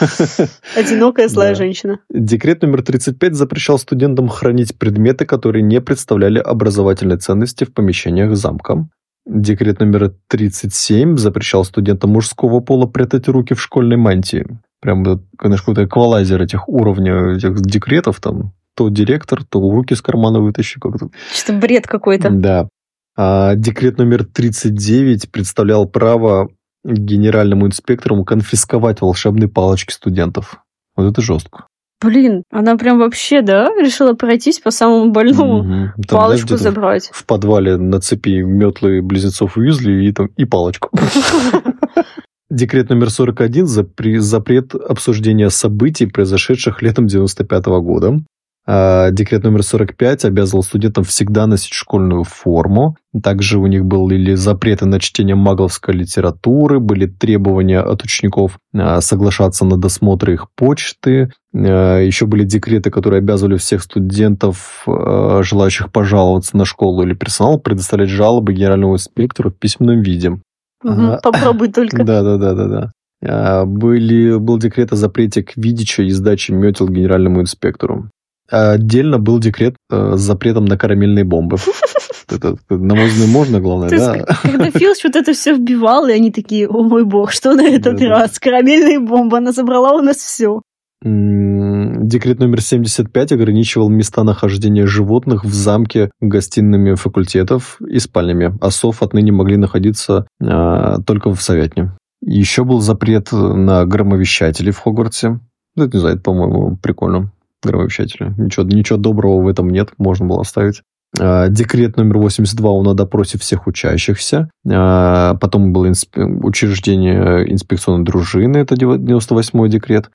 Одинокая 0.76 1.28
злая 1.28 1.54
женщина. 1.54 1.98
Декрет 2.10 2.62
номер 2.62 2.82
35 2.82 3.34
запрещал 3.34 3.78
студентам 3.78 4.28
хранить 4.28 4.78
предметы, 4.78 5.26
которые 5.26 5.62
не 5.62 5.80
представляли 5.80 6.38
образовательной 6.38 7.18
ценности 7.18 7.64
в 7.64 7.74
помещениях 7.74 8.34
замка. 8.36 8.88
Декрет 9.26 9.78
номер 9.78 10.14
37 10.28 11.16
запрещал 11.16 11.64
студентам 11.64 12.10
мужского 12.10 12.60
пола 12.60 12.86
прятать 12.86 13.28
руки 13.28 13.54
в 13.54 13.62
школьной 13.62 13.96
мантии. 13.96 14.46
Прям, 14.82 15.04
знаешь, 15.04 15.60
какой-то 15.60 15.84
эквалайзер 15.84 16.42
этих 16.42 16.68
уровней 16.68 17.36
этих 17.36 17.60
декретов 17.60 18.20
там. 18.20 18.52
То 18.74 18.88
директор, 18.88 19.44
то 19.44 19.60
руки 19.60 19.94
из 19.94 20.02
кармана 20.02 20.40
вытащи 20.40 20.80
как-то. 20.80 21.10
Что-то 21.32 21.58
бред 21.58 21.86
какой-то. 21.86 22.30
Да. 22.30 22.68
А 23.16 23.54
декрет 23.54 23.98
номер 23.98 24.24
39 24.24 25.30
представлял 25.30 25.86
право 25.86 26.48
генеральному 26.84 27.66
инспектору 27.66 28.24
конфисковать 28.24 29.00
волшебные 29.00 29.48
палочки 29.48 29.92
студентов. 29.92 30.64
Вот 30.96 31.10
это 31.10 31.22
жестко. 31.22 31.66
Блин, 32.02 32.42
она 32.50 32.76
прям 32.76 32.98
вообще, 32.98 33.42
да, 33.42 33.68
решила 33.80 34.14
пройтись 34.14 34.58
по 34.58 34.72
самому 34.72 35.12
больному. 35.12 35.62
Мгм. 35.62 35.68
Там, 35.68 35.92
знаешь, 35.94 36.08
Палочку 36.08 36.46
где-то 36.46 36.62
забрать. 36.62 37.10
В 37.12 37.24
подвале 37.24 37.76
на 37.76 38.00
цепи 38.00 38.42
метлы 38.42 39.00
близнецов 39.02 39.56
Уизли 39.56 40.06
и, 40.06 40.12
там, 40.12 40.26
и 40.36 40.44
палочку. 40.44 40.90
Декрет 42.52 42.90
номер 42.90 43.08
41 43.08 43.64
запре- 43.64 44.18
запрет 44.18 44.74
обсуждения 44.74 45.48
событий, 45.48 46.04
произошедших 46.04 46.82
летом 46.82 47.06
95 47.06 47.80
года. 47.80 48.20
А 48.66 49.10
Декрет 49.10 49.42
номер 49.42 49.62
45 49.62 50.26
обязывал 50.26 50.62
студентам 50.62 51.02
всегда 51.02 51.46
носить 51.46 51.72
школьную 51.72 52.24
форму. 52.24 52.98
Также 53.22 53.58
у 53.58 53.66
них 53.66 53.86
были 53.86 54.34
запреты 54.34 54.84
на 54.84 55.00
чтение 55.00 55.34
магловской 55.34 55.94
литературы, 55.94 56.78
были 56.78 57.06
требования 57.06 57.80
от 57.80 58.04
учеников 58.04 58.58
а, 58.74 59.00
соглашаться 59.00 59.64
на 59.64 59.78
досмотры 59.78 60.34
их 60.34 60.48
почты. 60.54 61.32
А, 61.54 62.00
Еще 62.00 62.26
были 62.26 62.44
декреты, 62.44 62.90
которые 62.90 63.20
обязывали 63.20 63.56
всех 63.56 63.82
студентов, 63.82 64.84
а, 64.86 65.40
желающих 65.42 65.90
пожаловаться 65.90 66.54
на 66.58 66.66
школу 66.66 67.02
или 67.02 67.14
персонал, 67.14 67.58
предоставлять 67.58 68.10
жалобы 68.10 68.52
генеральному 68.52 68.96
инспектору 68.96 69.48
в 69.48 69.54
письменном 69.54 70.02
виде. 70.02 70.38
Попробуй 70.82 71.68
только. 71.72 72.04
Да, 72.04 72.22
да, 72.22 72.36
да, 72.36 72.54
да, 72.54 72.90
да. 73.20 73.64
Были, 73.64 74.36
был 74.38 74.58
декрет 74.58 74.92
о 74.92 74.96
запрете 74.96 75.42
квидича 75.42 76.02
и 76.02 76.10
сдачи 76.10 76.50
метел 76.50 76.88
генеральному 76.88 77.40
инспектору. 77.40 78.10
Отдельно 78.50 79.18
был 79.18 79.38
декрет 79.38 79.76
э, 79.90 80.12
с 80.16 80.20
запретом 80.20 80.66
на 80.66 80.76
карамельные 80.76 81.24
бомбы. 81.24 81.56
Это 82.28 82.56
на 82.68 82.94
мой 82.94 83.06
взгляд 83.06 83.28
можно, 83.28 83.60
главное, 83.60 83.88
То 83.88 83.96
да? 83.96 84.36
когда 84.42 84.70
Филч 84.70 85.04
вот 85.04 85.16
это 85.16 85.32
все 85.32 85.54
вбивал, 85.54 86.06
и 86.06 86.12
они 86.12 86.30
такие, 86.30 86.66
о 86.66 86.82
мой 86.82 87.04
бог, 87.04 87.32
что 87.32 87.54
на 87.54 87.62
этот 87.62 88.00
раз? 88.00 88.38
Карамельная 88.38 89.00
бомба, 89.00 89.38
она 89.38 89.52
забрала 89.52 89.92
у 89.92 90.00
нас 90.00 90.16
все. 90.16 90.62
Декрет 91.04 92.38
номер 92.38 92.60
75 92.60 93.32
ограничивал 93.32 93.88
места 93.88 94.22
нахождения 94.22 94.86
животных 94.86 95.44
в 95.44 95.52
замке 95.52 96.10
гостиными 96.20 96.94
факультетов 96.94 97.78
и 97.80 97.98
спальнями, 97.98 98.56
а 98.60 98.70
сов 98.70 99.02
отныне 99.02 99.32
могли 99.32 99.56
находиться 99.56 100.26
а, 100.40 101.00
только 101.02 101.34
в 101.34 101.42
Советне. 101.42 101.92
Еще 102.24 102.64
был 102.64 102.80
запрет 102.80 103.32
на 103.32 103.84
громовещателей 103.84 104.70
в 104.72 104.78
Хогвартсе. 104.78 105.40
Это, 105.76 105.96
не 105.96 106.00
знаю, 106.00 106.14
это, 106.14 106.22
по-моему, 106.22 106.76
прикольно. 106.76 107.32
Громовещатели. 107.64 108.32
Ничего, 108.38 108.64
ничего 108.64 108.98
доброго 108.98 109.40
в 109.42 109.48
этом 109.48 109.70
нет, 109.70 109.90
можно 109.98 110.26
было 110.26 110.40
оставить. 110.40 110.82
А, 111.18 111.48
Декрет 111.48 111.96
номер 111.96 112.18
82 112.18 112.70
он 112.70 112.88
о 112.88 112.94
допросе 112.94 113.38
всех 113.38 113.66
учащихся. 113.66 114.50
А, 114.70 115.34
Потом 115.34 115.72
было 115.72 115.86
инсп- 115.90 116.40
учреждение 116.44 117.50
инспекционной 117.52 118.04
дружины, 118.04 118.58
это 118.58 118.76
98 118.76 119.68
декрет. 119.68 120.10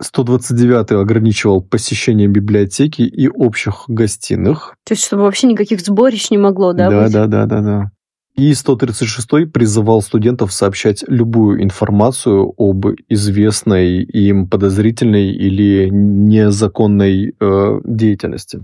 129 0.00 0.92
ограничивал 0.92 1.62
посещение 1.62 2.28
библиотеки 2.28 3.02
и 3.02 3.28
общих 3.28 3.84
гостиных. 3.88 4.74
То 4.84 4.92
есть, 4.92 5.04
чтобы 5.04 5.22
вообще 5.22 5.46
никаких 5.46 5.80
сборищ 5.80 6.30
не 6.30 6.38
могло, 6.38 6.72
да? 6.72 6.90
Да, 6.90 7.02
быть? 7.04 7.12
да, 7.12 7.26
да, 7.26 7.46
да, 7.46 7.60
да. 7.60 7.90
И 8.36 8.54
136 8.54 9.52
призывал 9.52 10.00
студентов 10.00 10.52
сообщать 10.52 11.04
любую 11.08 11.60
информацию 11.60 12.54
об 12.56 12.86
известной 13.08 14.04
им 14.04 14.46
подозрительной 14.46 15.32
или 15.32 15.88
незаконной 15.90 17.34
э, 17.40 17.80
деятельности. 17.84 18.60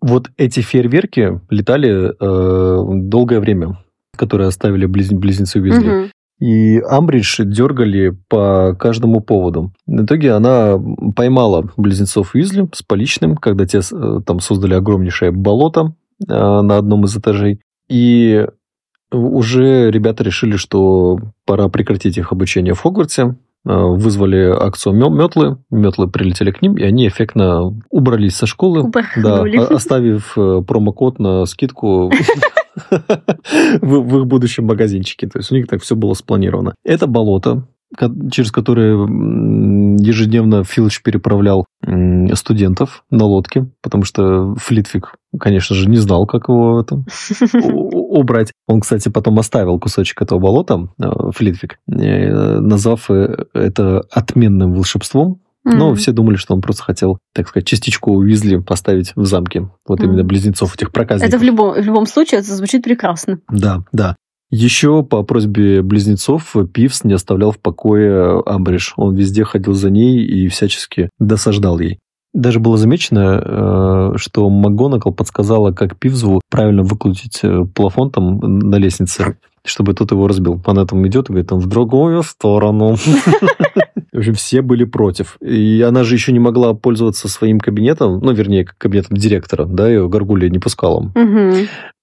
Вот 0.00 0.32
эти 0.36 0.58
фейерверки 0.58 1.40
летали 1.50 2.12
э, 2.18 3.00
долгое 3.04 3.38
время, 3.38 3.78
которые 4.16 4.48
оставили 4.48 4.86
близ- 4.86 5.14
близнецы 5.14 5.60
Уизли. 5.60 5.88
Мгм. 5.88 6.10
И 6.42 6.80
Амбридж 6.80 7.40
дергали 7.44 8.18
по 8.28 8.74
каждому 8.76 9.20
поводу. 9.20 9.72
В 9.86 10.04
итоге 10.04 10.32
она 10.32 10.76
поймала 11.14 11.70
близнецов 11.76 12.34
Уизли 12.34 12.68
с 12.72 12.82
поличным, 12.82 13.36
когда 13.36 13.64
те 13.64 13.78
э, 13.78 14.20
там 14.26 14.40
создали 14.40 14.74
огромнейшее 14.74 15.30
болото 15.30 15.94
э, 16.28 16.32
на 16.32 16.78
одном 16.78 17.04
из 17.04 17.16
этажей. 17.16 17.60
И 17.88 18.44
уже 19.12 19.92
ребята 19.92 20.24
решили, 20.24 20.56
что 20.56 21.20
пора 21.46 21.68
прекратить 21.68 22.18
их 22.18 22.32
обучение 22.32 22.74
в 22.74 22.80
Хогвартсе. 22.80 23.36
Э, 23.64 23.76
Вызвали 23.76 24.52
акцию 24.52 24.96
метлы, 25.12 25.58
метлы 25.70 26.08
прилетели 26.08 26.50
к 26.50 26.60
ним, 26.60 26.76
и 26.76 26.82
они 26.82 27.06
эффектно 27.06 27.72
убрались 27.88 28.34
со 28.34 28.46
школы, 28.46 28.90
да, 29.16 29.42
оставив 29.70 30.34
промокод 30.34 31.20
на 31.20 31.46
скидку 31.46 32.10
в, 33.82 34.00
в 34.00 34.18
их 34.18 34.26
будущем 34.26 34.66
магазинчике. 34.66 35.26
То 35.28 35.38
есть 35.38 35.50
у 35.52 35.54
них 35.54 35.66
так 35.66 35.82
все 35.82 35.96
было 35.96 36.14
спланировано. 36.14 36.74
Это 36.84 37.06
болото, 37.06 37.66
через 38.30 38.50
которое 38.50 38.92
ежедневно 40.00 40.64
Филч 40.64 41.02
переправлял 41.02 41.66
студентов 42.34 43.04
на 43.10 43.24
лодке, 43.24 43.70
потому 43.82 44.04
что 44.04 44.54
Флитвик, 44.56 45.14
конечно 45.38 45.76
же, 45.76 45.88
не 45.88 45.98
знал, 45.98 46.26
как 46.26 46.48
его 46.48 46.80
это, 46.80 47.04
убрать. 47.62 48.52
Он, 48.66 48.80
кстати, 48.80 49.08
потом 49.08 49.38
оставил 49.38 49.78
кусочек 49.78 50.22
этого 50.22 50.38
болота, 50.38 50.88
э, 50.98 51.30
Флитвик, 51.34 51.78
э, 51.90 52.58
назвав 52.60 53.10
э, 53.10 53.46
это 53.52 54.02
отменным 54.10 54.72
волшебством. 54.72 55.40
Но 55.64 55.88
Мгм. 55.88 55.96
все 55.96 56.12
думали, 56.12 56.36
что 56.36 56.54
он 56.54 56.60
просто 56.60 56.82
хотел, 56.82 57.18
так 57.34 57.48
сказать, 57.48 57.66
частичку 57.66 58.12
Уизли 58.12 58.56
поставить 58.56 59.12
в 59.14 59.24
замке. 59.26 59.68
Вот 59.86 60.00
Мгм. 60.00 60.08
именно 60.08 60.24
близнецов 60.24 60.74
этих 60.74 60.90
проказников. 60.90 61.28
Это 61.32 61.38
в 61.38 61.42
любом, 61.44 61.74
в 61.74 61.84
любом 61.84 62.06
случае 62.06 62.40
это 62.40 62.52
звучит 62.54 62.82
прекрасно. 62.82 63.38
Да, 63.48 63.84
да. 63.92 64.16
Еще 64.50 65.02
по 65.02 65.22
просьбе 65.22 65.80
близнецов 65.82 66.54
Пивс 66.74 67.04
не 67.04 67.14
оставлял 67.14 67.52
в 67.52 67.58
покое 67.58 68.42
Амбридж. 68.44 68.90
Он 68.96 69.14
везде 69.14 69.44
ходил 69.44 69.72
за 69.72 69.88
ней 69.88 70.24
и 70.26 70.48
всячески 70.48 71.08
досаждал 71.18 71.78
ей. 71.78 71.98
Даже 72.34 72.60
было 72.60 72.76
замечено, 72.76 74.12
э, 74.14 74.16
что 74.16 74.48
МакГонагал 74.50 75.12
подсказала, 75.14 75.70
как 75.72 75.98
Пивзу 75.98 76.40
правильно 76.50 76.82
выкрутить 76.82 77.40
э, 77.42 77.64
плафон 77.74 78.10
там 78.10 78.38
на 78.40 78.76
лестнице, 78.76 79.36
чтобы 79.64 79.94
тот 79.94 80.10
его 80.12 80.26
разбил. 80.28 80.60
Она 80.66 80.84
там 80.86 81.06
идет 81.06 81.26
и 81.28 81.32
говорит, 81.32 81.48
там 81.48 81.58
в 81.58 81.66
другую 81.66 82.22
сторону. 82.22 82.96
В 84.12 84.18
общем, 84.18 84.34
все 84.34 84.60
были 84.60 84.84
против. 84.84 85.36
И 85.40 85.80
она 85.86 86.04
же 86.04 86.14
еще 86.14 86.32
не 86.32 86.38
могла 86.38 86.74
пользоваться 86.74 87.28
своим 87.28 87.58
кабинетом, 87.58 88.20
ну, 88.20 88.32
вернее, 88.32 88.66
кабинетом 88.76 89.16
директора, 89.16 89.64
да, 89.64 89.88
ее 89.88 90.08
Гаргулия 90.08 90.50
не 90.50 90.58
пускала. 90.58 91.10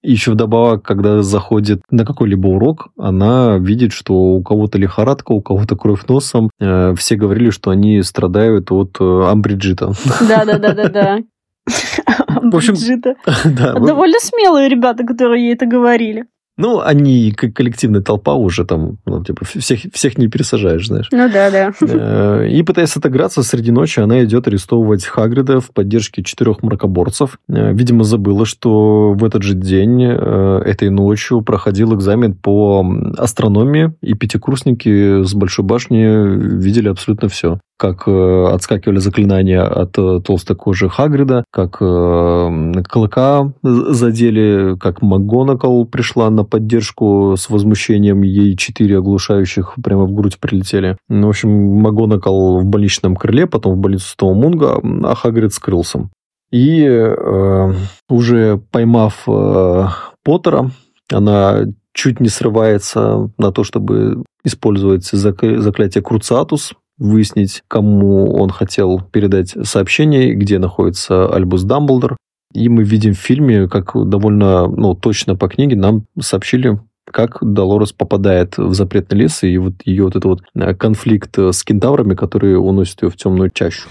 И 0.01 0.11
еще 0.11 0.31
вдобавок, 0.31 0.81
когда 0.83 1.21
заходит 1.21 1.81
на 1.91 2.05
какой-либо 2.05 2.47
урок, 2.47 2.87
она 2.97 3.57
видит, 3.57 3.91
что 3.91 4.13
у 4.13 4.41
кого-то 4.41 4.77
лихорадка, 4.77 5.33
у 5.33 5.41
кого-то 5.41 5.75
кровь 5.75 6.07
носом. 6.07 6.49
Э, 6.59 6.93
Все 6.95 7.15
говорили, 7.15 7.49
что 7.49 7.69
они 7.69 8.01
страдают 8.01 8.71
от 8.71 8.95
э, 8.99 9.03
амбриджита. 9.03 9.91
Да-да-да-да-да. 10.27 11.19
В 11.65 12.55
общем. 12.55 12.75
Да, 13.45 13.73
Довольно 13.73 14.19
смелые 14.19 14.69
ребята, 14.69 15.05
которые 15.05 15.43
ей 15.47 15.53
это 15.53 15.65
говорили. 15.65 16.25
Ну, 16.59 16.81
они 16.81 17.31
как 17.31 17.53
коллективная 17.53 18.01
толпа 18.01 18.33
уже 18.33 18.65
там, 18.65 18.97
ну, 19.05 19.23
типа, 19.23 19.45
всех, 19.45 19.79
всех 19.93 20.17
не 20.17 20.27
пересажаешь, 20.27 20.87
знаешь. 20.87 21.07
Ну 21.09 21.29
да, 21.31 21.49
да. 21.49 21.71
Э, 21.81 22.49
И 22.49 22.61
пытаясь 22.63 22.97
отыграться, 22.97 23.43
среди 23.43 23.71
ночи 23.71 24.01
она 24.01 24.21
идет 24.25 24.45
арестовывать 24.45 25.05
Хагрида 25.05 25.61
в 25.61 25.71
поддержке 25.71 26.21
четырех 26.21 26.61
мракоборцев. 26.61 27.39
Э, 27.47 27.71
Видимо, 27.71 28.03
забыла, 28.03 28.45
что 28.45 29.13
в 29.13 29.23
этот 29.23 29.41
же 29.43 29.53
день, 29.53 30.03
э, 30.03 30.61
этой 30.65 30.89
ночью, 30.89 31.41
проходил 31.41 31.95
экзамен 31.95 32.33
по 32.33 32.85
астрономии, 33.17 33.93
и 34.01 34.13
пятикурсники 34.13 35.23
с 35.23 35.33
Большой 35.33 35.63
башни 35.63 36.57
видели 36.57 36.89
абсолютно 36.89 37.29
все. 37.29 37.59
Как 37.79 38.03
э, 38.07 38.45
отскакивали 38.53 38.97
заклинания 38.97 39.63
от 39.63 39.97
э, 39.97 40.19
толстой 40.19 40.57
кожи 40.57 40.89
Хагрида, 40.89 41.45
как 41.49 41.77
э, 41.79 42.73
клыка 42.89 43.53
задели, 43.63 44.75
как 44.77 45.01
МакГонагал 45.01 45.85
пришла 45.85 46.29
на 46.29 46.43
поддержку 46.43 47.35
с 47.37 47.49
возмущением, 47.49 48.21
ей 48.23 48.57
четыре 48.57 48.97
оглушающих 48.97 49.75
прямо 49.81 50.03
в 50.03 50.11
грудь 50.11 50.39
прилетели. 50.41 50.97
Ну, 51.07 51.27
в 51.27 51.29
общем, 51.29 51.49
МакГонагал 51.49 52.59
в 52.59 52.65
больничном 52.65 53.15
крыле, 53.15 53.47
потом 53.47 53.75
в 53.75 53.77
больницу 53.77 54.09
Стоумунга, 54.09 54.81
а 55.05 55.15
Хагрид 55.15 55.53
скрылся. 55.53 56.09
И 56.51 56.83
э, 56.83 57.73
уже 58.09 58.61
поймав 58.71 59.23
э, 59.25 59.85
Поттера, 60.25 60.71
она 61.09 61.61
чуть 61.93 62.19
не 62.19 62.27
срывается 62.27 63.31
на 63.37 63.53
то, 63.53 63.63
чтобы 63.63 64.23
использовать 64.43 65.11
зак- 65.13 65.59
заклятие 65.59 66.03
Круциатус, 66.03 66.73
выяснить, 66.99 67.63
кому 67.67 68.33
он 68.33 68.49
хотел 68.49 69.01
передать 69.01 69.55
сообщение, 69.63 70.33
где 70.35 70.59
находится 70.59 71.33
Альбус 71.33 71.63
Дамблдор. 71.63 72.17
И 72.53 72.67
мы 72.67 72.83
видим 72.83 73.13
в 73.13 73.19
фильме, 73.19 73.67
как 73.67 73.91
довольно 73.93 74.67
ну, 74.67 74.95
точно 74.95 75.35
по 75.35 75.47
книге 75.47 75.75
нам 75.75 76.05
сообщили, 76.19 76.79
как 77.11 77.37
Долорес 77.41 77.93
попадает 77.93 78.57
в 78.57 78.73
запретный 78.73 79.19
лес, 79.19 79.43
и 79.43 79.57
вот 79.57 79.73
ее 79.85 80.03
вот 80.05 80.15
этот 80.15 80.25
вот 80.25 80.41
э, 80.55 80.73
конфликт 80.73 81.37
с 81.37 81.63
кентаврами, 81.63 82.15
которые 82.15 82.57
уносят 82.59 83.03
ее 83.03 83.09
в 83.09 83.15
темную 83.15 83.49
чащу. 83.51 83.87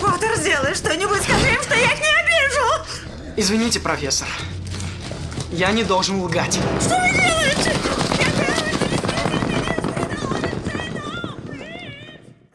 Поттер, 0.00 0.36
сделай 0.36 0.74
что-нибудь, 0.74 1.22
скажи 1.22 1.48
им, 1.48 1.62
что 1.62 1.74
я 1.74 1.92
их 1.92 2.00
не 2.00 2.14
обижу! 2.22 3.34
Извините, 3.36 3.80
профессор. 3.80 4.28
Я 5.52 5.70
не 5.72 5.84
должен 5.84 6.20
лгать. 6.20 6.58
Что 6.80 6.94
вы 6.96 7.10
делаете? 7.12 7.97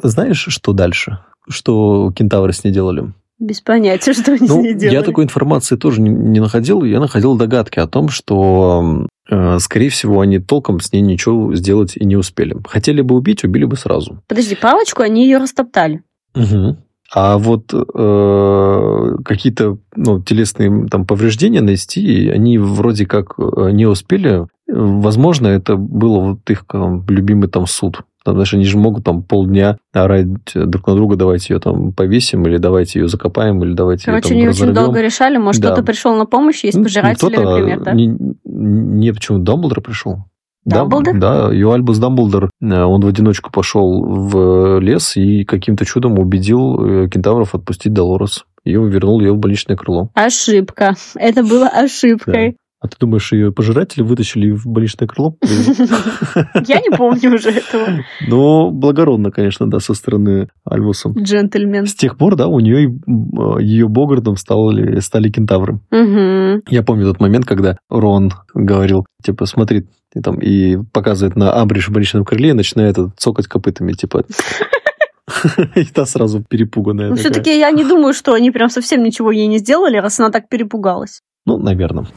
Знаешь, 0.04 0.46
что 0.50 0.74
дальше? 0.74 1.20
Что 1.50 2.12
кентавры 2.16 2.54
с 2.54 2.64
ней 2.64 2.72
делали? 2.72 3.12
Без 3.40 3.60
понятия, 3.62 4.14
что 4.14 4.34
они 4.34 4.48
с 4.48 4.50
Ну, 4.50 4.62
ней 4.62 4.74
делали. 4.74 4.96
я 4.96 5.02
такой 5.02 5.26
информации 5.26 5.76
тоже 5.76 6.02
не, 6.02 6.10
не 6.10 6.40
находил. 6.40 6.84
Я 6.84 7.00
находил 7.00 7.36
догадки 7.36 7.80
о 7.80 7.88
том, 7.88 8.10
что, 8.10 9.08
э, 9.30 9.58
скорее 9.60 9.90
всего, 9.90 10.22
они 10.22 10.40
толком 10.40 10.80
с 10.80 10.94
ней 10.94 11.02
ничего 11.02 11.54
сделать 11.56 11.98
и 11.98 12.06
не 12.06 12.16
успели. 12.16 12.56
Хотели 12.66 13.02
бы 13.02 13.16
убить, 13.16 13.44
убили 13.44 13.66
бы 13.66 13.76
сразу. 13.76 14.22
Подожди, 14.28 14.56
палочку, 14.56 15.02
они 15.02 15.26
ее 15.26 15.40
растоптали. 15.40 16.04
Мгм. 16.36 16.78
А 17.12 17.38
вот 17.38 17.74
э, 17.74 19.16
какие-то 19.24 19.78
ну, 19.96 20.22
телесные 20.22 20.88
там, 20.88 21.06
повреждения 21.06 21.62
нанести, 21.62 22.30
они 22.30 22.58
вроде 22.58 23.06
как 23.06 23.36
э, 23.38 23.70
не 23.72 23.86
успели. 23.86 24.48
Возможно, 24.68 25.48
это 25.48 25.76
было 25.76 26.20
вот 26.20 26.50
их 26.50 26.66
там, 26.66 27.06
любимый 27.08 27.50
там 27.50 27.68
суд. 27.68 28.02
Там, 28.26 28.36
знаешь, 28.36 28.54
они 28.54 28.64
же 28.64 28.78
могут 28.78 29.04
там 29.04 29.22
полдня 29.22 29.78
орать 29.94 30.28
друг 30.56 30.88
на 30.88 30.96
друга, 30.96 31.18
давайте 31.18 31.54
ее 31.54 31.60
там 31.60 31.92
повесим, 31.92 32.48
или 32.48 32.58
давайте 32.58 33.00
ее 33.02 33.10
закопаем, 33.10 33.62
или 33.64 33.74
давайте 33.74 34.06
Короче, 34.06 34.30
ее 34.30 34.30
там 34.30 34.38
они 34.38 34.48
очень 34.48 34.62
разорвем. 34.62 34.74
долго 34.76 35.02
решали, 35.02 35.38
может, 35.38 35.62
Да. 35.62 35.72
кто-то 35.72 35.86
пришел 35.86 36.16
на 36.16 36.26
помощь, 36.26 36.64
есть 36.64 36.78
Ну, 36.78 36.84
пожиратели, 36.84 37.36
например, 37.36 37.82
да? 37.82 37.92
Не, 37.92 38.18
не 38.46 39.14
почему, 39.14 39.40
Дамблдор 39.40 39.82
пришел. 39.82 40.24
Да, 40.66 40.78
Дамблдор? 40.78 41.20
Да, 41.20 41.54
и 41.54 41.62
Альбус 41.62 41.98
Дамблдор, 41.98 42.50
э, 42.62 42.66
он 42.66 43.02
в 43.02 43.08
одиночку 43.08 43.52
пошел 43.52 44.04
в 44.04 44.80
лес 44.80 45.18
и 45.18 45.44
каким-то 45.44 45.86
чудом 45.86 46.18
убедил 46.18 47.04
э, 47.04 47.10
кентавров 47.10 47.56
отпустить 47.56 47.94
Долорес. 47.94 48.46
И 48.64 48.72
вернул 48.72 49.20
ее 49.20 49.34
в 49.34 49.38
больничное 49.38 49.76
крыло. 49.76 50.10
Ошибка. 50.14 50.94
Это 51.16 51.44
было 51.44 51.68
ошибкой. 51.68 52.56
А 52.84 52.90
ты 52.90 52.98
думаешь, 53.00 53.32
ее 53.32 53.54
пожиратели 53.54 54.04
вытащили 54.04 54.52
в 54.52 54.68
больничное 54.68 55.08
крыло? 55.08 55.38
Я 55.42 56.82
не 56.82 56.90
помню 56.96 57.34
уже 57.34 57.52
этого. 57.52 57.88
Ну, 58.28 58.72
благородно, 58.72 59.32
конечно, 59.32 59.70
да, 59.70 59.80
со 59.80 59.94
стороны 59.94 60.50
Альбуса. 60.66 61.14
Джентльмен. 61.18 61.86
С 61.86 61.96
тех 61.96 62.18
пор, 62.18 62.36
да, 62.36 62.48
у 62.48 62.60
нее 62.60 62.84
и, 62.84 63.64
ее 63.64 63.88
Богардом 63.88 64.36
стали, 64.36 65.00
стали 65.00 65.30
кентавры. 65.30 65.80
Я 65.92 66.84
помню 66.84 67.06
тот 67.06 67.22
момент, 67.22 67.46
когда 67.46 67.78
Рон 67.90 68.34
говорил, 68.54 69.06
типа, 69.24 69.46
смотри, 69.46 69.88
и, 70.14 70.20
там, 70.20 70.40
и 70.40 70.76
показывает 70.92 71.38
на 71.38 71.56
Амбридж 71.62 71.88
в 71.88 71.92
больничном 71.92 72.26
крыле 72.26 72.50
и 72.50 72.54
начинает 72.54 72.98
цокать 73.18 73.48
копытами, 73.48 73.94
типа... 73.94 74.26
И 75.76 75.86
та 75.86 76.06
сразу 76.06 76.44
перепуганная 76.44 77.10
Ну, 77.10 77.16
все-таки 77.16 77.58
я 77.58 77.72
не 77.72 77.86
думаю, 77.86 78.14
что 78.14 78.34
они 78.34 78.52
прям 78.52 78.70
совсем 78.70 79.04
ничего 79.04 79.32
ей 79.32 79.48
не 79.48 79.60
сделали, 79.60 79.96
раз 79.98 80.20
она 80.20 80.32
так 80.32 80.50
перепугалась. 80.50 81.22
Ну, 81.46 81.58
наверное. 81.58 82.08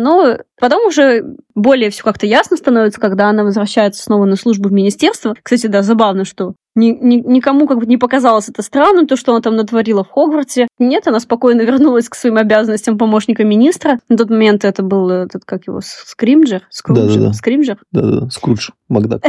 Ну, 0.00 0.38
потом 0.58 0.86
уже 0.86 1.36
более 1.54 1.90
все 1.90 2.02
как-то 2.02 2.26
ясно 2.26 2.56
становится, 2.56 3.00
когда 3.00 3.28
она 3.28 3.44
возвращается 3.44 4.02
снова 4.02 4.24
на 4.24 4.36
службу 4.36 4.68
в 4.68 4.72
министерство. 4.72 5.34
Кстати, 5.42 5.66
да, 5.66 5.82
забавно, 5.82 6.24
что 6.24 6.54
ни, 6.74 6.90
ни, 6.90 7.16
никому 7.16 7.66
как 7.66 7.78
бы 7.78 7.86
не 7.86 7.98
показалось 7.98 8.48
это 8.48 8.62
странным, 8.62 9.06
то, 9.06 9.16
что 9.16 9.32
она 9.32 9.42
там 9.42 9.56
натворила 9.56 10.04
в 10.04 10.10
Хогвартсе. 10.10 10.68
Нет, 10.78 11.06
она 11.06 11.20
спокойно 11.20 11.60
вернулась 11.66 12.08
к 12.08 12.14
своим 12.14 12.36
обязанностям 12.38 12.96
помощника 12.96 13.44
министра. 13.44 13.98
На 14.08 14.16
тот 14.16 14.30
момент 14.30 14.64
это 14.64 14.82
был 14.82 15.10
этот, 15.10 15.44
как 15.44 15.66
его, 15.66 15.80
Скримджер? 15.82 16.66
Скрумджер? 16.70 17.08
Да-да-да. 17.08 17.32
Скримджер? 17.34 17.78
Да-да, 17.92 18.30
Скрудж, 18.30 18.70
Макдак. 18.88 19.22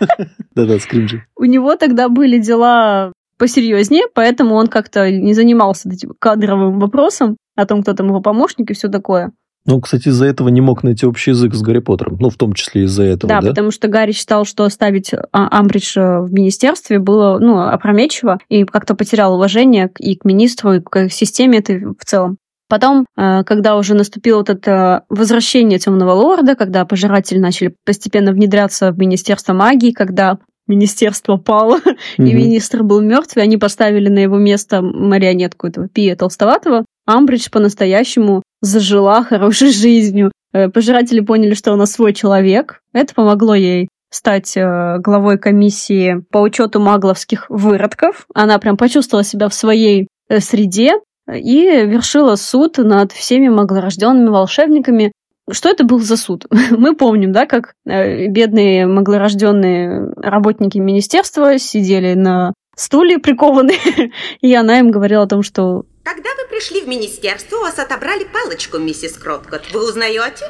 Да-да, 0.54 0.78
Скримджер. 0.78 1.26
У 1.36 1.44
него 1.44 1.76
тогда 1.76 2.08
были 2.08 2.38
дела 2.38 3.12
посерьезнее, 3.40 4.04
поэтому 4.14 4.54
он 4.54 4.66
как-то 4.66 5.10
не 5.10 5.32
занимался 5.32 5.88
этим 5.88 6.12
кадровым 6.18 6.78
вопросом 6.78 7.38
о 7.56 7.64
том, 7.64 7.82
кто 7.82 7.94
там 7.94 8.08
его 8.08 8.20
помощник 8.20 8.70
и 8.70 8.74
все 8.74 8.88
такое. 8.88 9.32
Ну, 9.66 9.80
кстати, 9.80 10.08
из-за 10.08 10.26
этого 10.26 10.48
не 10.48 10.60
мог 10.60 10.82
найти 10.82 11.06
общий 11.06 11.30
язык 11.30 11.54
с 11.54 11.62
Гарри 11.62 11.80
Поттером. 11.80 12.18
Ну, 12.20 12.30
в 12.30 12.36
том 12.36 12.52
числе 12.52 12.84
из-за 12.84 13.04
этого, 13.04 13.28
Да, 13.28 13.40
да? 13.40 13.48
потому 13.48 13.70
что 13.70 13.88
Гарри 13.88 14.12
считал, 14.12 14.44
что 14.44 14.64
оставить 14.64 15.12
а, 15.14 15.58
Амбридж 15.58 15.98
э, 15.98 16.20
в 16.20 16.32
министерстве 16.32 16.98
было 16.98 17.38
ну, 17.38 17.60
опрометчиво, 17.60 18.38
и 18.48 18.64
как-то 18.64 18.94
потерял 18.94 19.34
уважение 19.34 19.90
и 19.98 20.16
к 20.16 20.24
министру, 20.24 20.74
и 20.74 20.80
к 20.80 21.08
системе 21.08 21.58
этой 21.58 21.84
в 21.84 22.04
целом. 22.04 22.36
Потом, 22.68 23.04
э, 23.16 23.42
когда 23.44 23.76
уже 23.76 23.94
наступило 23.94 24.38
вот 24.38 24.50
это 24.50 25.04
возвращение 25.08 25.78
Темного 25.78 26.12
Лорда, 26.12 26.56
когда 26.56 26.84
пожиратели 26.84 27.38
начали 27.38 27.74
постепенно 27.84 28.32
внедряться 28.32 28.92
в 28.92 28.98
Министерство 28.98 29.52
магии, 29.52 29.92
когда 29.92 30.38
министерство 30.70 31.36
пало, 31.36 31.78
и 32.16 32.22
Мгм. 32.22 32.36
министр 32.36 32.82
был 32.82 33.00
мертв, 33.00 33.36
и 33.36 33.40
они 33.40 33.56
поставили 33.58 34.08
на 34.08 34.20
его 34.20 34.38
место 34.38 34.80
марионетку 34.82 35.66
этого 35.66 35.88
Пия 35.88 36.16
Толстоватого, 36.16 36.84
Амбридж 37.06 37.48
по-настоящему 37.50 38.42
зажила 38.60 39.24
хорошей 39.24 39.70
жизнью. 39.72 40.32
Э, 40.52 40.68
Пожиратели 40.68 41.20
поняли, 41.20 41.54
что 41.54 41.72
она 41.72 41.86
свой 41.86 42.12
человек. 42.12 42.80
Это 42.92 43.14
помогло 43.14 43.54
ей 43.54 43.88
стать 44.10 44.56
э, 44.56 44.98
главой 44.98 45.38
комиссии 45.38 46.24
по 46.30 46.38
учету 46.38 46.80
магловских 46.80 47.46
выродков. 47.48 48.26
Она 48.34 48.58
прям 48.58 48.76
почувствовала 48.76 49.24
себя 49.24 49.48
в 49.48 49.54
своей 49.54 50.08
э, 50.28 50.40
среде 50.40 50.94
и 51.32 51.84
вершила 51.86 52.34
суд 52.36 52.78
над 52.78 53.12
всеми 53.12 53.48
маглорожденными 53.48 54.28
волшебниками. 54.28 55.12
Что 55.52 55.68
это 55.68 55.84
был 55.84 56.00
за 56.00 56.16
суд? 56.16 56.46
Мы 56.70 56.94
помним, 56.94 57.32
да, 57.32 57.46
как 57.46 57.74
э, 57.86 58.26
бедные 58.28 58.86
маглорожденные 58.86 60.12
работники 60.16 60.78
министерства 60.78 61.58
сидели 61.58 62.14
на 62.14 62.52
стуле 62.76 63.18
прикованные, 63.18 64.12
и 64.40 64.54
она 64.54 64.78
им 64.78 64.90
говорила 64.90 65.24
о 65.24 65.28
том, 65.28 65.42
что 65.42 65.84
Когда 66.04 66.30
вы 66.36 66.48
пришли 66.48 66.82
в 66.82 66.88
министерство, 66.88 67.56
у 67.56 67.60
вас 67.60 67.78
отобрали 67.78 68.24
палочку, 68.24 68.78
миссис 68.78 69.16
Кроткот. 69.16 69.62
Вы 69.72 69.88
узнаете 69.88 70.46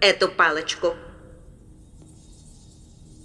эту 0.00 0.28
палочку? 0.28 0.94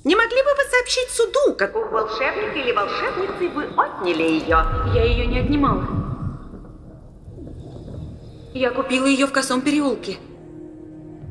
Не 0.05 0.15
могли 0.15 0.38
бы 0.38 0.49
вы 0.57 0.63
сообщить 0.69 1.09
суду, 1.09 1.55
какого 1.57 1.86
волшебника 1.86 2.57
или 2.57 2.71
волшебницы 2.71 3.49
вы 3.53 3.65
отняли 3.75 4.23
ее? 4.23 4.63
Я 4.95 5.03
ее 5.03 5.25
не 5.27 5.39
отнимала. 5.39 5.86
Я 8.53 8.71
купила 8.71 9.05
ее 9.05 9.27
в 9.27 9.34
косом 9.34 9.61
переулке. 9.61 10.17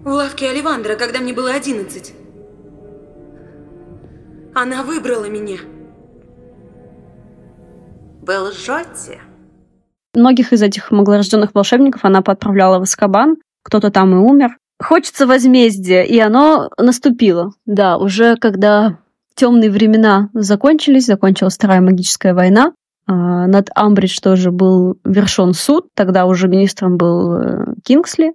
В 0.05 0.09
лавке 0.11 0.51
Оливандра, 0.51 0.95
когда 0.97 1.19
мне 1.19 1.33
было 1.33 1.53
одиннадцать. 1.53 2.15
Она 4.55 4.83
выбрала 4.83 5.29
меня. 5.29 5.59
Вы 8.23 8.39
лжете. 8.41 9.21
многих 10.15 10.53
из 10.53 10.63
этих 10.63 10.91
маглорожденных 10.91 11.55
волшебников 11.55 12.05
она 12.05 12.23
поотправляла 12.23 12.79
в 12.79 12.83
Аскабан, 12.83 13.37
кто-то 13.63 13.91
там 13.91 14.15
и 14.15 14.19
умер. 14.19 14.57
Хочется 14.81 15.27
возмездия, 15.27 16.03
и 16.03 16.19
оно 16.19 16.71
наступило. 16.79 17.53
Да, 17.67 17.99
уже 17.99 18.37
когда 18.37 18.99
темные 19.35 19.71
времена 19.71 20.31
закончились, 20.35 21.07
закончилась 21.07 21.55
Вторая 21.55 21.81
магическая 21.81 22.35
война, 22.35 22.73
а, 23.07 23.47
над 23.47 23.71
Амбридж 23.75 24.21
тоже 24.21 24.51
был 24.51 24.99
вершен 25.05 25.55
суд, 25.55 25.87
тогда 25.95 26.27
уже 26.27 26.47
министром 26.47 26.99
был 26.99 27.37
э, 27.37 27.65
Кингсли, 27.83 28.35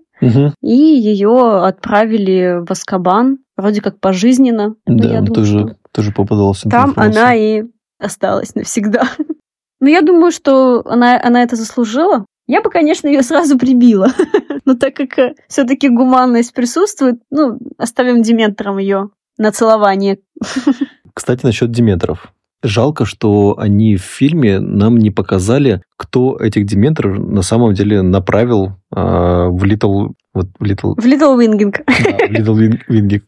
И 0.61 0.76
ее 0.76 1.63
отправили 1.63 2.63
в 2.65 2.71
Аскабан, 2.71 3.39
вроде 3.57 3.82
как 3.82 3.99
пожизненно. 3.99 4.76
Но 4.86 4.97
Да, 4.97 5.09
я 5.09 5.21
думаю, 5.21 5.34
тоже, 5.34 5.59
что 5.59 5.76
тоже 5.91 6.11
попадалась 6.11 6.61
там 6.61 6.93
она 6.95 7.36
и 7.36 7.63
осталась 7.99 8.55
навсегда. 8.55 9.03
Но 9.80 9.89
я 9.89 10.01
думаю, 10.01 10.32
что 10.32 10.82
она, 10.86 11.19
она 11.21 11.43
это 11.43 11.55
заслужила. 11.55 12.26
Я 12.47 12.61
бы, 12.61 12.69
конечно, 12.69 13.07
ее 13.07 13.21
сразу 13.21 13.57
прибила. 13.57 14.09
Но 14.65 14.76
так 14.76 14.95
как 14.95 15.36
все-таки 15.47 15.89
гуманность 15.89 16.53
присутствует, 16.53 17.15
ну, 17.30 17.59
оставим 17.78 18.21
дементорам 18.22 18.78
ее 18.78 19.09
на 19.38 19.51
целование. 19.51 20.19
Кстати, 21.13 21.45
насчет 21.45 21.71
Дементоров. 21.71 22.34
Жалко, 22.64 23.05
что 23.05 23.55
они 23.59 23.97
в 23.97 24.01
фильме 24.01 24.59
нам 24.59 24.97
не 24.97 25.11
показали, 25.11 25.82
кто 25.97 26.38
этих 26.38 26.66
Дементоров 26.66 27.20
на 27.20 27.41
самом 27.41 27.74
деле 27.74 28.01
направил 28.01 28.78
а, 28.89 29.49
в 29.49 29.66
Литл... 29.66 30.07
Вот 30.34 30.47
в 30.59 30.64
Литл... 30.64 30.95
В 30.95 31.05
Литл 31.05 31.38
Вингинг. 31.38 31.82
Да, 31.86 32.28
в 32.28 32.32
Литл 32.32 32.55
Вингик. 32.55 33.26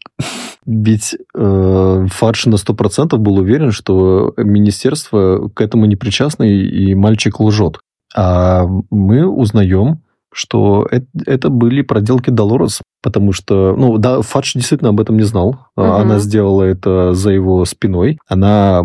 Ведь 0.65 1.15
э, 1.35 2.07
Фадж 2.09 2.49
на 2.49 2.55
100% 2.55 3.17
был 3.17 3.35
уверен, 3.37 3.71
что 3.71 4.33
министерство 4.37 5.49
к 5.49 5.61
этому 5.61 5.85
не 5.85 5.95
причастно, 5.95 6.43
и, 6.43 6.89
и 6.89 6.95
мальчик 6.95 7.39
лжет. 7.39 7.79
А 8.15 8.65
мы 8.89 9.27
узнаем, 9.27 10.01
что 10.35 10.85
это, 10.91 11.07
это 11.25 11.49
были 11.49 11.81
проделки 11.81 12.29
Долорес, 12.29 12.81
потому 13.01 13.31
что, 13.31 13.73
ну, 13.77 13.97
да, 13.97 14.21
Фадж 14.21 14.51
действительно 14.55 14.89
об 14.89 14.99
этом 14.99 15.15
не 15.17 15.23
знал. 15.23 15.59
Мгм. 15.77 15.91
Она 15.91 16.19
сделала 16.19 16.63
это 16.63 17.13
за 17.13 17.31
его 17.31 17.63
спиной. 17.65 18.19
Она 18.27 18.83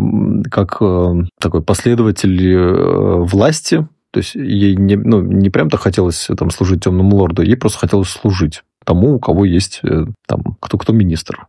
как 0.51 0.79
э, 0.81 1.15
такой 1.41 1.63
последователь 1.63 2.55
э, 2.55 3.17
власти, 3.25 3.89
то 4.13 4.19
есть 4.19 4.35
ей 4.35 4.77
не, 4.77 4.97
ну, 4.97 5.21
не 5.23 5.51
прям-то 5.51 5.77
хотелось 5.77 6.29
там 6.39 6.51
служить 6.51 6.85
темному 6.85 7.17
лорду, 7.17 7.43
ей 7.43 7.57
просто 7.57 7.81
хотелось 7.81 8.09
служить 8.09 8.63
тому, 8.85 9.17
у 9.17 9.19
кого 9.19 9.45
есть 9.45 9.81
э, 9.83 10.05
там 10.27 10.57
кто 10.61 10.79
кто 10.79 10.93
министр. 10.93 11.47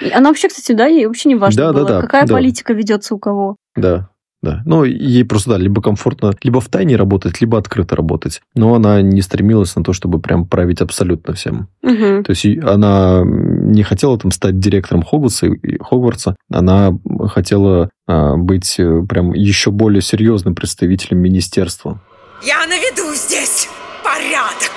И 0.00 0.10
Она 0.10 0.28
вообще, 0.28 0.48
кстати, 0.48 0.72
да, 0.72 0.86
ей 0.86 1.06
вообще 1.06 1.28
не 1.28 1.36
важно 1.36 1.64
Да, 1.64 1.72
да, 1.72 1.78
было, 1.78 1.88
да, 1.88 2.00
какая 2.00 2.26
да. 2.26 2.34
политика 2.34 2.72
ведется 2.72 3.14
у 3.14 3.18
кого. 3.18 3.56
Да, 3.76 4.08
да. 4.42 4.62
Ну, 4.66 4.84
ей 4.84 5.24
просто, 5.24 5.50
да, 5.50 5.56
либо 5.58 5.80
комфортно, 5.80 6.32
либо 6.42 6.60
в 6.60 6.68
тайне 6.68 6.96
работать, 6.96 7.40
либо 7.40 7.58
открыто 7.58 7.94
работать. 7.96 8.42
Но 8.54 8.74
она 8.74 9.00
не 9.00 9.22
стремилась 9.22 9.74
на 9.76 9.84
то, 9.84 9.92
чтобы 9.92 10.20
прям 10.20 10.46
править 10.46 10.80
абсолютно 10.80 11.34
всем. 11.34 11.68
Мгм. 11.82 12.24
То 12.24 12.30
есть 12.30 12.44
она 12.64 13.22
не 13.24 13.82
хотела 13.84 14.18
там 14.18 14.30
стать 14.32 14.58
директором 14.58 15.02
Хогвартса, 15.04 15.46
и- 15.46 15.78
Хогвартса. 15.80 16.36
Она 16.50 16.92
хотела 17.28 17.88
а, 18.08 18.36
быть 18.36 18.74
э, 18.80 19.02
прям 19.08 19.32
еще 19.32 19.70
более 19.70 20.02
серьезным 20.02 20.54
представителем 20.56 21.18
министерства. 21.20 22.00
Я 22.44 22.66
наведу 22.66 23.14
здесь 23.14 23.68
порядок. 24.02 24.72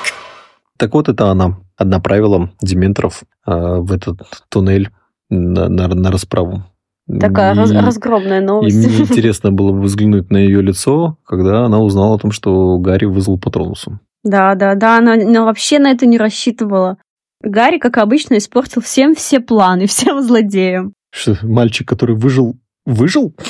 Так 0.78 0.94
вот, 0.94 1.10
это 1.10 1.32
она 1.32 1.58
направила 1.80 2.52
Дементоров 2.62 3.24
а, 3.46 3.78
в 3.80 3.92
этот 3.92 4.22
туннель 4.50 4.92
на, 5.30 5.68
на- 5.70 5.88
на 5.88 6.12
расправу. 6.12 6.64
Такая 7.20 7.54
раз- 7.54 7.72
И- 7.72 7.76
разгромная 7.78 8.42
И 8.42 8.44
новость. 8.44 8.76
мне 8.78 8.88
интересно 9.00 9.52
было 9.52 9.72
бы 9.72 9.82
взглянуть 9.82 10.32
на 10.32 10.38
ее 10.38 10.62
лицо, 10.62 11.18
когда 11.26 11.66
она 11.66 11.80
узнала 11.80 12.16
о 12.16 12.20
том, 12.20 12.32
что 12.32 12.78
Гарри 12.80 13.06
вызвал 13.06 13.40
Патронусу. 13.40 14.00
Да, 14.24 14.56
да, 14.56 14.74
да, 14.76 14.98
она, 14.98 15.14
она 15.14 15.46
вообще 15.46 15.78
на 15.80 15.92
это 15.92 16.06
не 16.08 16.18
рассчитывала. 16.18 16.98
Гарри, 17.42 17.78
как 17.78 17.98
обычно, 17.98 18.38
испортил 18.38 18.82
всем 18.82 19.14
все 19.14 19.40
планы, 19.40 19.86
всем 19.88 20.22
злодеям. 20.22 20.94
Что, 21.12 21.38
мальчик, 21.44 21.88
который 21.88 22.16
выжил, 22.16 22.56
выжил? 22.86 23.36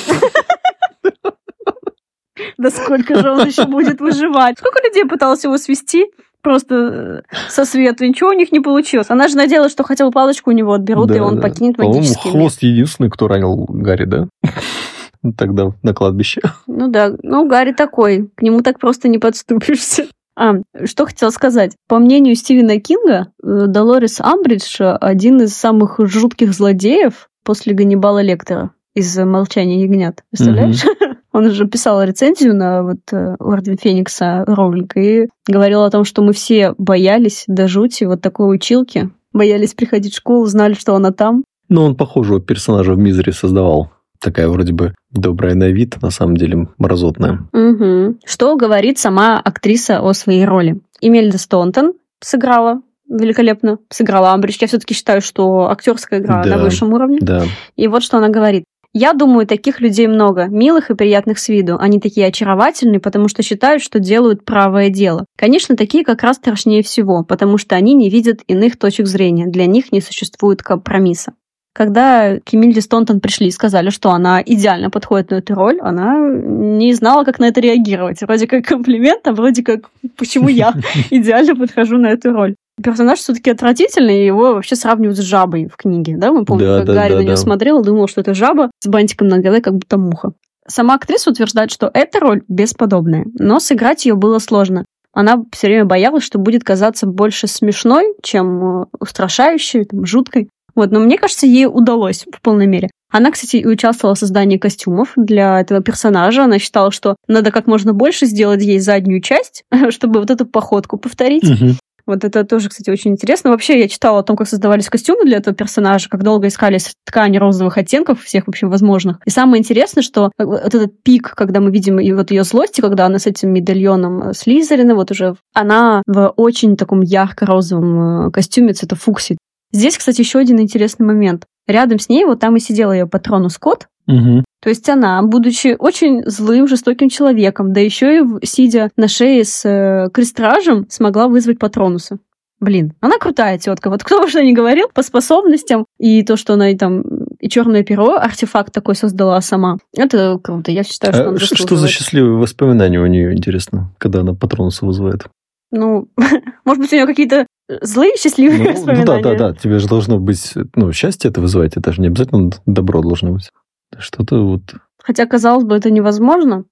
Да 2.58 2.70
сколько 2.70 3.16
же 3.20 3.30
он 3.30 3.46
еще 3.46 3.66
будет 3.66 4.00
выживать? 4.00 4.58
Сколько 4.58 4.82
людей 4.84 5.04
пыталось 5.06 5.44
его 5.44 5.56
свести 5.58 6.06
просто 6.46 6.74
э, 6.74 7.22
со 7.48 7.64
свету, 7.64 8.04
и 8.04 8.08
ничего 8.08 8.28
у 8.28 8.32
них 8.32 8.52
не 8.52 8.60
получилось. 8.60 9.10
Она 9.10 9.26
же 9.26 9.36
надеялась, 9.36 9.72
что 9.72 9.82
хотя 9.82 10.04
бы 10.04 10.12
палочку 10.12 10.50
у 10.50 10.52
него 10.52 10.74
отберут, 10.74 11.10
и 11.10 11.14
Да, 11.14 11.24
он 11.24 11.36
да. 11.36 11.42
покинет 11.42 11.76
По-моему, 11.76 11.96
магический 11.98 12.28
мир. 12.28 12.38
хвост 12.38 12.62
единственный, 12.62 13.10
кто 13.10 13.26
ранил 13.26 13.66
Гарри, 13.68 14.04
да? 14.04 14.28
Тогда 15.36 15.72
на 15.82 15.92
кладбище. 15.92 16.40
Ну 16.68 16.86
да, 16.86 17.10
ну 17.24 17.48
Гарри 17.48 17.72
такой, 17.72 18.30
к 18.36 18.42
нему 18.42 18.60
так 18.60 18.78
просто 18.78 19.08
не 19.08 19.18
подступишься. 19.18 20.06
А, 20.38 20.54
что 20.84 21.06
хотела 21.06 21.30
сказать. 21.30 21.72
По 21.88 21.98
мнению 21.98 22.36
Стивена 22.36 22.78
Кинга, 22.78 23.26
э, 23.42 23.66
Долорес 23.66 24.20
Амбридж 24.20 24.80
один 24.80 25.40
из 25.40 25.56
самых 25.56 25.98
жутких 25.98 26.52
злодеев 26.52 27.28
после 27.42 27.74
Ганнибала 27.74 28.22
Лектора 28.22 28.70
из 28.94 29.16
«Молчания 29.18 29.82
ягнят». 29.82 30.22
Представляешь? 30.30 30.84
Он 31.36 31.50
же 31.50 31.66
писал 31.66 32.02
рецензию 32.02 32.56
на 32.56 32.82
вот 32.82 33.00
э, 33.12 33.36
Орден 33.38 33.76
Феникса 33.76 34.42
Роулинга 34.46 34.98
и 34.98 35.28
говорил 35.46 35.82
о 35.82 35.90
том, 35.90 36.04
что 36.04 36.22
мы 36.22 36.32
все 36.32 36.72
боялись 36.78 37.44
до 37.46 37.68
жути 37.68 38.04
вот 38.04 38.22
такой 38.22 38.54
училки. 38.54 39.10
Боялись 39.34 39.74
приходить 39.74 40.14
в 40.14 40.16
школу, 40.16 40.46
знали, 40.46 40.72
что 40.72 40.94
она 40.94 41.10
там. 41.12 41.44
Но 41.68 41.84
он 41.84 41.94
похожего 41.94 42.40
персонажа 42.40 42.94
в 42.94 42.98
Мизере 42.98 43.34
создавал. 43.34 43.90
Такая 44.18 44.48
вроде 44.48 44.72
бы 44.72 44.94
Добрая 45.10 45.54
на 45.54 45.68
вид, 45.68 46.00
на 46.00 46.08
самом 46.08 46.38
деле 46.38 46.68
мразотная. 46.78 47.40
Угу. 47.52 48.18
Что 48.24 48.56
говорит 48.56 48.98
сама 48.98 49.38
актриса 49.38 50.00
о 50.00 50.14
своей 50.14 50.46
роли? 50.46 50.80
Имельда 51.02 51.36
Стонтон 51.36 51.92
сыграла 52.22 52.80
великолепно, 53.08 53.78
сыграла 53.90 54.32
Амбридж. 54.32 54.56
Я 54.60 54.66
все-таки 54.68 54.94
считаю, 54.94 55.20
что 55.20 55.70
актерская 55.70 56.20
игра 56.20 56.42
Да. 56.42 56.56
на 56.56 56.62
высшем 56.62 56.92
уровне. 56.92 57.18
Да. 57.20 57.44
И 57.76 57.88
вот 57.88 58.02
что 58.02 58.18
она 58.18 58.28
говорит. 58.28 58.64
Я 58.98 59.12
думаю, 59.12 59.46
таких 59.46 59.82
людей 59.82 60.06
много, 60.06 60.46
милых 60.46 60.90
и 60.90 60.94
приятных 60.94 61.38
с 61.38 61.50
виду. 61.50 61.76
Они 61.78 62.00
такие 62.00 62.28
очаровательные, 62.28 62.98
потому 62.98 63.28
что 63.28 63.42
считают, 63.42 63.82
что 63.82 63.98
делают 63.98 64.46
правое 64.46 64.88
дело. 64.88 65.26
Конечно, 65.36 65.76
такие 65.76 66.02
как 66.02 66.22
раз 66.22 66.36
страшнее 66.36 66.82
всего, 66.82 67.22
потому 67.22 67.58
что 67.58 67.74
они 67.76 67.92
не 67.92 68.08
видят 68.08 68.40
иных 68.46 68.78
точек 68.78 69.06
зрения. 69.06 69.48
Для 69.48 69.66
них 69.66 69.92
не 69.92 70.00
существует 70.00 70.62
компромисса. 70.62 71.34
Когда 71.74 72.38
к 72.40 72.54
Эмильде 72.54 72.80
Стонтон 72.80 73.20
пришли 73.20 73.48
и 73.48 73.50
сказали, 73.50 73.90
что 73.90 74.12
она 74.12 74.40
идеально 74.40 74.88
подходит 74.88 75.30
на 75.30 75.34
эту 75.34 75.54
роль, 75.54 75.78
она 75.82 76.18
не 76.18 76.94
знала, 76.94 77.24
как 77.24 77.38
на 77.38 77.48
это 77.48 77.60
реагировать. 77.60 78.22
Вроде 78.22 78.46
как 78.46 78.64
комплимент, 78.64 79.28
а 79.28 79.34
вроде 79.34 79.62
как 79.62 79.90
почему 80.16 80.48
я 80.48 80.72
идеально 81.10 81.54
подхожу 81.54 81.98
на 81.98 82.06
эту 82.06 82.32
роль. 82.32 82.54
Персонаж 82.82 83.18
все-таки 83.18 83.50
отвратительный, 83.50 84.22
и 84.22 84.26
его 84.26 84.54
вообще 84.54 84.76
сравнивают 84.76 85.18
с 85.18 85.22
жабой 85.22 85.66
в 85.66 85.76
книге, 85.76 86.16
да? 86.16 86.30
Мы 86.30 86.44
помним, 86.44 86.66
Да, 86.66 86.76
как 86.78 86.86
да, 86.86 86.94
Гарри 86.94 87.10
да, 87.10 87.16
на 87.16 87.20
нее 87.22 87.30
да. 87.30 87.36
смотрел 87.36 87.80
и 87.80 87.84
думал, 87.84 88.06
что 88.06 88.20
это 88.20 88.34
жаба 88.34 88.70
с 88.80 88.86
бантиком 88.86 89.28
на 89.28 89.38
голове, 89.38 89.62
как 89.62 89.74
будто 89.74 89.96
муха. 89.96 90.32
Сама 90.68 90.94
актриса 90.94 91.30
утверждает, 91.30 91.70
что 91.70 91.90
эта 91.92 92.20
роль 92.20 92.42
бесподобная, 92.48 93.24
но 93.38 93.60
сыграть 93.60 94.04
ее 94.04 94.14
было 94.14 94.38
сложно. 94.38 94.84
Она 95.12 95.42
все 95.52 95.68
время 95.68 95.86
боялась, 95.86 96.24
что 96.24 96.38
будет 96.38 96.64
казаться 96.64 97.06
больше 97.06 97.46
смешной, 97.46 98.12
чем 98.22 98.82
э, 98.82 98.86
устрашающей, 99.00 99.84
там, 99.84 100.04
жуткой. 100.04 100.50
Вот, 100.74 100.90
но 100.90 101.00
мне 101.00 101.16
кажется, 101.16 101.46
ей 101.46 101.64
удалось 101.64 102.26
в 102.30 102.42
полной 102.42 102.66
мере. 102.66 102.90
Она, 103.10 103.30
кстати, 103.30 103.56
и 103.56 103.66
участвовала 103.66 104.14
в 104.14 104.18
создании 104.18 104.58
костюмов 104.58 105.12
для 105.16 105.60
этого 105.60 105.80
персонажа. 105.80 106.44
Она 106.44 106.58
считала, 106.58 106.90
что 106.90 107.16
надо 107.28 107.50
как 107.50 107.66
можно 107.66 107.94
больше 107.94 108.26
сделать 108.26 108.62
ей 108.62 108.78
заднюю 108.78 109.22
часть, 109.22 109.64
чтобы 109.88 110.20
вот 110.20 110.30
эту 110.30 110.44
походку 110.44 110.98
повторить. 110.98 111.44
Мгм. 111.44 111.76
Вот 112.06 112.24
это 112.24 112.44
тоже, 112.44 112.68
кстати, 112.68 112.88
очень 112.90 113.12
интересно. 113.12 113.50
Вообще, 113.50 113.80
я 113.80 113.88
читала 113.88 114.20
о 114.20 114.22
том, 114.22 114.36
как 114.36 114.48
создавались 114.48 114.88
костюмы 114.88 115.24
для 115.24 115.38
этого 115.38 115.54
персонажа, 115.54 116.08
как 116.08 116.22
долго 116.22 116.46
искались 116.46 116.94
ткани 117.04 117.36
розовых 117.38 117.76
оттенков, 117.78 118.22
всех, 118.22 118.44
в 118.44 118.48
общем, 118.48 118.70
возможных. 118.70 119.18
И 119.26 119.30
самое 119.30 119.60
интересное, 119.60 120.02
что 120.02 120.30
вот 120.38 120.74
этот 120.74 121.02
пик, 121.02 121.34
когда 121.34 121.60
мы 121.60 121.70
видим 121.70 121.98
и 121.98 122.12
вот 122.12 122.30
ее 122.30 122.44
злости, 122.44 122.80
когда 122.80 123.06
она 123.06 123.18
с 123.18 123.26
этим 123.26 123.52
медальоном 123.52 124.28
э, 124.28 124.34
Слизерина, 124.34 124.94
вот 124.94 125.10
уже 125.10 125.36
она 125.52 126.02
в 126.06 126.32
очень 126.36 126.76
таком 126.76 127.00
ярко-розовом 127.00 128.28
э, 128.28 128.30
костюме 128.30 128.72
цвета 128.72 128.94
фукси. 128.94 129.36
Здесь, 129.72 129.98
кстати, 129.98 130.20
еще 130.20 130.38
один 130.38 130.60
интересный 130.60 131.04
момент. 131.04 131.44
Рядом 131.66 131.98
с 131.98 132.08
ней 132.08 132.24
вот 132.24 132.38
там 132.38 132.56
и 132.56 132.60
сидела 132.60 132.92
ее 132.92 133.06
патрону 133.06 133.48
Скотт, 133.48 133.88
Мгм. 134.06 134.44
то 134.62 134.68
есть 134.68 134.88
она, 134.88 135.22
будучи 135.22 135.76
очень 135.78 136.22
злым, 136.26 136.68
жестоким 136.68 137.08
человеком, 137.08 137.72
да 137.72 137.80
еще 137.80 138.20
и 138.20 138.46
сидя 138.46 138.90
на 138.96 139.08
шее 139.08 139.44
с 139.44 139.64
э, 139.64 140.08
крестражем, 140.12 140.86
смогла 140.88 141.28
вызвать 141.28 141.58
патронуса. 141.58 142.18
Блин, 142.58 142.94
она 143.00 143.18
крутая 143.18 143.58
тетка. 143.58 143.90
Вот 143.90 144.02
кто 144.02 144.22
бы 144.22 144.28
что 144.30 144.42
ни 144.42 144.52
говорил, 144.52 144.88
по 144.94 145.02
способностям 145.02 145.84
и 145.98 146.22
то, 146.22 146.36
что 146.36 146.54
она 146.54 146.70
и 146.70 146.76
там 146.76 147.02
и 147.38 147.50
черное 147.50 147.82
перо, 147.82 148.16
артефакт 148.16 148.72
такой 148.72 148.94
создала 148.94 149.38
сама. 149.42 149.76
Это 149.94 150.38
круто. 150.42 150.70
Я 150.70 150.82
считаю, 150.82 151.12
что 151.12 151.30
А 151.30 151.38
что 151.38 151.76
за 151.76 151.88
счастливые 151.88 152.38
воспоминания 152.38 152.98
у 152.98 153.06
нее, 153.06 153.34
интересно, 153.34 153.94
когда 153.98 154.20
она 154.20 154.32
патронуса 154.32 154.86
вызывает? 154.86 155.26
Ну, 155.70 156.08
может 156.64 156.80
быть, 156.80 156.92
у 156.92 156.96
нее 156.96 157.06
какие-то 157.06 157.46
злые, 157.82 158.16
счастливые 158.16 158.58
Ну, 158.58 158.64
ну 158.64 158.72
воспоминания. 158.72 159.04
да, 159.04 159.20
да, 159.20 159.34
да. 159.34 159.54
Тебе 159.54 159.78
же 159.78 159.88
должно 159.88 160.18
быть, 160.18 160.54
ну, 160.74 160.92
счастье 160.92 161.30
это 161.30 161.42
вызывает. 161.42 161.76
Это 161.76 161.92
же 161.92 162.00
не 162.00 162.06
обязательно 162.06 162.52
добро 162.64 163.02
должно 163.02 163.32
быть. 163.32 163.50
Что-то 163.98 164.44
вот... 164.44 164.62
Хотя, 165.02 165.26
казалось 165.26 165.64
бы, 165.64 165.76
это 165.76 165.90
невозможно. 165.90 166.64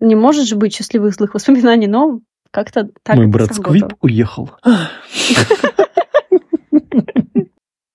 Не 0.00 0.14
может 0.14 0.46
же 0.46 0.56
быть 0.56 0.74
счастливых 0.74 1.14
злых 1.14 1.34
воспоминаний, 1.34 1.86
но 1.86 2.20
как-то 2.50 2.88
так 3.02 3.16
Мой 3.16 3.26
брат 3.26 3.54
сработало. 3.54 3.76
Сквип 3.76 3.94
уехал. 4.02 4.50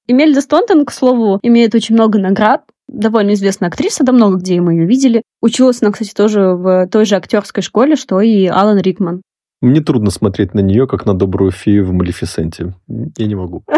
Эмельда 0.08 0.42
Стонтон, 0.42 0.86
к 0.86 0.92
слову, 0.92 1.40
имеет 1.42 1.74
очень 1.76 1.96
много 1.96 2.20
наград. 2.20 2.64
Довольно 2.88 3.34
известная 3.34 3.70
актриса, 3.70 4.04
да 4.04 4.12
много 4.12 4.38
где 4.38 4.60
мы 4.60 4.74
ее 4.74 4.86
видели. 4.86 5.24
Училась 5.42 5.82
она, 5.82 5.92
кстати, 5.92 6.14
тоже 6.14 6.56
в 6.56 6.88
той 6.92 7.06
же 7.06 7.16
актерской 7.16 7.64
школе, 7.64 7.96
что 7.96 8.20
и 8.20 8.46
Алан 8.48 8.80
Рикман. 8.80 9.22
Мне 9.62 9.80
трудно 9.82 10.10
смотреть 10.10 10.54
на 10.54 10.60
нее, 10.60 10.88
как 10.88 11.06
на 11.06 11.14
добрую 11.14 11.52
фею 11.52 11.86
в 11.86 11.94
Малефисенте. 11.94 12.74
Я 12.88 13.28
не 13.28 13.36
могу. 13.36 13.64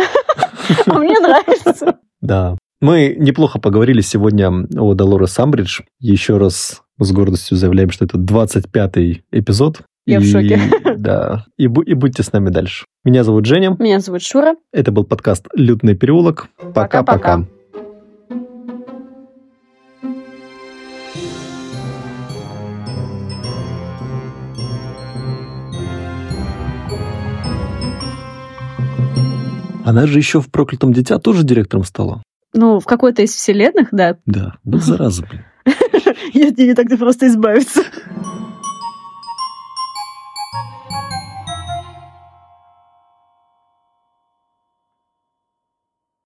А 0.86 0.98
мне 0.98 1.20
нравится. 1.20 2.00
Да. 2.22 2.58
Мы 2.84 3.16
неплохо 3.18 3.60
поговорили 3.60 4.02
сегодня 4.02 4.52
о 4.78 4.94
Долорес 4.94 5.40
Амбридж. 5.40 5.84
Еще 6.02 6.38
раз 6.38 6.82
с 7.00 7.12
гордостью 7.14 7.56
заявляем, 7.56 7.92
что 7.92 8.04
это 8.04 8.18
25-й 8.18 9.24
эпизод. 9.32 9.84
Я 10.06 10.20
в 10.20 10.24
И- 10.24 10.30
шоке. 10.30 10.60
Да. 10.98 11.46
И, 11.58 11.64
и 11.64 11.94
будьте 11.94 12.24
с 12.24 12.34
нами 12.34 12.50
дальше. 12.50 12.86
Меня 13.06 13.24
зовут 13.24 13.46
Женя. 13.46 13.76
Меня 13.80 14.02
зовут 14.02 14.22
Шура. 14.22 14.56
Это 14.74 14.92
был 14.92 15.06
подкаст 15.06 15.48
«Лютный 15.54 15.96
переулок». 15.96 16.50
Пока-пока. 16.74 17.38
Пока-пока. 17.38 17.48
Она 29.86 30.08
же 30.08 30.18
еще 30.18 30.42
в 30.42 30.50
«Проклятом 30.50 30.94
дитя» 30.94 31.20
тоже 31.20 31.44
директором 31.44 31.84
стала. 31.84 32.22
Ну, 32.54 32.80
в 32.80 32.86
какой-то 32.86 33.22
из 33.24 33.34
вселенных, 33.34 33.90
да. 33.92 34.18
Да, 34.26 34.56
был 34.64 34.80
зараза, 34.80 35.26
блин. 35.30 35.44
Я 36.34 36.52
нее 36.52 36.76
так-то 36.76 36.98
просто 36.98 37.28
избавиться. 37.28 37.84